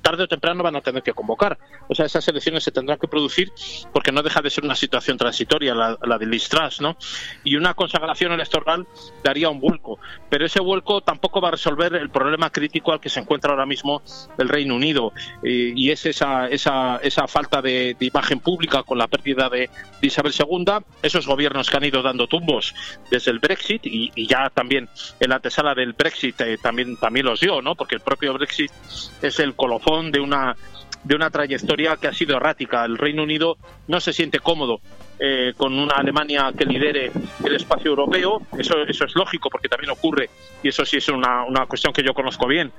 [0.02, 1.58] tarde o temprano van a tener que convocar.
[1.90, 3.52] O sea, esas elecciones se tendrán que producir
[3.92, 6.96] porque no deja de ser una situación transitoria la, la de Liz Truss, ¿no?
[7.44, 8.88] Y una consagración electoral
[9.22, 10.00] daría un vuelco,
[10.30, 13.66] pero ese vuelco tampoco va a resolver el problema crítico al que se encuentra ahora
[13.66, 14.02] mismo
[14.38, 15.12] el Reino Unido
[15.44, 19.70] eh, y es esa, esa, esa falta de, de, imagen pública con la pérdida de,
[20.00, 20.66] de Isabel II,
[21.04, 22.74] esos gobiernos que han ido dando tumbos
[23.10, 24.90] desde el Brexit y, y ya también
[25.20, 27.76] en la antesala del Brexit eh, también, también los dio, ¿no?
[27.76, 28.72] Porque el propio Brexit
[29.22, 30.56] es el colofón de una
[31.04, 32.86] de una trayectoria que ha sido errática.
[32.86, 33.58] El Reino Unido
[33.88, 34.82] no se siente cómodo
[35.24, 37.12] eh, con una Alemania que lidere
[37.44, 38.42] el espacio europeo.
[38.58, 40.30] Eso, eso es lógico porque también ocurre,
[40.64, 42.72] y eso sí es una, una cuestión que yo conozco bien,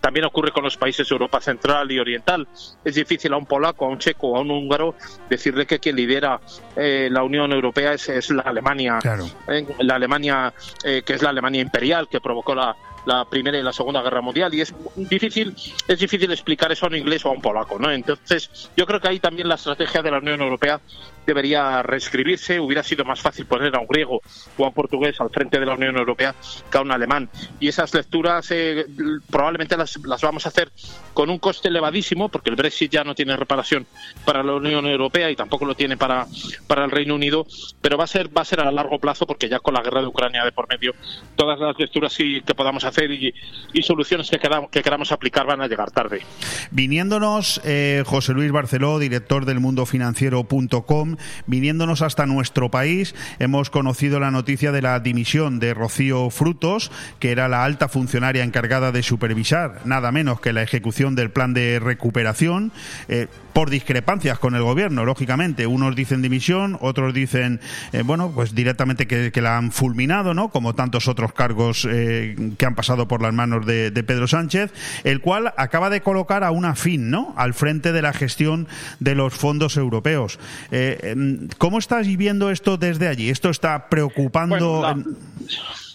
[0.00, 2.46] también ocurre con los países de Europa Central y Oriental.
[2.84, 4.94] Es difícil a un polaco, a un checo, a un húngaro
[5.30, 6.40] decirle que quien lidera
[6.76, 9.24] eh, la Unión Europea es, es la Alemania, claro.
[9.48, 13.72] eh, la Alemania que es la Alemania imperial que provocó la, la primera y la
[13.72, 15.54] segunda guerra mundial y es difícil
[15.88, 19.00] es difícil explicar eso a un inglés o a un polaco no entonces yo creo
[19.00, 20.80] que ahí también la estrategia de la Unión Europea
[21.26, 24.20] debería reescribirse hubiera sido más fácil poner a un griego
[24.56, 26.34] o a un portugués al frente de la Unión Europea
[26.70, 27.28] que a un alemán
[27.58, 28.86] y esas lecturas eh,
[29.30, 30.70] probablemente las, las vamos a hacer
[31.14, 33.86] con un coste elevadísimo porque el Brexit ya no tiene reparación
[34.24, 36.26] para la Unión Europea y tampoco lo tiene para,
[36.66, 37.46] para el Reino Unido
[37.80, 40.00] pero va a ser va a ser a largo plazo porque ya con la guerra
[40.00, 40.94] de Ucrania de por medio
[41.36, 43.34] todas las lecturas que, que podamos hacer y,
[43.72, 46.20] y soluciones que, queramos, que queramos aplicar van a llegar tarde.
[46.70, 51.09] Viniéndonos, eh, José Luis Barceló, director del mundofinanciero.com,
[51.46, 57.32] viniéndonos hasta nuestro país, hemos conocido la noticia de la dimisión de Rocío Frutos, que
[57.32, 61.78] era la alta funcionaria encargada de supervisar nada menos que la ejecución del plan de
[61.78, 62.72] recuperación.
[63.08, 65.66] Eh, por discrepancias con el gobierno, lógicamente.
[65.66, 67.60] Unos dicen dimisión, otros dicen,
[67.92, 70.48] eh, bueno, pues directamente que, que, la han fulminado, ¿no?
[70.50, 74.72] Como tantos otros cargos eh, que han pasado por las manos de, de, Pedro Sánchez,
[75.04, 77.34] el cual acaba de colocar a una fin, ¿no?
[77.36, 78.68] Al frente de la gestión
[78.98, 80.38] de los fondos europeos.
[80.70, 83.30] Eh, ¿Cómo estás viviendo esto desde allí?
[83.30, 84.80] ¿Esto está preocupando?
[84.80, 85.89] Bueno, la...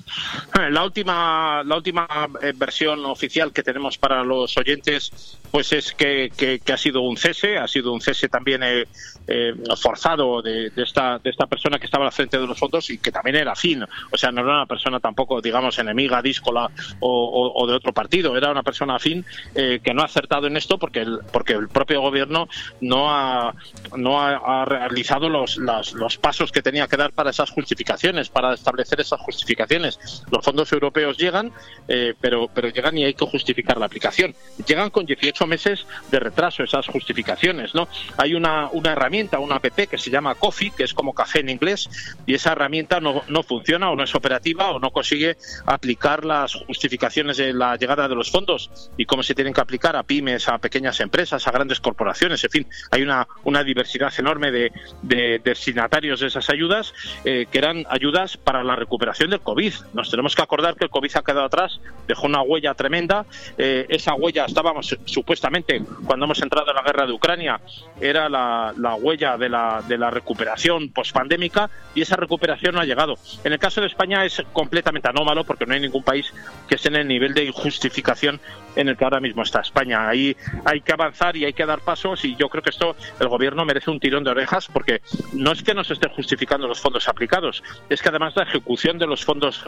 [0.69, 2.07] La última, la última
[2.55, 7.57] versión oficial que tenemos para los oyentes pues es que, que, ha sido un cese,
[7.57, 8.85] ha sido un cese también eh,
[9.25, 12.97] eh, forzado de, esta, de esta persona que estaba al frente de los fondos y
[12.97, 13.81] que también era fin,
[14.11, 16.69] o sea, no era una persona tampoco, digamos, enemiga, díscola
[16.99, 20.47] o, o, o de otro partido, era una persona afín eh, que no ha acertado
[20.47, 22.49] en esto porque el, porque el propio gobierno
[22.81, 23.55] no ha,
[23.95, 28.27] no ha, ha realizado los, las, los pasos que tenía que dar para esas justificaciones,
[28.27, 29.99] para establecer esas justificaciones.
[30.31, 31.51] Los fondos europeos llegan,
[31.87, 34.35] eh, pero, pero llegan y hay que justificar la aplicación.
[34.65, 37.87] Llegan con 18 meses de retraso esas justificaciones, ¿no?
[38.17, 41.49] Hay una, una herramienta, una app que se llama Coffee, que es como café en
[41.49, 41.89] inglés,
[42.25, 46.53] y esa herramienta no, no funciona o no es operativa o no consigue aplicar las
[46.53, 50.47] justificaciones de la llegada de los fondos y cómo se tienen que aplicar a pymes,
[50.47, 54.71] a pequeñas empresas, a grandes corporaciones, en fin, hay una, una diversidad enorme de,
[55.01, 59.73] de destinatarios de esas ayudas eh, que eran ayudas para la recuperación del COVID.
[59.95, 63.25] Nos tenemos que acordar que el COVID ha quedado atrás, dejó una huella tremenda,
[63.57, 67.61] eh, esa huella estábamos supuestamente cuando hemos entrado en la guerra de Ucrania,
[68.01, 72.85] era la, la huella de la, de la recuperación pospandémica y esa recuperación no ha
[72.85, 73.15] llegado.
[73.45, 76.33] En el caso de España es completamente anómalo porque no hay ningún país
[76.67, 78.41] que esté en el nivel de injustificación
[78.75, 80.09] en el que ahora mismo está España.
[80.09, 80.35] Ahí
[80.65, 83.63] hay que avanzar y hay que dar pasos y yo creo que esto el gobierno
[83.65, 85.01] merece un tirón de orejas porque
[85.33, 88.97] no es que no se estén justificando los fondos aplicados, es que además la ejecución
[88.97, 89.63] de los fondos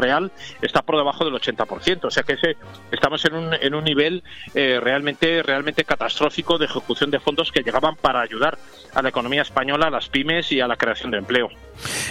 [0.61, 2.57] está por debajo del 80%, o sea que ese,
[2.91, 4.23] estamos en un, en un nivel
[4.53, 8.57] eh, realmente realmente catastrófico de ejecución de fondos que llegaban para ayudar
[8.93, 11.49] a la economía española, a las pymes y a la creación de empleo.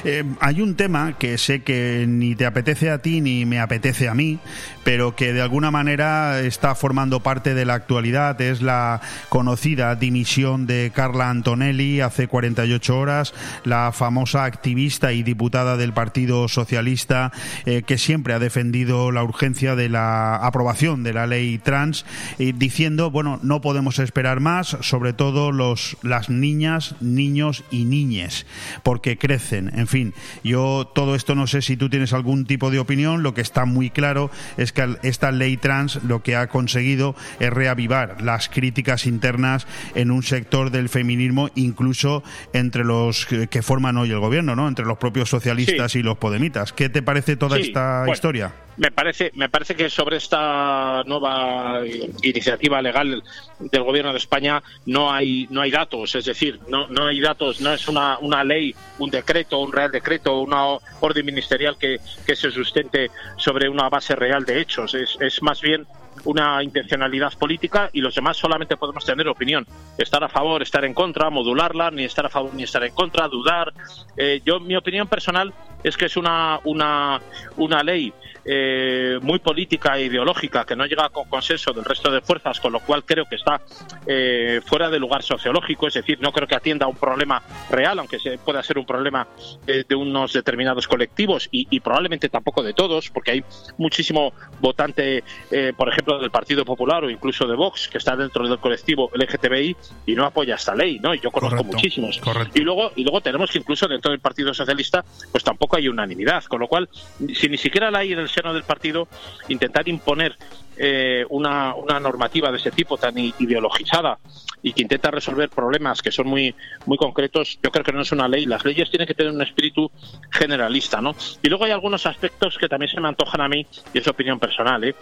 [0.04, 4.08] Eh, hay un tema que sé que ni te apetece a ti ni me apetece
[4.08, 4.38] a mí,
[4.84, 8.40] pero que de alguna manera está formando parte de la actualidad.
[8.40, 15.76] Es la conocida dimisión de Carla Antonelli hace 48 horas, la famosa activista y diputada
[15.76, 17.32] del Partido Socialista
[17.64, 22.04] eh, que siempre ha defendido la urgencia de la aprobación de la ley trans,
[22.38, 28.46] eh, diciendo, bueno, no podemos esperar más, sobre todo los, las niñas, niños y niñes,
[28.82, 29.70] porque crecen.
[29.74, 30.14] En fin,
[30.44, 33.64] yo todo esto no sé si tú tienes algún tipo de opinión, lo que está
[33.64, 39.06] muy claro es que esta ley trans lo que ha conseguido es reavivar las críticas
[39.06, 42.22] internas en un sector del feminismo, incluso
[42.52, 44.68] entre los que, forman hoy el gobierno, ¿no?
[44.68, 45.98] Entre los propios socialistas Sí.
[46.00, 46.72] y los podemitas.
[46.72, 48.52] ¿Qué te parece toda Sí, esta bueno, historia?
[48.76, 51.80] Me parece, me parece que sobre esta nueva
[52.22, 53.22] iniciativa legal
[53.58, 57.60] del Gobierno de España no hay, no hay datos, es decir, no, no hay datos,
[57.60, 62.36] no es una, una ley, un decreto, un real decreto, una orden ministerial que, que
[62.36, 64.94] se sustente sobre una base real de hechos.
[64.94, 65.86] Es, es más bien
[66.26, 69.66] una intencionalidad política y los demás solamente podemos tener opinión.
[69.96, 73.28] Estar a favor, estar en contra, modularla, ni estar a favor ni estar en contra,
[73.28, 73.72] dudar.
[74.16, 77.20] Eh, yo, mi opinión personal es que es una, una,
[77.56, 78.12] una ley
[78.46, 82.72] eh, muy política e ideológica que no llega con consenso del resto de fuerzas, con
[82.72, 83.60] lo cual creo que está
[84.06, 87.98] eh, fuera de lugar sociológico, es decir, no creo que atienda a un problema real,
[87.98, 89.26] aunque se pueda ser un problema
[89.66, 93.44] eh, de unos determinados colectivos y, y probablemente tampoco de todos, porque hay
[93.78, 98.48] muchísimo votante, eh, por ejemplo, del Partido Popular o incluso de Vox, que está dentro
[98.48, 101.14] del colectivo LGTBI y no apoya esta ley, ¿no?
[101.14, 102.18] Y yo conozco Correcto, muchísimos.
[102.18, 102.58] correcto.
[102.58, 106.44] Y luego, y luego tenemos que incluso dentro del Partido Socialista, pues tampoco hay unanimidad,
[106.44, 106.88] con lo cual,
[107.34, 109.08] si ni siquiera la hay en el del partido,
[109.48, 110.36] intentar imponer
[110.76, 114.18] eh, una, una normativa de ese tipo tan ideologizada
[114.62, 116.54] y que intenta resolver problemas que son muy
[116.84, 118.46] muy concretos, yo creo que no es una ley.
[118.46, 119.90] Las leyes tienen que tener un espíritu
[120.30, 121.14] generalista, ¿no?
[121.42, 124.38] Y luego hay algunos aspectos que también se me antojan a mí, y es opinión
[124.38, 124.94] personal, ¿eh?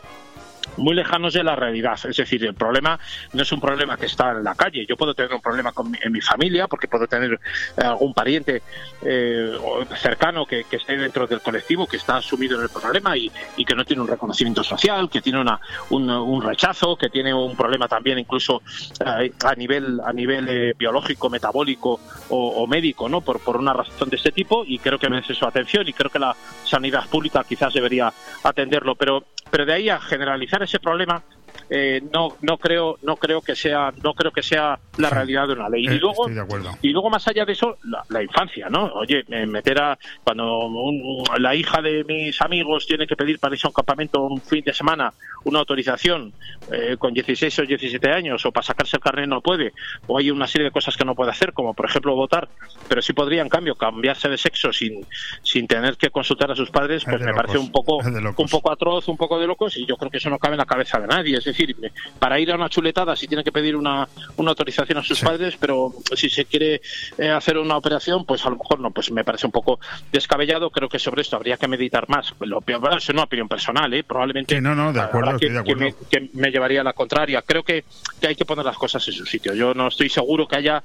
[0.76, 1.98] Muy lejanos de la realidad.
[2.08, 2.98] Es decir, el problema
[3.32, 4.86] no es un problema que está en la calle.
[4.88, 8.12] Yo puedo tener un problema con mi- en mi familia porque puedo tener eh, algún
[8.14, 8.62] pariente
[9.02, 9.52] eh,
[10.00, 13.64] cercano que, que esté dentro del colectivo, que está sumido en el problema y, y
[13.64, 15.60] que no tiene un reconocimiento social, que tiene una,
[15.90, 18.62] un, rechazo, que tiene un problema también incluso
[19.04, 23.20] eh, a nivel, a nivel eh, biológico, metabólico o, o médico, ¿no?
[23.20, 26.10] Por, por una razón de este tipo y creo que merece su atención y creo
[26.10, 26.34] que la
[26.64, 28.94] sanidad pública quizás debería atenderlo.
[28.94, 29.24] Pero,
[29.54, 31.22] pero de ahí a generalizar ese problema
[31.70, 35.54] eh, no no creo no creo que sea no creo que sea la realidad de
[35.54, 35.86] una ley.
[35.86, 36.70] Eh, y luego de acuerdo.
[36.82, 40.58] y luego más allá de eso la, la infancia no oye eh, meter a cuando
[40.66, 44.40] un- la hija de mis amigos tiene que pedir para irse a un campamento un
[44.40, 45.12] fin de semana
[45.44, 46.32] una autorización
[46.70, 49.72] eh, con 16 o 17 años o para sacarse el carnet no puede
[50.06, 52.48] o hay una serie de cosas que no puede hacer como por ejemplo votar
[52.88, 55.04] pero sí podría en cambio cambiarse de sexo sin
[55.42, 58.00] sin tener que consultar a sus padres pues me parece un poco
[58.42, 60.58] un poco atroz un poco de locos y yo creo que eso no cabe en
[60.58, 63.52] la cabeza de nadie es decir me- para ir a una chuletada sí tiene que
[63.52, 66.80] pedir una, una autorización a sus padres pero si se quiere
[67.18, 69.78] eh, hacer una operación pues a lo mejor no pues me parece un poco
[70.12, 73.92] descabellado creo que sobre esto habría que meditar más lo bueno, es una opinión personal
[73.94, 74.02] ¿eh?
[74.04, 75.96] probablemente Sí, no, no, de acuerdo, que, estoy de que acuerdo.
[76.00, 77.84] me, que me llevaría a la contraria creo que,
[78.20, 80.82] que hay que poner las cosas en su sitio yo no estoy seguro que haya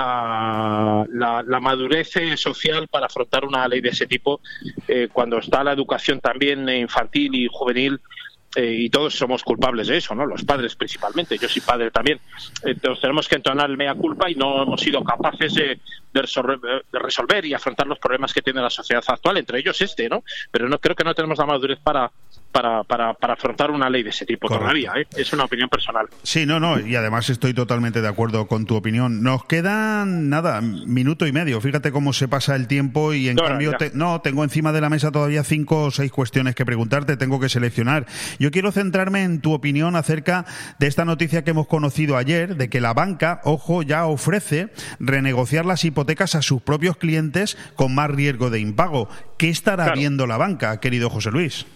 [0.00, 4.40] la, la, la madurez eh, social para afrontar una ley de ese tipo
[4.88, 8.00] eh, cuando está la educación también infantil y juvenil
[8.56, 10.26] eh, y todos somos culpables de eso, ¿no?
[10.26, 12.18] Los padres principalmente, yo soy padre también.
[12.64, 15.78] Entonces tenemos que entonar el mea culpa y no hemos sido capaces de,
[16.12, 19.80] de, resolver, de resolver y afrontar los problemas que tiene la sociedad actual, entre ellos
[19.80, 20.24] este, ¿no?
[20.50, 22.10] Pero no creo que no tenemos la madurez para,
[22.50, 24.64] para, para, para afrontar una ley de ese tipo Correcto.
[24.64, 25.06] todavía, ¿eh?
[25.16, 26.06] Es una opinión personal.
[26.22, 29.22] Sí, no, no, y además estoy totalmente de acuerdo con tu opinión.
[29.22, 31.60] Nos quedan, nada, minuto y medio.
[31.60, 34.80] Fíjate cómo se pasa el tiempo y en No, cambio, te- no, tengo encima de
[34.80, 38.06] la mesa todavía cinco o seis cuestiones que preguntarte, tengo que seleccionar.
[38.38, 40.44] Yo quiero centrarme en tu opinión acerca
[40.78, 44.68] de esta noticia que hemos conocido ayer, de que la banca, ojo, ya ofrece
[45.00, 49.08] renegociar las hipotecas a sus propios clientes con más riesgo de impago.
[49.38, 49.98] ¿Qué estará Claro.
[50.00, 51.66] viendo la banca, querido José Luis?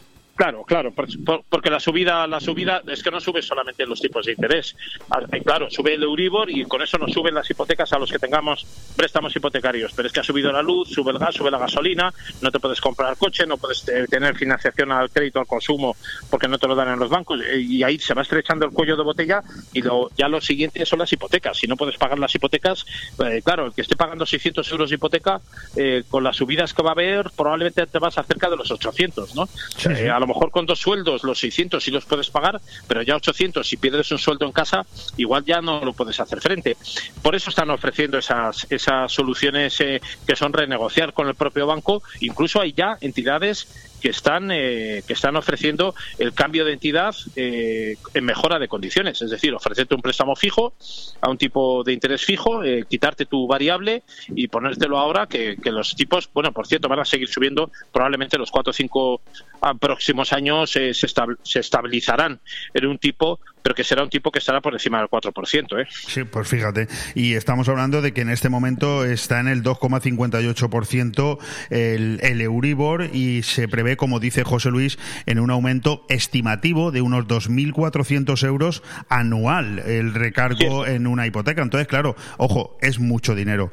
[0.41, 4.01] Claro, claro, por- por- porque la subida, la subida es que no sube solamente los
[4.01, 4.75] tipos de interés.
[5.11, 8.11] Ah, eh, Claro, sube el Euribor y con eso nos suben las hipotecas a los
[8.11, 8.65] que tengamos
[8.97, 9.93] préstamos hipotecarios.
[9.95, 12.11] Pero es que ha subido la luz, sube el gas, sube la gasolina,
[12.41, 15.95] no te puedes comprar coche, no puedes eh, tener financiación al crédito al consumo
[16.31, 18.73] porque no te lo dan en los bancos eh, y ahí se va estrechando el
[18.73, 19.43] cuello de botella
[19.75, 21.59] y lo- ya lo siguiente son las hipotecas.
[21.59, 22.87] Si no puedes pagar las hipotecas,
[23.27, 25.43] eh, claro, el que esté pagando 600 euros de hipoteca
[25.77, 29.35] eh, con las subidas que va a haber probablemente te vas acerca de los 800,
[29.35, 29.47] ¿no?
[29.91, 33.17] Eh, a lo mejor con dos sueldos los 600 sí los puedes pagar, pero ya
[33.17, 34.87] 800 si pierdes un sueldo en casa
[35.17, 36.77] igual ya no lo puedes hacer frente.
[37.23, 42.03] Por eso están ofreciendo esas esas soluciones eh, que son renegociar con el propio banco.
[42.21, 47.97] Incluso hay ya entidades que están eh, que están ofreciendo el cambio de entidad eh,
[48.15, 50.75] en mejora de condiciones, es decir, ofrecerte un préstamo fijo
[51.21, 55.71] a un tipo de interés fijo, eh, quitarte tu variable y ponértelo ahora que, que
[55.71, 59.21] los tipos, bueno, por cierto, van a seguir subiendo, probablemente los cuatro o cinco
[59.61, 62.41] ah, próximos años eh, se, estab- se estabilizarán
[62.75, 65.83] en un tipo, pero que será un tipo que estará por encima del 4%.
[65.83, 65.87] ¿eh?
[65.91, 66.89] Sí, pues fíjate.
[67.15, 71.39] Y estamos hablando de que en este momento está en el 2,58%
[71.71, 77.03] el, el Euribor y se prevé, como dice José Luis, en un aumento estimativo de
[77.03, 81.63] unos 2.400 euros anual el recargo en una hipoteca.
[81.63, 83.71] Entonces, claro, ojo, es mucho dinero.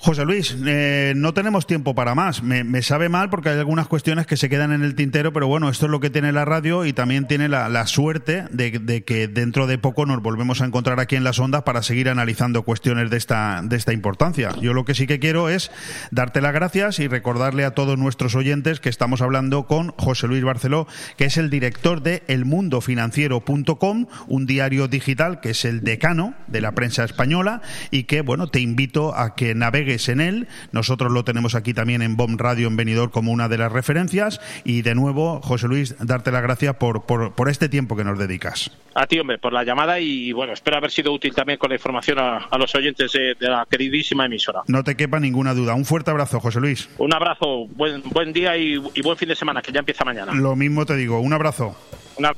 [0.00, 2.42] José Luis, eh, no tenemos tiempo para más.
[2.42, 5.48] Me, me sabe mal porque hay algunas cuestiones que se quedan en el tintero, pero
[5.48, 8.78] bueno, esto es lo que tiene la radio y también tiene la, la suerte de,
[8.78, 12.08] de que dentro de poco nos volvemos a encontrar aquí en las ondas para seguir
[12.08, 14.50] analizando cuestiones de esta, de esta importancia.
[14.60, 15.70] Yo lo que sí que quiero es
[16.10, 20.44] darte las gracias y recordarle a todos nuestros oyentes que estamos hablando con José Luis
[20.44, 26.60] Barceló, que es el director de elmundofinanciero.com, un diario digital que es el decano de
[26.60, 30.48] la prensa española y que, bueno, te invito a que navegues en él.
[30.72, 34.40] Nosotros lo tenemos aquí también en BOM Radio en Benidorm como una de las referencias
[34.64, 38.18] y de nuevo, José Luis, darte las gracias por, por, por este tiempo que nos
[38.18, 38.70] dedicas.
[38.94, 41.76] A ti, hombre, por la llamada y bueno, espero haber sido útil también con la
[41.76, 44.62] información a, a los oyentes de, de la queridísima emisora.
[44.66, 45.74] No te quepa ninguna duda.
[45.74, 46.88] Un fuerte abrazo, José Luis.
[46.98, 50.32] Un abrazo, buen, buen día y, y buen fin de semana, que ya empieza mañana.
[50.34, 51.20] Lo mismo te digo.
[51.20, 51.76] Un abrazo.
[52.16, 52.32] Una-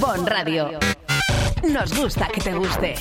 [0.00, 0.78] Bon Radio.
[1.72, 2.94] Nos gusta que te guste.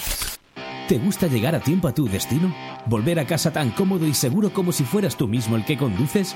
[0.88, 2.54] ¿Te gusta llegar a tiempo a tu destino?
[2.86, 6.36] ¿Volver a casa tan cómodo y seguro como si fueras tú mismo el que conduces?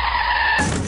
[0.00, 0.87] Thank you.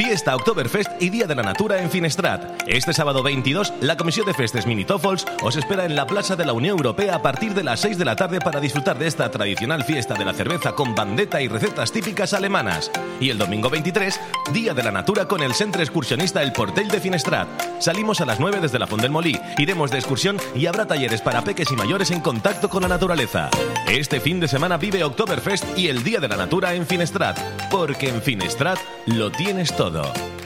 [0.00, 2.62] Fiesta Oktoberfest y Día de la Natura en Finestrat.
[2.66, 6.54] Este sábado 22, la Comisión de Festes Minitofols os espera en la Plaza de la
[6.54, 9.84] Unión Europea a partir de las 6 de la tarde para disfrutar de esta tradicional
[9.84, 12.90] fiesta de la cerveza con bandeta y recetas típicas alemanas.
[13.20, 14.18] Y el domingo 23,
[14.54, 17.48] Día de la Natura con el Centro Excursionista El Portel de Finestrat.
[17.80, 21.20] Salimos a las 9 desde la Font del Molí, iremos de excursión y habrá talleres
[21.20, 23.50] para peques y mayores en contacto con la naturaleza.
[23.86, 27.38] Este fin de semana vive Oktoberfest y el Día de la Natura en Finestrat,
[27.70, 29.79] porque en Finestrat lo tienes todo.
[29.80, 30.39] ただ。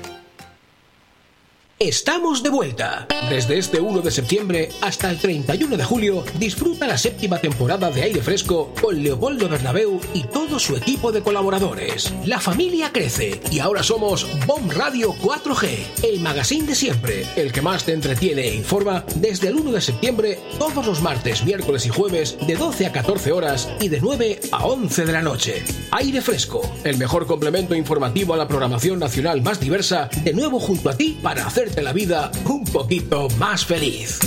[1.80, 3.08] Estamos de vuelta.
[3.28, 8.02] Desde este 1 de septiembre hasta el 31 de julio, disfruta la séptima temporada de
[8.02, 12.14] Aire Fresco con Leopoldo Bernabeu y todo su equipo de colaboradores.
[12.26, 17.60] La familia crece y ahora somos Bomb Radio 4G, el magazine de siempre, el que
[17.60, 21.88] más te entretiene e informa desde el 1 de septiembre todos los martes, miércoles y
[21.88, 25.64] jueves de 12 a 14 horas y de 9 a 11 de la noche.
[25.90, 30.88] Aire Fresco, el mejor complemento informativo a la programación nacional más diversa, de nuevo junto
[30.88, 34.18] a ti para hacerte la vida un poquito más feliz.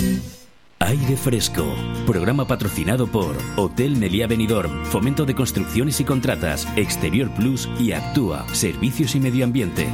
[0.80, 1.72] Aire Fresco,
[2.04, 8.44] programa patrocinado por Hotel Meliá Benidorm, Fomento de Construcciones y Contratas, Exterior Plus y Actúa,
[8.52, 9.86] Servicios y Medio Ambiente.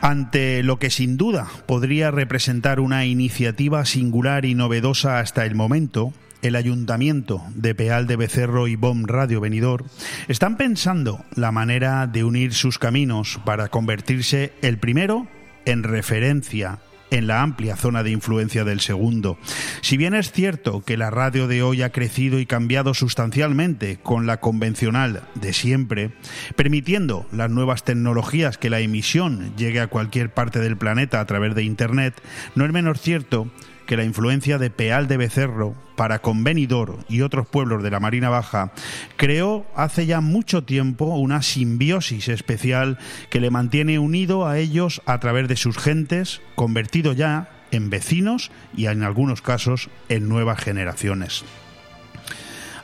[0.00, 6.12] Ante lo que sin duda podría representar una iniciativa singular y novedosa hasta el momento,
[6.44, 9.84] el Ayuntamiento de Peal de Becerro y BOM Radio Venidor
[10.28, 15.26] están pensando la manera de unir sus caminos para convertirse el primero
[15.64, 16.80] en referencia
[17.10, 19.38] en la amplia zona de influencia del segundo.
[19.80, 24.26] Si bien es cierto que la radio de hoy ha crecido y cambiado sustancialmente con
[24.26, 26.12] la convencional de siempre,
[26.56, 31.54] permitiendo las nuevas tecnologías que la emisión llegue a cualquier parte del planeta a través
[31.54, 32.20] de Internet,
[32.54, 33.50] no es menos cierto
[33.86, 38.28] que la influencia de Peal de Becerro para Convenidor y otros pueblos de la Marina
[38.28, 38.72] Baja
[39.16, 42.98] creó hace ya mucho tiempo una simbiosis especial
[43.30, 48.50] que le mantiene unido a ellos a través de sus gentes, convertido ya en vecinos
[48.76, 51.44] y en algunos casos en nuevas generaciones.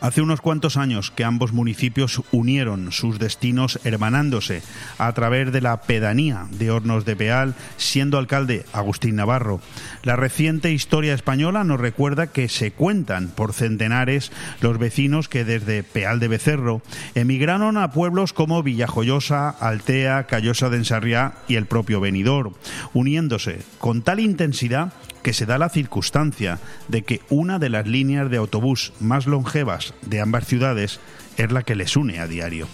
[0.00, 4.62] Hace unos cuantos años que ambos municipios unieron sus destinos hermanándose
[4.96, 9.60] a través de la pedanía de Hornos de Peal, siendo alcalde Agustín Navarro.
[10.02, 14.32] La reciente historia española nos recuerda que se cuentan por centenares
[14.62, 16.80] los vecinos que desde Peal de Becerro
[17.14, 22.54] emigraron a pueblos como Villajoyosa, Altea, Callosa de Ensarriá y el propio Benidorm,
[22.94, 28.30] uniéndose con tal intensidad que se da la circunstancia de que una de las líneas
[28.30, 31.00] de autobús más longevas de ambas ciudades
[31.36, 32.66] es la que les une a diario.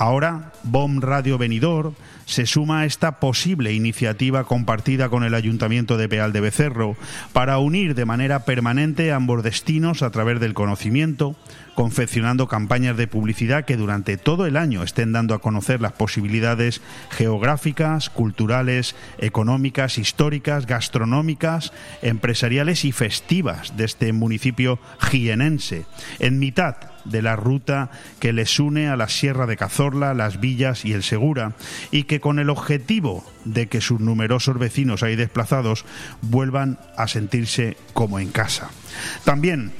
[0.00, 1.92] Ahora, BOM Radio Venidor
[2.24, 6.96] se suma a esta posible iniciativa compartida con el Ayuntamiento de Peal de Becerro
[7.34, 11.36] para unir de manera permanente ambos destinos a través del conocimiento,
[11.80, 16.82] confeccionando campañas de publicidad que durante todo el año estén dando a conocer las posibilidades
[17.08, 25.86] geográficas, culturales, económicas, históricas, gastronómicas, empresariales y festivas de este municipio jienense,
[26.18, 26.76] en mitad
[27.06, 31.02] de la ruta que les une a la Sierra de Cazorla, Las Villas y el
[31.02, 31.54] Segura,
[31.90, 35.86] y que con el objetivo de que sus numerosos vecinos ahí desplazados
[36.20, 38.68] vuelvan a sentirse como en casa.
[39.24, 39.72] También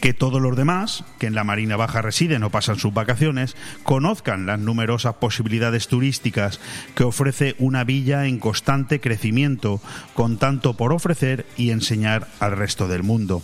[0.00, 4.46] que todos los demás, que en la Marina Baja residen o pasan sus vacaciones, conozcan
[4.46, 6.60] las numerosas posibilidades turísticas
[6.94, 9.80] que ofrece una villa en constante crecimiento,
[10.14, 13.42] con tanto por ofrecer y enseñar al resto del mundo.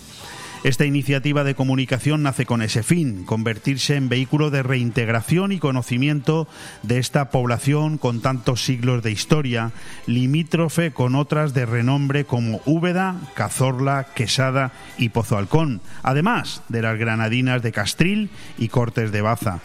[0.65, 6.49] Esta iniciativa de comunicación nace con ese fin, convertirse en vehículo de reintegración y conocimiento
[6.83, 9.73] de esta población con tantos siglos de historia,
[10.07, 16.99] limítrofe con otras de renombre como Úbeda, Cazorla, Quesada y Pozo Halcón, además de las
[16.99, 19.61] granadinas de Castril y Cortes de Baza.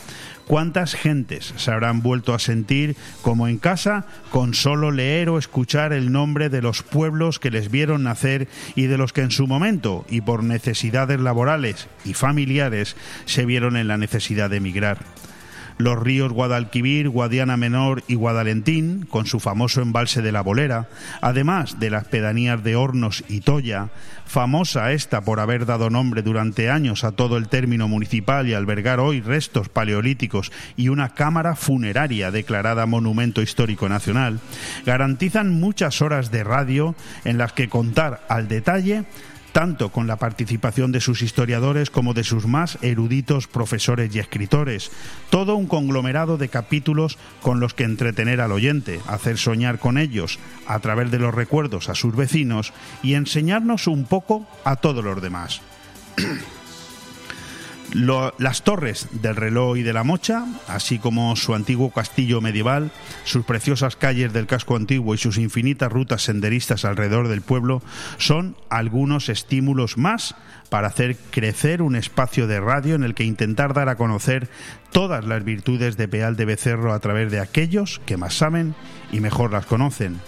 [0.52, 5.94] ¿Cuántas gentes se habrán vuelto a sentir como en casa con solo leer o escuchar
[5.94, 9.48] el nombre de los pueblos que les vieron nacer y de los que en su
[9.48, 14.98] momento y por necesidades laborales y familiares se vieron en la necesidad de emigrar?
[15.84, 20.88] Los ríos Guadalquivir, Guadiana Menor y Guadalentín, con su famoso embalse de la Bolera,
[21.22, 23.90] además de las pedanías de Hornos y Toya,
[24.26, 29.00] famosa esta por haber dado nombre durante años a todo el término municipal y albergar
[29.00, 34.40] hoy restos paleolíticos y una cámara funeraria declarada Monumento Histórico Nacional,
[34.86, 36.96] garantizan muchas horas de radio
[37.26, 39.04] en las que contar al detalle
[39.52, 44.92] tanto con la participación de sus historiadores como de sus más eruditos profesores y escritores.
[45.30, 50.40] Todo un conglomerado de capítulos con los que entretener al oyente, hacer soñar con ellos
[50.68, 52.74] a través de los recuerdos a sus vecinos
[53.04, 55.62] y enseñarnos un poco a todos los demás.
[57.94, 62.92] Las torres del reloj y de la mocha, así como su antiguo castillo medieval,
[63.26, 67.82] sus preciosas calles del casco antiguo y sus infinitas rutas senderistas alrededor del pueblo,
[68.18, 70.36] son algunos estímulos más
[70.70, 74.50] para hacer crecer un espacio de radio en el que intentar dar a conocer
[74.92, 78.74] todas las virtudes de Peal de Becerro a través de aquellos que más saben
[79.12, 80.22] y mejor las conocen.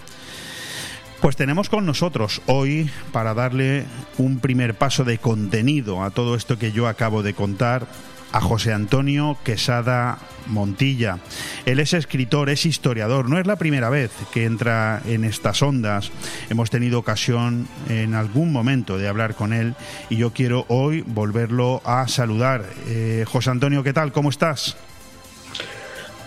[1.24, 3.86] Pues tenemos con nosotros hoy para darle
[4.18, 7.86] un primer paso de contenido a todo esto que yo acabo de contar
[8.30, 10.18] a José Antonio Quesada
[10.48, 11.20] Montilla.
[11.64, 16.12] Él es escritor, es historiador, no es la primera vez que entra en estas ondas.
[16.50, 19.76] Hemos tenido ocasión en algún momento de hablar con él
[20.10, 22.66] y yo quiero hoy volverlo a saludar.
[22.86, 24.12] Eh, José Antonio, ¿qué tal?
[24.12, 24.76] ¿Cómo estás?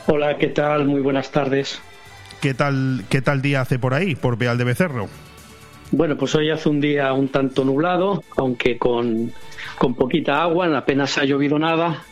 [0.07, 0.87] Hola, ¿qué tal?
[0.87, 1.79] Muy buenas tardes.
[2.41, 5.07] ¿Qué tal, qué tal día hace por ahí, por Beal de Becerro?
[5.91, 9.31] Bueno, pues hoy hace un día un tanto nublado, aunque con,
[9.77, 12.03] con poquita agua, apenas ha llovido nada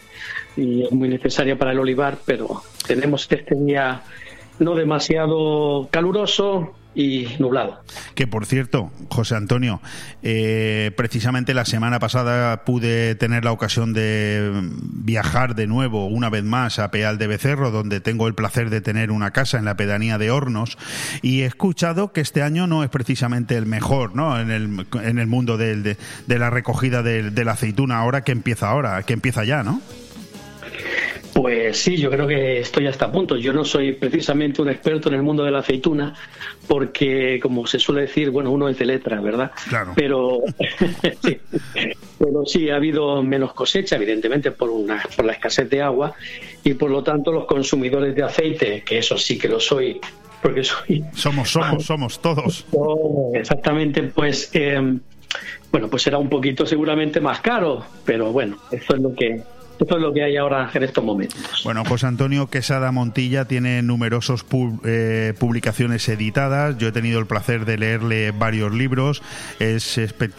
[0.56, 4.02] y es muy necesaria para el olivar, pero tenemos este día
[4.60, 7.82] no demasiado caluroso y nublado.
[8.16, 9.82] Que por cierto, José Antonio,
[10.24, 14.50] eh, precisamente la semana pasada pude tener la ocasión de
[14.82, 18.82] viajar de nuevo, una vez más, a Peal de Becerro, donde tengo el placer de
[18.82, 20.78] tener una casa en la pedanía de Hornos,
[21.22, 24.40] y he escuchado que este año no es precisamente el mejor ¿no?
[24.40, 28.32] en, el, en el mundo de, de la recogida del- de, la aceituna, ahora que
[28.32, 29.82] empieza ahora, que empieza ya, ¿no?
[31.36, 33.36] Pues sí, yo creo que estoy hasta a punto.
[33.36, 36.16] Yo no soy precisamente un experto en el mundo de la aceituna,
[36.66, 39.52] porque, como se suele decir, bueno, uno es de letras, ¿verdad?
[39.68, 39.92] Claro.
[39.98, 40.40] Pero
[41.22, 41.38] sí,
[42.18, 46.14] pero sí ha habido menos cosecha, evidentemente, por, una, por la escasez de agua,
[46.64, 50.00] y por lo tanto los consumidores de aceite, que eso sí que lo soy,
[50.42, 52.66] porque soy Somos, somos, somos todos.
[52.72, 54.82] Oh, exactamente, pues eh,
[55.70, 59.44] bueno, pues será un poquito seguramente más caro, pero bueno, eso es lo que
[59.80, 61.62] eso es lo que hay ahora en estos momentos.
[61.64, 66.78] Bueno, José Antonio Quesada Montilla tiene numerosos pu- eh, publicaciones editadas.
[66.78, 69.22] Yo he tenido el placer de leerle varios libros.
[69.60, 70.32] Es espe-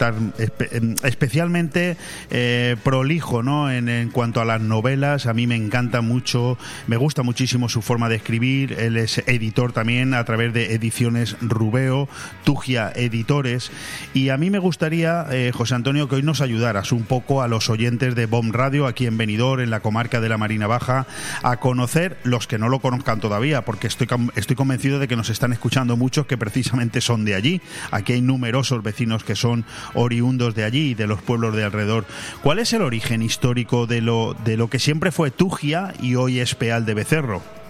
[0.71, 1.97] em, especialmente
[2.29, 3.71] eh, prolijo ¿no?
[3.71, 5.25] En, cuanto a las novelas.
[5.27, 6.57] A mí me encanta mucho,
[6.87, 8.73] me gusta muchísimo su forma de escribir.
[8.79, 12.07] Él es editor también a través de Ediciones Rubeo,
[12.43, 13.71] Tugia Editores.
[14.13, 17.47] Y a mí me gustaría, eh, José Antonio, que hoy nos ayudaras un poco a
[17.47, 21.05] los oyentes de BOM Radio aquí en En la comarca de la Marina Baja,
[21.43, 25.29] a conocer los que no lo conozcan todavía, porque estoy, estoy convencido de que nos
[25.29, 27.61] están escuchando muchos que precisamente son de allí.
[27.91, 32.05] Aquí hay numerosos vecinos que son oriundos de allí y de los pueblos de alrededor.
[32.41, 36.39] ¿Cuál es el origen histórico de lo, de lo que siempre fue Tugia y hoy
[36.39, 37.66] es Peal de Becerro?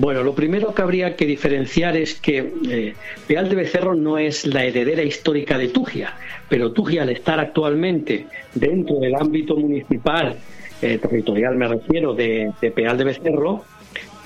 [0.00, 2.94] Bueno, lo primero que habría que diferenciar es que eh,
[3.26, 6.14] Peal de Becerro no es la heredera histórica de Tugia,
[6.48, 10.36] pero Tugia al estar actualmente dentro del ámbito municipal,
[10.82, 13.64] eh, territorial me refiero, de, Peal de Becerro,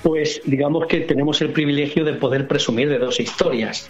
[0.02, 3.88] pues digamos que tenemos el privilegio de poder presumir de dos historias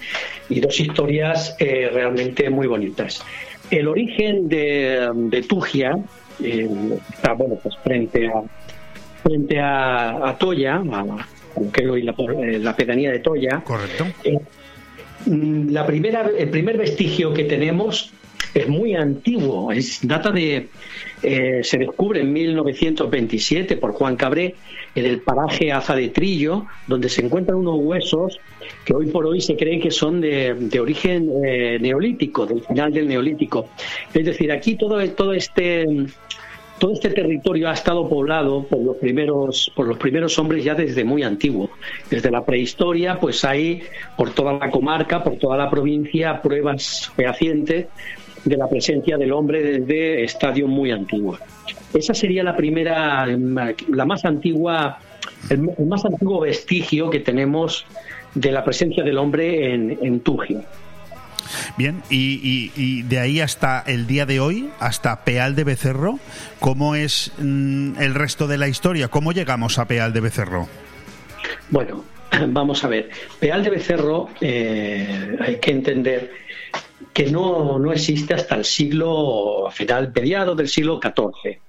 [0.48, 3.24] y dos historias eh, realmente muy bonitas.
[3.72, 5.98] El origen de, de Tugia
[6.40, 6.68] eh,
[7.12, 8.40] está bueno pues frente a
[9.24, 11.26] frente a, a Toya, a,
[11.90, 13.62] hoy la, eh, la pedanía de Toya.
[13.64, 14.06] Correcto.
[15.26, 18.12] la primera, el primer vestigio que tenemos
[18.54, 20.68] es muy antiguo, es, data de,
[21.22, 24.54] eh, se descubre en 1927 por Juan Cabré
[24.94, 28.38] en el paraje Aza de Trillo, donde se encuentran unos huesos
[28.84, 32.92] que hoy por hoy se cree que son de, de origen eh, neolítico, del final
[32.92, 33.68] del neolítico.
[34.12, 35.86] Es decir, aquí todo, todo este
[36.82, 41.04] todo este territorio ha estado poblado por los primeros por los primeros hombres ya desde
[41.04, 41.70] muy antiguo.
[42.10, 43.84] Desde la prehistoria pues hay
[44.16, 47.86] por toda la comarca por toda la provincia pruebas fehacientes
[48.44, 51.38] de la presencia del hombre desde estadio muy antiguo.
[51.94, 54.98] Esa sería la primera la más antigua
[55.50, 57.86] el, el más antiguo vestigio que tenemos
[58.34, 60.64] de la presencia del hombre en, en Tugio
[61.76, 66.18] Bien, y, de ahí hasta el día de hoy, hasta Peal de Becerro,
[66.60, 69.08] ¿cómo es mm, el resto de la historia?
[69.08, 70.68] ¿Cómo llegamos a Peal de Becerro?
[71.70, 72.04] Bueno,
[72.48, 73.10] vamos a ver.
[73.40, 76.32] Peal de Becerro eh, hay que entender
[77.12, 81.60] que no, no existe hasta el siglo, al final, mediados del siglo XIV.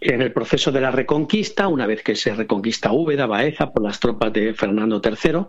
[0.00, 3.98] En el proceso de la reconquista, una vez que se reconquista Úbeda, Baeza, por las
[3.98, 5.40] tropas de Fernando III,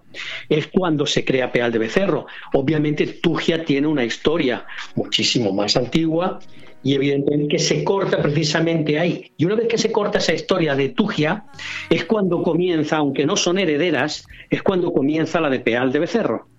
[0.49, 2.25] es cuando se crea Peal de Becerro.
[2.53, 4.65] Obviamente, Tugia tiene una historia
[4.95, 6.39] muchísimo más antigua
[6.83, 9.31] y evidentemente que se corta precisamente ahí.
[9.37, 11.45] Y una vez que se corta esa historia de Tugia,
[11.89, 16.50] es cuando comienza, aunque no son herederas, es cuando comienza la de Peal de Becerro.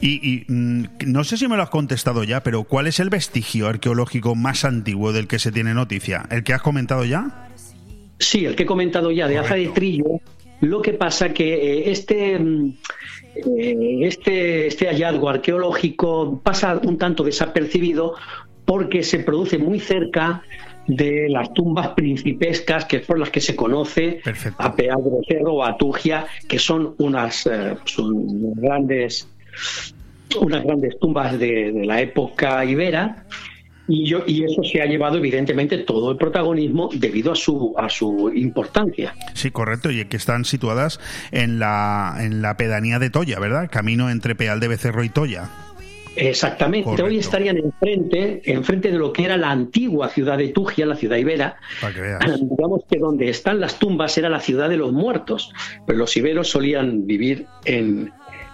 [0.00, 3.10] Y, y, mm, no sé si me lo has contestado ya, pero ¿cuál es el
[3.10, 6.26] vestigio arqueológico más antiguo del que se tiene noticia?
[6.30, 7.48] ¿El que has comentado ya?
[8.18, 10.20] Sí, el que he comentado ya, de Aza de Trillo.
[10.60, 12.74] Lo que pasa que eh, este, mm,
[13.58, 18.14] eh, este, este hallazgo arqueológico pasa un tanto desapercibido
[18.64, 20.42] porque se produce muy cerca
[20.86, 24.20] de las tumbas principescas, que por las que se conoce
[24.58, 24.90] a de
[25.28, 29.28] Cerro o a Tugia, que son unas eh, son grandes
[30.40, 33.24] unas grandes tumbas de, de la época ibera
[33.88, 37.88] y, yo, y eso se ha llevado evidentemente todo el protagonismo debido a su, a
[37.88, 39.14] su importancia.
[39.34, 41.00] Sí, correcto, y que están situadas
[41.30, 43.68] en la, en la pedanía de Toya, ¿verdad?
[43.70, 45.48] Camino entre Peal de Becerro y Toya.
[46.16, 47.04] Exactamente, Correcto.
[47.04, 51.18] hoy estarían enfrente, enfrente de lo que era la antigua ciudad de Tugia, la ciudad
[51.18, 51.56] ibera.
[51.78, 52.20] Para que veas.
[52.40, 55.52] Digamos que donde están las tumbas era la ciudad de los muertos,
[55.86, 58.10] pero los iberos solían vivir en,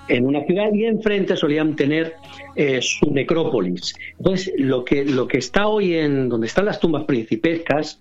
[0.09, 2.15] en una ciudad y enfrente solían tener
[2.57, 3.95] eh, su necrópolis.
[4.19, 8.01] Entonces, lo que, lo que está hoy en donde están las tumbas principescas,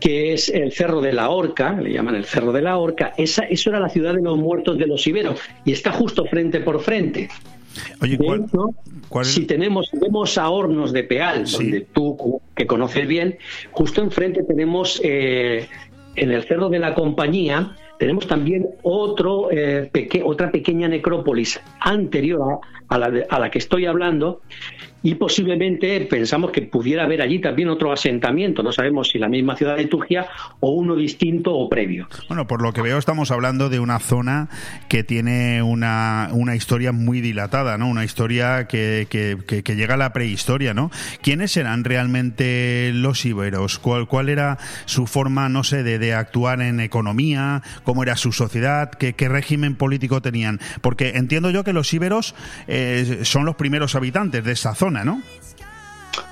[0.00, 3.44] que es el Cerro de la Horca, le llaman el Cerro de la Horca, esa,
[3.44, 6.80] eso era la ciudad de los muertos de los iberos y está justo frente por
[6.80, 7.28] frente.
[8.00, 8.70] Oye, de hecho,
[9.22, 13.38] si tenemos, vemos a Hornos de Peal, donde tú que conoces bien,
[13.70, 15.68] justo enfrente tenemos eh,
[16.16, 19.90] en el Cerro de la Compañía, tenemos también otro, eh,
[20.24, 24.42] otra pequeña necrópolis anterior a, la a la que estoy hablando
[25.02, 28.62] y posiblemente pensamos que pudiera haber allí también otro asentamiento.
[28.62, 30.26] No sabemos si la misma ciudad de Tugia
[30.60, 32.08] o uno distinto o previo.
[32.28, 34.48] Bueno, por lo que veo estamos hablando de una zona
[34.88, 37.88] que tiene una, una historia muy dilatada, ¿no?
[37.88, 40.90] Una historia que, que, llega a la prehistoria, ¿no?
[41.22, 43.78] ¿Quiénes eran realmente los iberos?
[43.78, 47.62] ¿Cuál, cuál era su forma, no sé, de, de actuar en economía?
[47.84, 48.90] ¿Cómo era su sociedad?
[48.90, 50.60] ¿Qué, qué régimen político tenían?
[50.80, 52.34] Porque entiendo yo que los íberos
[52.66, 55.22] eh, son los primeros habitantes de esa zona, ¿no?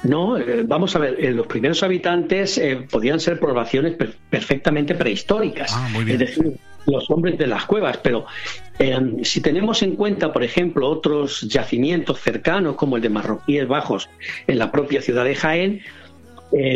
[0.02, 4.94] No, eh, vamos a ver, eh, los primeros habitantes eh, podían ser poblaciones per- perfectamente
[4.94, 5.74] prehistóricas,
[6.12, 6.56] es decir,
[6.86, 8.26] los hombres de las cuevas, pero
[8.78, 14.08] eh, si tenemos en cuenta, por ejemplo, otros yacimientos cercanos como el de Marroquíes Bajos
[14.46, 15.80] en la propia ciudad de Jaén,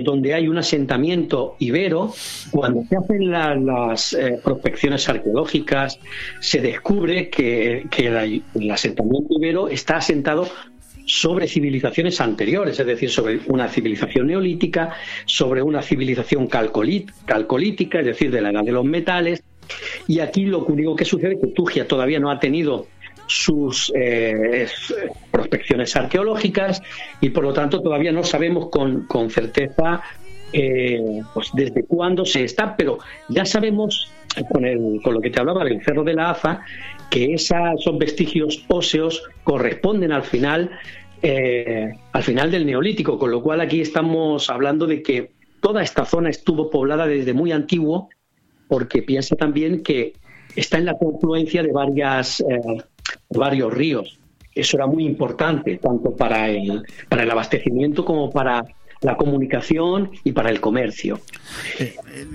[0.05, 2.15] donde hay un asentamiento ibero,
[2.53, 5.99] cuando se hacen la- las prospecciones arqueológicas,
[6.39, 10.47] se descubre que, que la- el asentamiento ibero está asentado
[11.07, 14.95] sobre civilizaciones anteriores, es decir, sobre una civilización neolítica,
[15.27, 19.43] sobre una civilización calcolítica, es decir, de la edad de los metales.
[20.07, 22.87] Y aquí lo único que sucede es que Tugia todavía no ha tenido
[23.27, 24.95] sus eh, es-
[25.31, 26.83] prospecciones arqueológicas
[27.23, 30.03] y por lo tanto todavía no sabemos con, con certeza
[30.53, 32.99] eh, pues desde cuándo se está, pero
[33.29, 34.11] ya sabemos
[34.49, 36.61] con, lo que te hablaba del Cerro de la Aza
[37.11, 40.71] que esa- esos vestigios óseos corresponden al final
[41.23, 45.31] eh, al final del Neolítico, con lo cual aquí estamos hablando de que
[45.61, 48.11] toda esta zona estuvo poblada desde muy antiguo,
[48.69, 50.13] porque piensa también que
[50.55, 52.61] está en la confluencia de varias eh,
[53.31, 54.19] varios ríos.
[54.55, 58.63] Eso era muy importante, tanto para el, para el abastecimiento como para
[59.05, 61.21] la comunicación y para el comercio.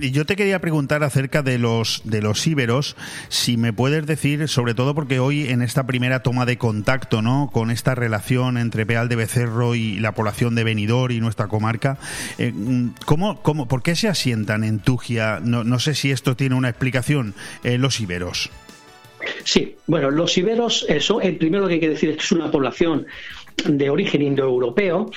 [0.00, 2.96] Y yo te quería preguntar acerca de los de los íberos,
[3.28, 7.50] si me puedes decir, sobre todo porque hoy en esta primera toma de contacto, ¿no?
[7.52, 11.98] Con esta relación entre Peal de Becerro y la población de Benidorm y nuestra comarca,
[12.38, 12.52] eh,
[13.04, 15.40] ¿cómo, cómo, ¿por qué se asientan en Tugia?
[15.42, 17.34] No, no sé si esto tiene una explicación,
[17.64, 18.48] eh, los íberos.
[19.42, 22.50] Sí, bueno, los iberos, eso, el primero que hay que decir es que es una
[22.50, 23.06] población
[23.64, 25.10] de origen indoeuropeo,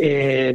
[0.00, 0.54] eh,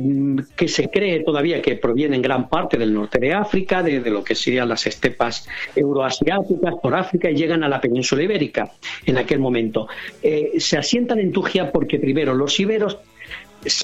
[0.55, 4.23] que se cree todavía que proviene en gran parte del norte de África, de, lo
[4.23, 8.71] que serían las estepas euroasiáticas por África y llegan a la península ibérica
[9.05, 9.87] en aquel momento.
[10.23, 12.97] Eh, se asientan en Tugia porque primero los iberos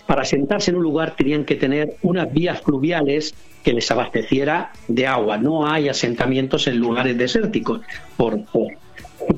[0.06, 3.34] para sentarse en un lugar tenían que tener unas vías fluviales
[3.64, 5.38] que les abasteciera de agua.
[5.38, 7.82] No hay asentamientos en lugares desérticos
[8.18, 8.68] por, por,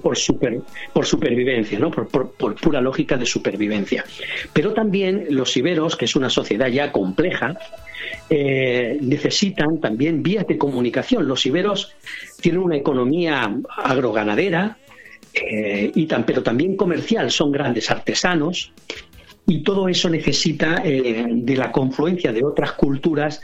[0.02, 0.62] por, super-
[0.94, 1.92] por supervivencia, ¿no?
[1.92, 4.04] por, por- por pura lógica de supervivencia.
[4.54, 7.58] Pero también los iberos, que es una sociedad ya compleja,
[8.30, 11.28] eh, necesitan también vías de comunicación.
[11.28, 11.94] Los iberos
[12.42, 14.78] tienen una economía agroganadera,
[15.34, 18.72] eh, y tan, pero también comercial, son grandes artesanos
[19.48, 23.42] y todo eso necesita eh, de la confluencia de otras culturas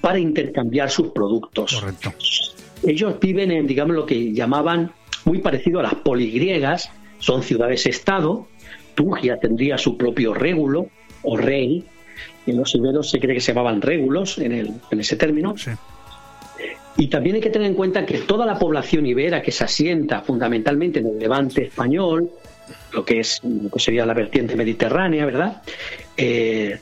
[0.00, 1.72] para intercambiar sus productos.
[2.86, 4.92] Ellos viven en, digamos, lo que llamaban
[5.24, 8.46] muy parecido a las poligriegas, son ciudades-estado.
[8.94, 10.88] Tugia tendría su propio régulo
[11.22, 11.84] o rey.
[12.46, 15.54] En los iberos se cree que se llamaban régulos en, el- en ese término.
[16.96, 20.20] Y también hay que tener en cuenta que toda la población ibera que se asienta
[20.20, 22.30] fundamentalmente en el levante español,
[22.92, 25.62] lo que es lo que sería la vertiente mediterránea, ¿verdad?
[26.16, 26.78] Eh,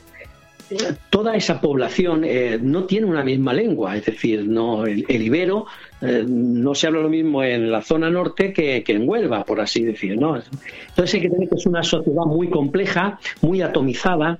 [1.09, 5.65] toda esa población eh, no tiene una misma lengua, es decir, no el, ibero
[6.01, 9.83] eh, no se habla lo mismo en la zona norte que, en Huelva, por así
[9.83, 10.35] decir, ¿no?
[10.35, 14.39] Entonces hay que tener que es una sociedad muy compleja, muy atomizada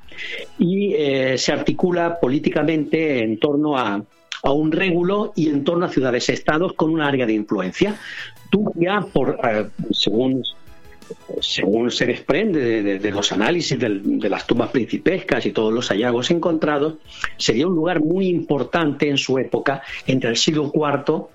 [0.60, 0.94] y
[1.36, 4.04] se articula políticamente en torno a,
[4.46, 7.96] un régulo y en torno a ciudades-estados con una área de influencia.
[8.50, 9.40] Turquía, por,
[9.92, 10.44] según
[11.42, 16.96] según se desprende de, los análisis de, las tumbas principescas y todos los hallazgos encontrados,
[17.38, 21.26] sería un lugar muy importante en su época, entre el siglo IV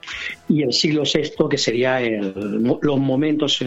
[0.48, 2.34] y el siglo VI, que serían
[2.80, 3.62] los momentos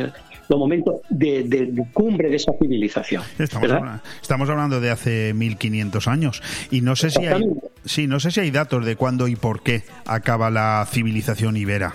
[0.52, 3.24] los momentos de, cumbre de esa civilización.
[3.40, 7.46] Estamos hablando, de hace 1500 años y no sé si hay,
[7.86, 11.94] sí, no sé si hay datos de cuándo y por qué acaba la civilización ibera.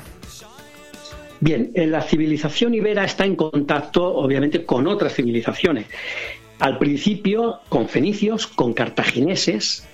[1.40, 5.86] Bien, la civilización ibera está en contacto, obviamente, con otras civilizaciones.
[6.58, 9.86] Al principio, con fenicios, con cartagineses.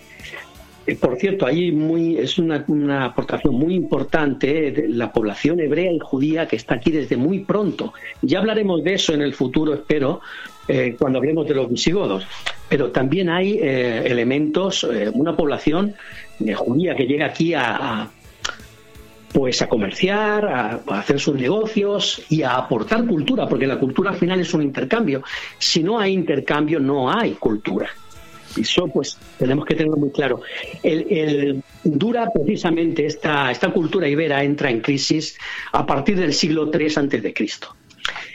[0.86, 2.64] Eh, por cierto, ahí muy, es una,
[3.04, 7.92] aportación muy importante de la población hebrea y judía que está aquí desde muy pronto.
[8.20, 10.20] Ya hablaremos de eso en el futuro, espero,
[10.68, 12.24] eh, cuando hablemos de los visigodos.
[12.68, 15.94] Pero también hay eh, elementos, una población
[16.56, 18.08] judía que llega aquí a
[19.32, 24.16] pues a comerciar, a, hacer sus negocios y a aportar cultura, porque la cultura al
[24.16, 25.22] final es un intercambio.
[25.58, 27.88] Si no hay intercambio, no hay cultura.
[28.60, 30.42] Eso pues tenemos que tenerlo muy claro.
[30.82, 35.38] El, dura precisamente esta, esta cultura ibera entra en crisis
[35.72, 37.74] a partir del siglo III antes de Cristo.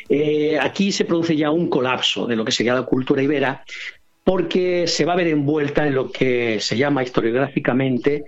[0.09, 3.63] Eh, aquí se produce ya un colapso de lo que sería la cultura ibera
[4.23, 8.25] porque se va a ver envuelta en lo que se llama historiográficamente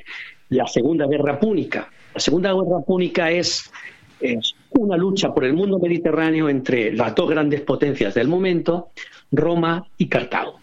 [0.50, 1.90] la Segunda Guerra Púnica.
[2.14, 3.72] La Segunda Guerra Púnica es,
[4.72, 8.90] una lucha por el mundo mediterráneo entre las dos grandes potencias del momento,
[9.32, 10.60] Roma y Cartago.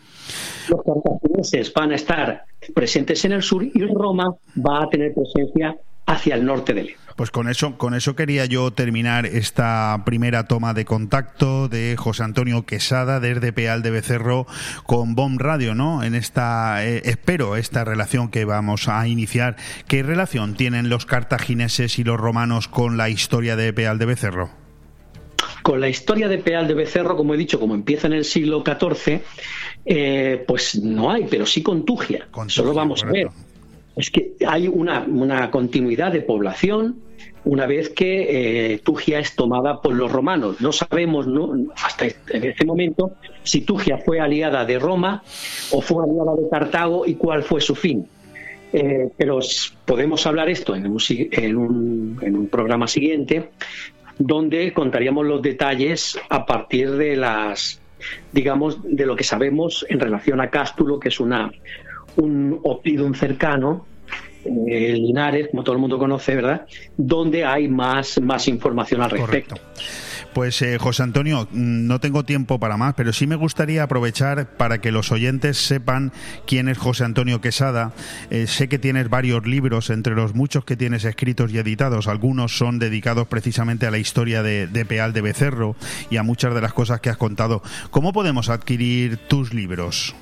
[0.68, 2.44] Los cartagineses van a estar
[2.74, 7.05] presentes en el sur y Roma va a tener presencia hacia el norte del Ebro.
[7.16, 12.24] Pues con eso, con eso quería yo terminar esta primera toma de contacto de José
[12.24, 14.46] Antonio Quesada desde Peal de Becerro
[14.84, 16.02] con BOM Radio, ¿no?
[16.02, 19.56] En esta, eh, espero, esta relación que vamos a iniciar.
[19.88, 24.50] ¿Qué relación tienen los cartagineses y los romanos con la historia de Peal de Becerro?
[25.62, 28.62] Con la historia de Peal de Becerro, como he dicho, como empieza en el siglo
[28.62, 29.22] XIV,
[29.86, 32.28] eh, pues no hay, pero sí con Tugia.
[32.48, 33.28] Solo vamos a ver.
[33.96, 37.05] Es que hay una, una continuidad de población,
[37.46, 40.60] una vez que eh, Tugia es tomada por los romanos.
[40.60, 41.26] No sabemos
[41.82, 43.12] hasta en este momento
[43.44, 45.22] si Tugia fue aliada de Roma
[45.70, 48.06] o fue aliada de Cartago y cuál fue su fin.
[48.72, 49.38] Eh, pero
[49.84, 53.50] podemos hablar esto en un, en, un, en un programa siguiente,
[54.18, 57.80] donde contaríamos los detalles a partir de las,
[58.32, 61.52] digamos, de lo que sabemos en relación a Cástulo, que es una,
[62.16, 63.86] un opidum cercano
[64.68, 66.66] eh, Linares, como todo el mundo conoce, ¿verdad?
[66.96, 69.56] Donde hay más, más información al respecto.
[70.36, 74.46] Pues eh, José Antonio, mm, no tengo tiempo para más, pero sí me gustaría aprovechar
[74.58, 76.12] para que los oyentes sepan
[76.46, 77.94] quién es José Antonio Quesada.
[78.28, 82.06] Eh, sé que tienes varios libros, entre los muchos que tienes escritos y editados.
[82.06, 85.74] Algunos son dedicados precisamente a la historia de, de Peal de Becerro
[86.10, 87.62] y a muchas de las cosas que has contado.
[87.90, 90.14] ¿Cómo podemos adquirir tus libros?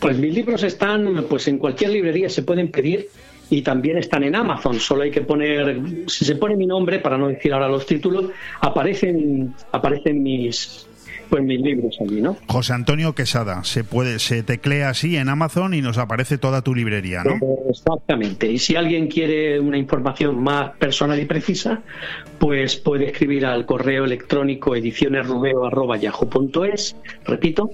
[0.00, 3.08] Pues mis libros están, pues en cualquier librería se pueden pedir
[3.50, 4.80] y también están en Amazon.
[4.80, 8.30] Solo hay que poner, si se pone mi nombre, para no decir ahora los títulos,
[8.60, 10.86] aparecen, aparecen mis,
[11.28, 12.38] pues mis libros allí, ¿no?
[12.46, 16.74] José Antonio Quesada, se puede, se teclea así en Amazon y nos aparece toda tu
[16.74, 17.38] librería, ¿no?
[17.68, 18.50] Exactamente.
[18.50, 21.82] Y si alguien quiere una información más personal y precisa,
[22.38, 27.70] pues puede escribir al correo electrónico edicionesrubeo.yahoo.es, repito,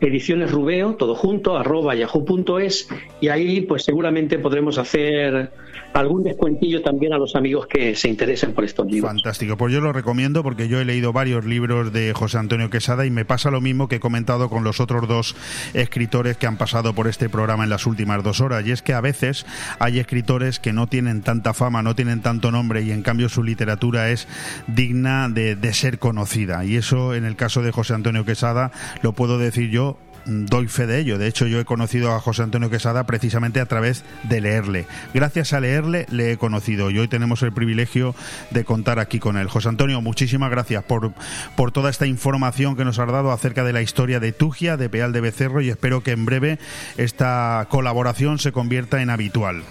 [0.00, 2.88] Ediciones Rubeo, todo junto, arroba yahoo.es
[3.20, 5.52] y ahí pues seguramente podremos hacer
[5.92, 9.10] algún descuentillo también a los amigos que se interesen por estos libros.
[9.10, 13.06] Fantástico, pues yo lo recomiendo porque yo he leído varios libros de José Antonio Quesada
[13.06, 15.36] y me pasa lo mismo que he comentado con los otros dos
[15.74, 18.64] escritores que han pasado por este programa en las últimas dos horas.
[18.66, 19.46] Y es que a veces
[19.78, 23.42] hay escritores que no tienen tanta fama, no tienen tanto nombre y en cambio su
[23.42, 24.28] literatura es
[24.66, 26.64] digna de, de ser conocida.
[26.64, 28.70] Y eso en el caso de José Antonio Quesada
[29.02, 29.89] lo puedo decir yo
[30.30, 31.18] doy fe de ello.
[31.18, 34.86] De hecho, yo he conocido a José Antonio Quesada precisamente a través de leerle.
[35.12, 38.14] Gracias a leerle le he conocido y hoy tenemos el privilegio
[38.50, 39.48] de contar aquí con él.
[39.48, 41.12] José Antonio, muchísimas gracias por,
[41.56, 44.88] por toda esta información que nos has dado acerca de la historia de Tugia, de
[44.88, 46.58] Peal de Becerro y espero que en breve
[46.96, 49.62] esta colaboración se convierta en habitual.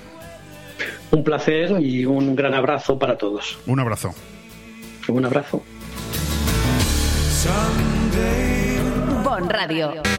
[1.11, 3.57] Un placer y un gran abrazo para todos.
[3.65, 4.13] Un abrazo.
[5.07, 5.63] Un abrazo.
[9.23, 10.18] Bon Radio.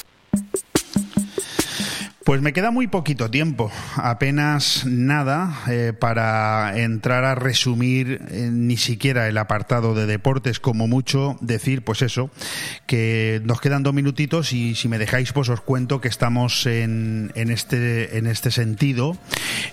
[2.23, 8.77] Pues me queda muy poquito tiempo, apenas nada eh, para entrar a resumir eh, ni
[8.77, 12.29] siquiera el apartado de deportes, como mucho decir, pues eso,
[12.85, 17.31] que nos quedan dos minutitos y si me dejáis, pues os cuento que estamos en,
[17.33, 19.17] en este, en este sentido,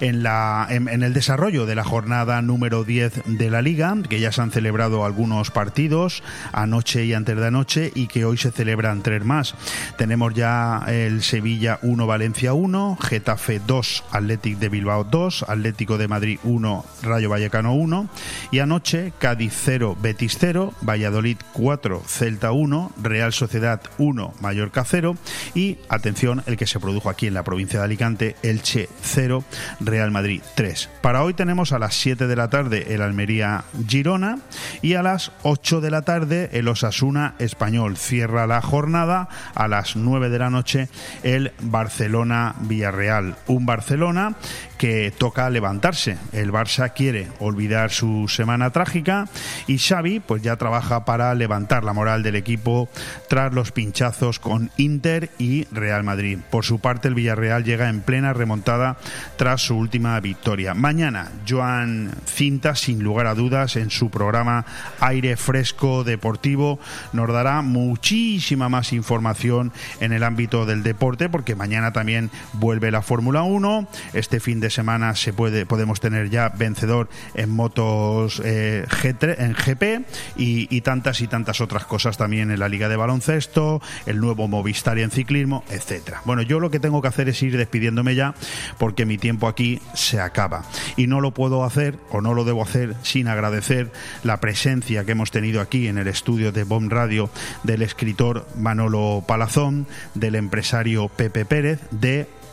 [0.01, 4.21] en, la, en, en el desarrollo de la jornada número 10 de la liga, que
[4.21, 6.23] ya se han celebrado algunos partidos
[6.53, 9.55] anoche y antes de anoche y que hoy se celebran tres más.
[9.99, 16.07] Tenemos ya el Sevilla 1 Valencia 1, Getafe 2, Athletic de Bilbao 2, Atlético de
[16.07, 18.09] Madrid 1, Rayo Vallecano 1
[18.53, 25.17] y anoche Cádiz 0, Betis 0, Valladolid 4, Celta 1, Real Sociedad 1, Mallorca 0
[25.55, 29.43] y atención el que se produjo aquí en la provincia de Alicante, Elche 0,
[29.81, 30.91] Real Madrid 3.
[31.03, 34.39] Para hoy tenemos a las 7 de la tarde el Almería Girona
[34.81, 37.97] y a las 8 de la tarde el Osasuna Español.
[37.97, 40.89] Cierra la jornada a las 9 de la noche
[41.25, 42.28] el Barcelona
[42.61, 43.37] Villarreal.
[43.47, 44.35] Un Barcelona
[44.79, 46.17] que toca levantarse.
[46.33, 49.29] El Barça quiere olvidar su semana trágica
[49.67, 52.89] y Xavi pues ya trabaja para levantar la moral del equipo
[53.29, 56.39] tras los pinchazos con Inter y Real Madrid.
[56.51, 58.97] Por su parte el Villarreal llega en plena remontada
[59.37, 60.75] tras su última victoria.
[60.75, 64.65] Mañana Joan Cinta sin lugar a dudas en su programa
[65.01, 66.79] Aire Fresco Deportivo
[67.13, 72.18] nos dará muchísima más información en el ámbito del deporte porque mañana también
[72.55, 73.89] vuelve la Fórmula 1.
[74.13, 79.53] Este fin de semana se puede, podemos tener ya vencedor en motos eh, G3, en
[79.53, 84.49] GP y, tantas y tantas otras cosas también en la Liga de Baloncesto, el nuevo
[84.49, 86.23] Movistar en ciclismo, etcétera.
[86.25, 88.35] Bueno, yo lo que tengo que hacer es ir despidiéndome ya
[88.79, 90.65] porque mi tiempo aquí se acaba.
[90.97, 93.91] Y no lo puedo hacer o no lo debo hacer sin agradecer
[94.23, 97.31] la presencia que hemos tenido aquí en el estudio de BOM Radio
[97.63, 101.81] del escritor Manolo Palazón, del empresario Pepe Pérez,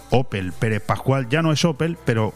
[0.09, 1.27] Opel Pérez Pascual.
[1.29, 2.33] Ya no es Opel, pero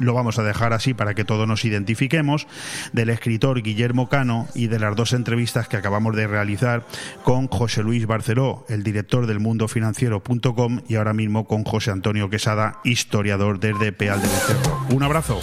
[0.00, 2.46] lo vamos a dejar así para que todos nos identifiquemos,
[2.92, 6.84] del escritor Guillermo Cano y de las dos entrevistas que acabamos de realizar
[7.22, 12.80] con José Luis Barceló, el director del mundofinanciero.com y ahora mismo con José Antonio Quesada,
[12.84, 14.86] historiador desde Peal de Becerro.
[14.90, 15.40] Un abrazo.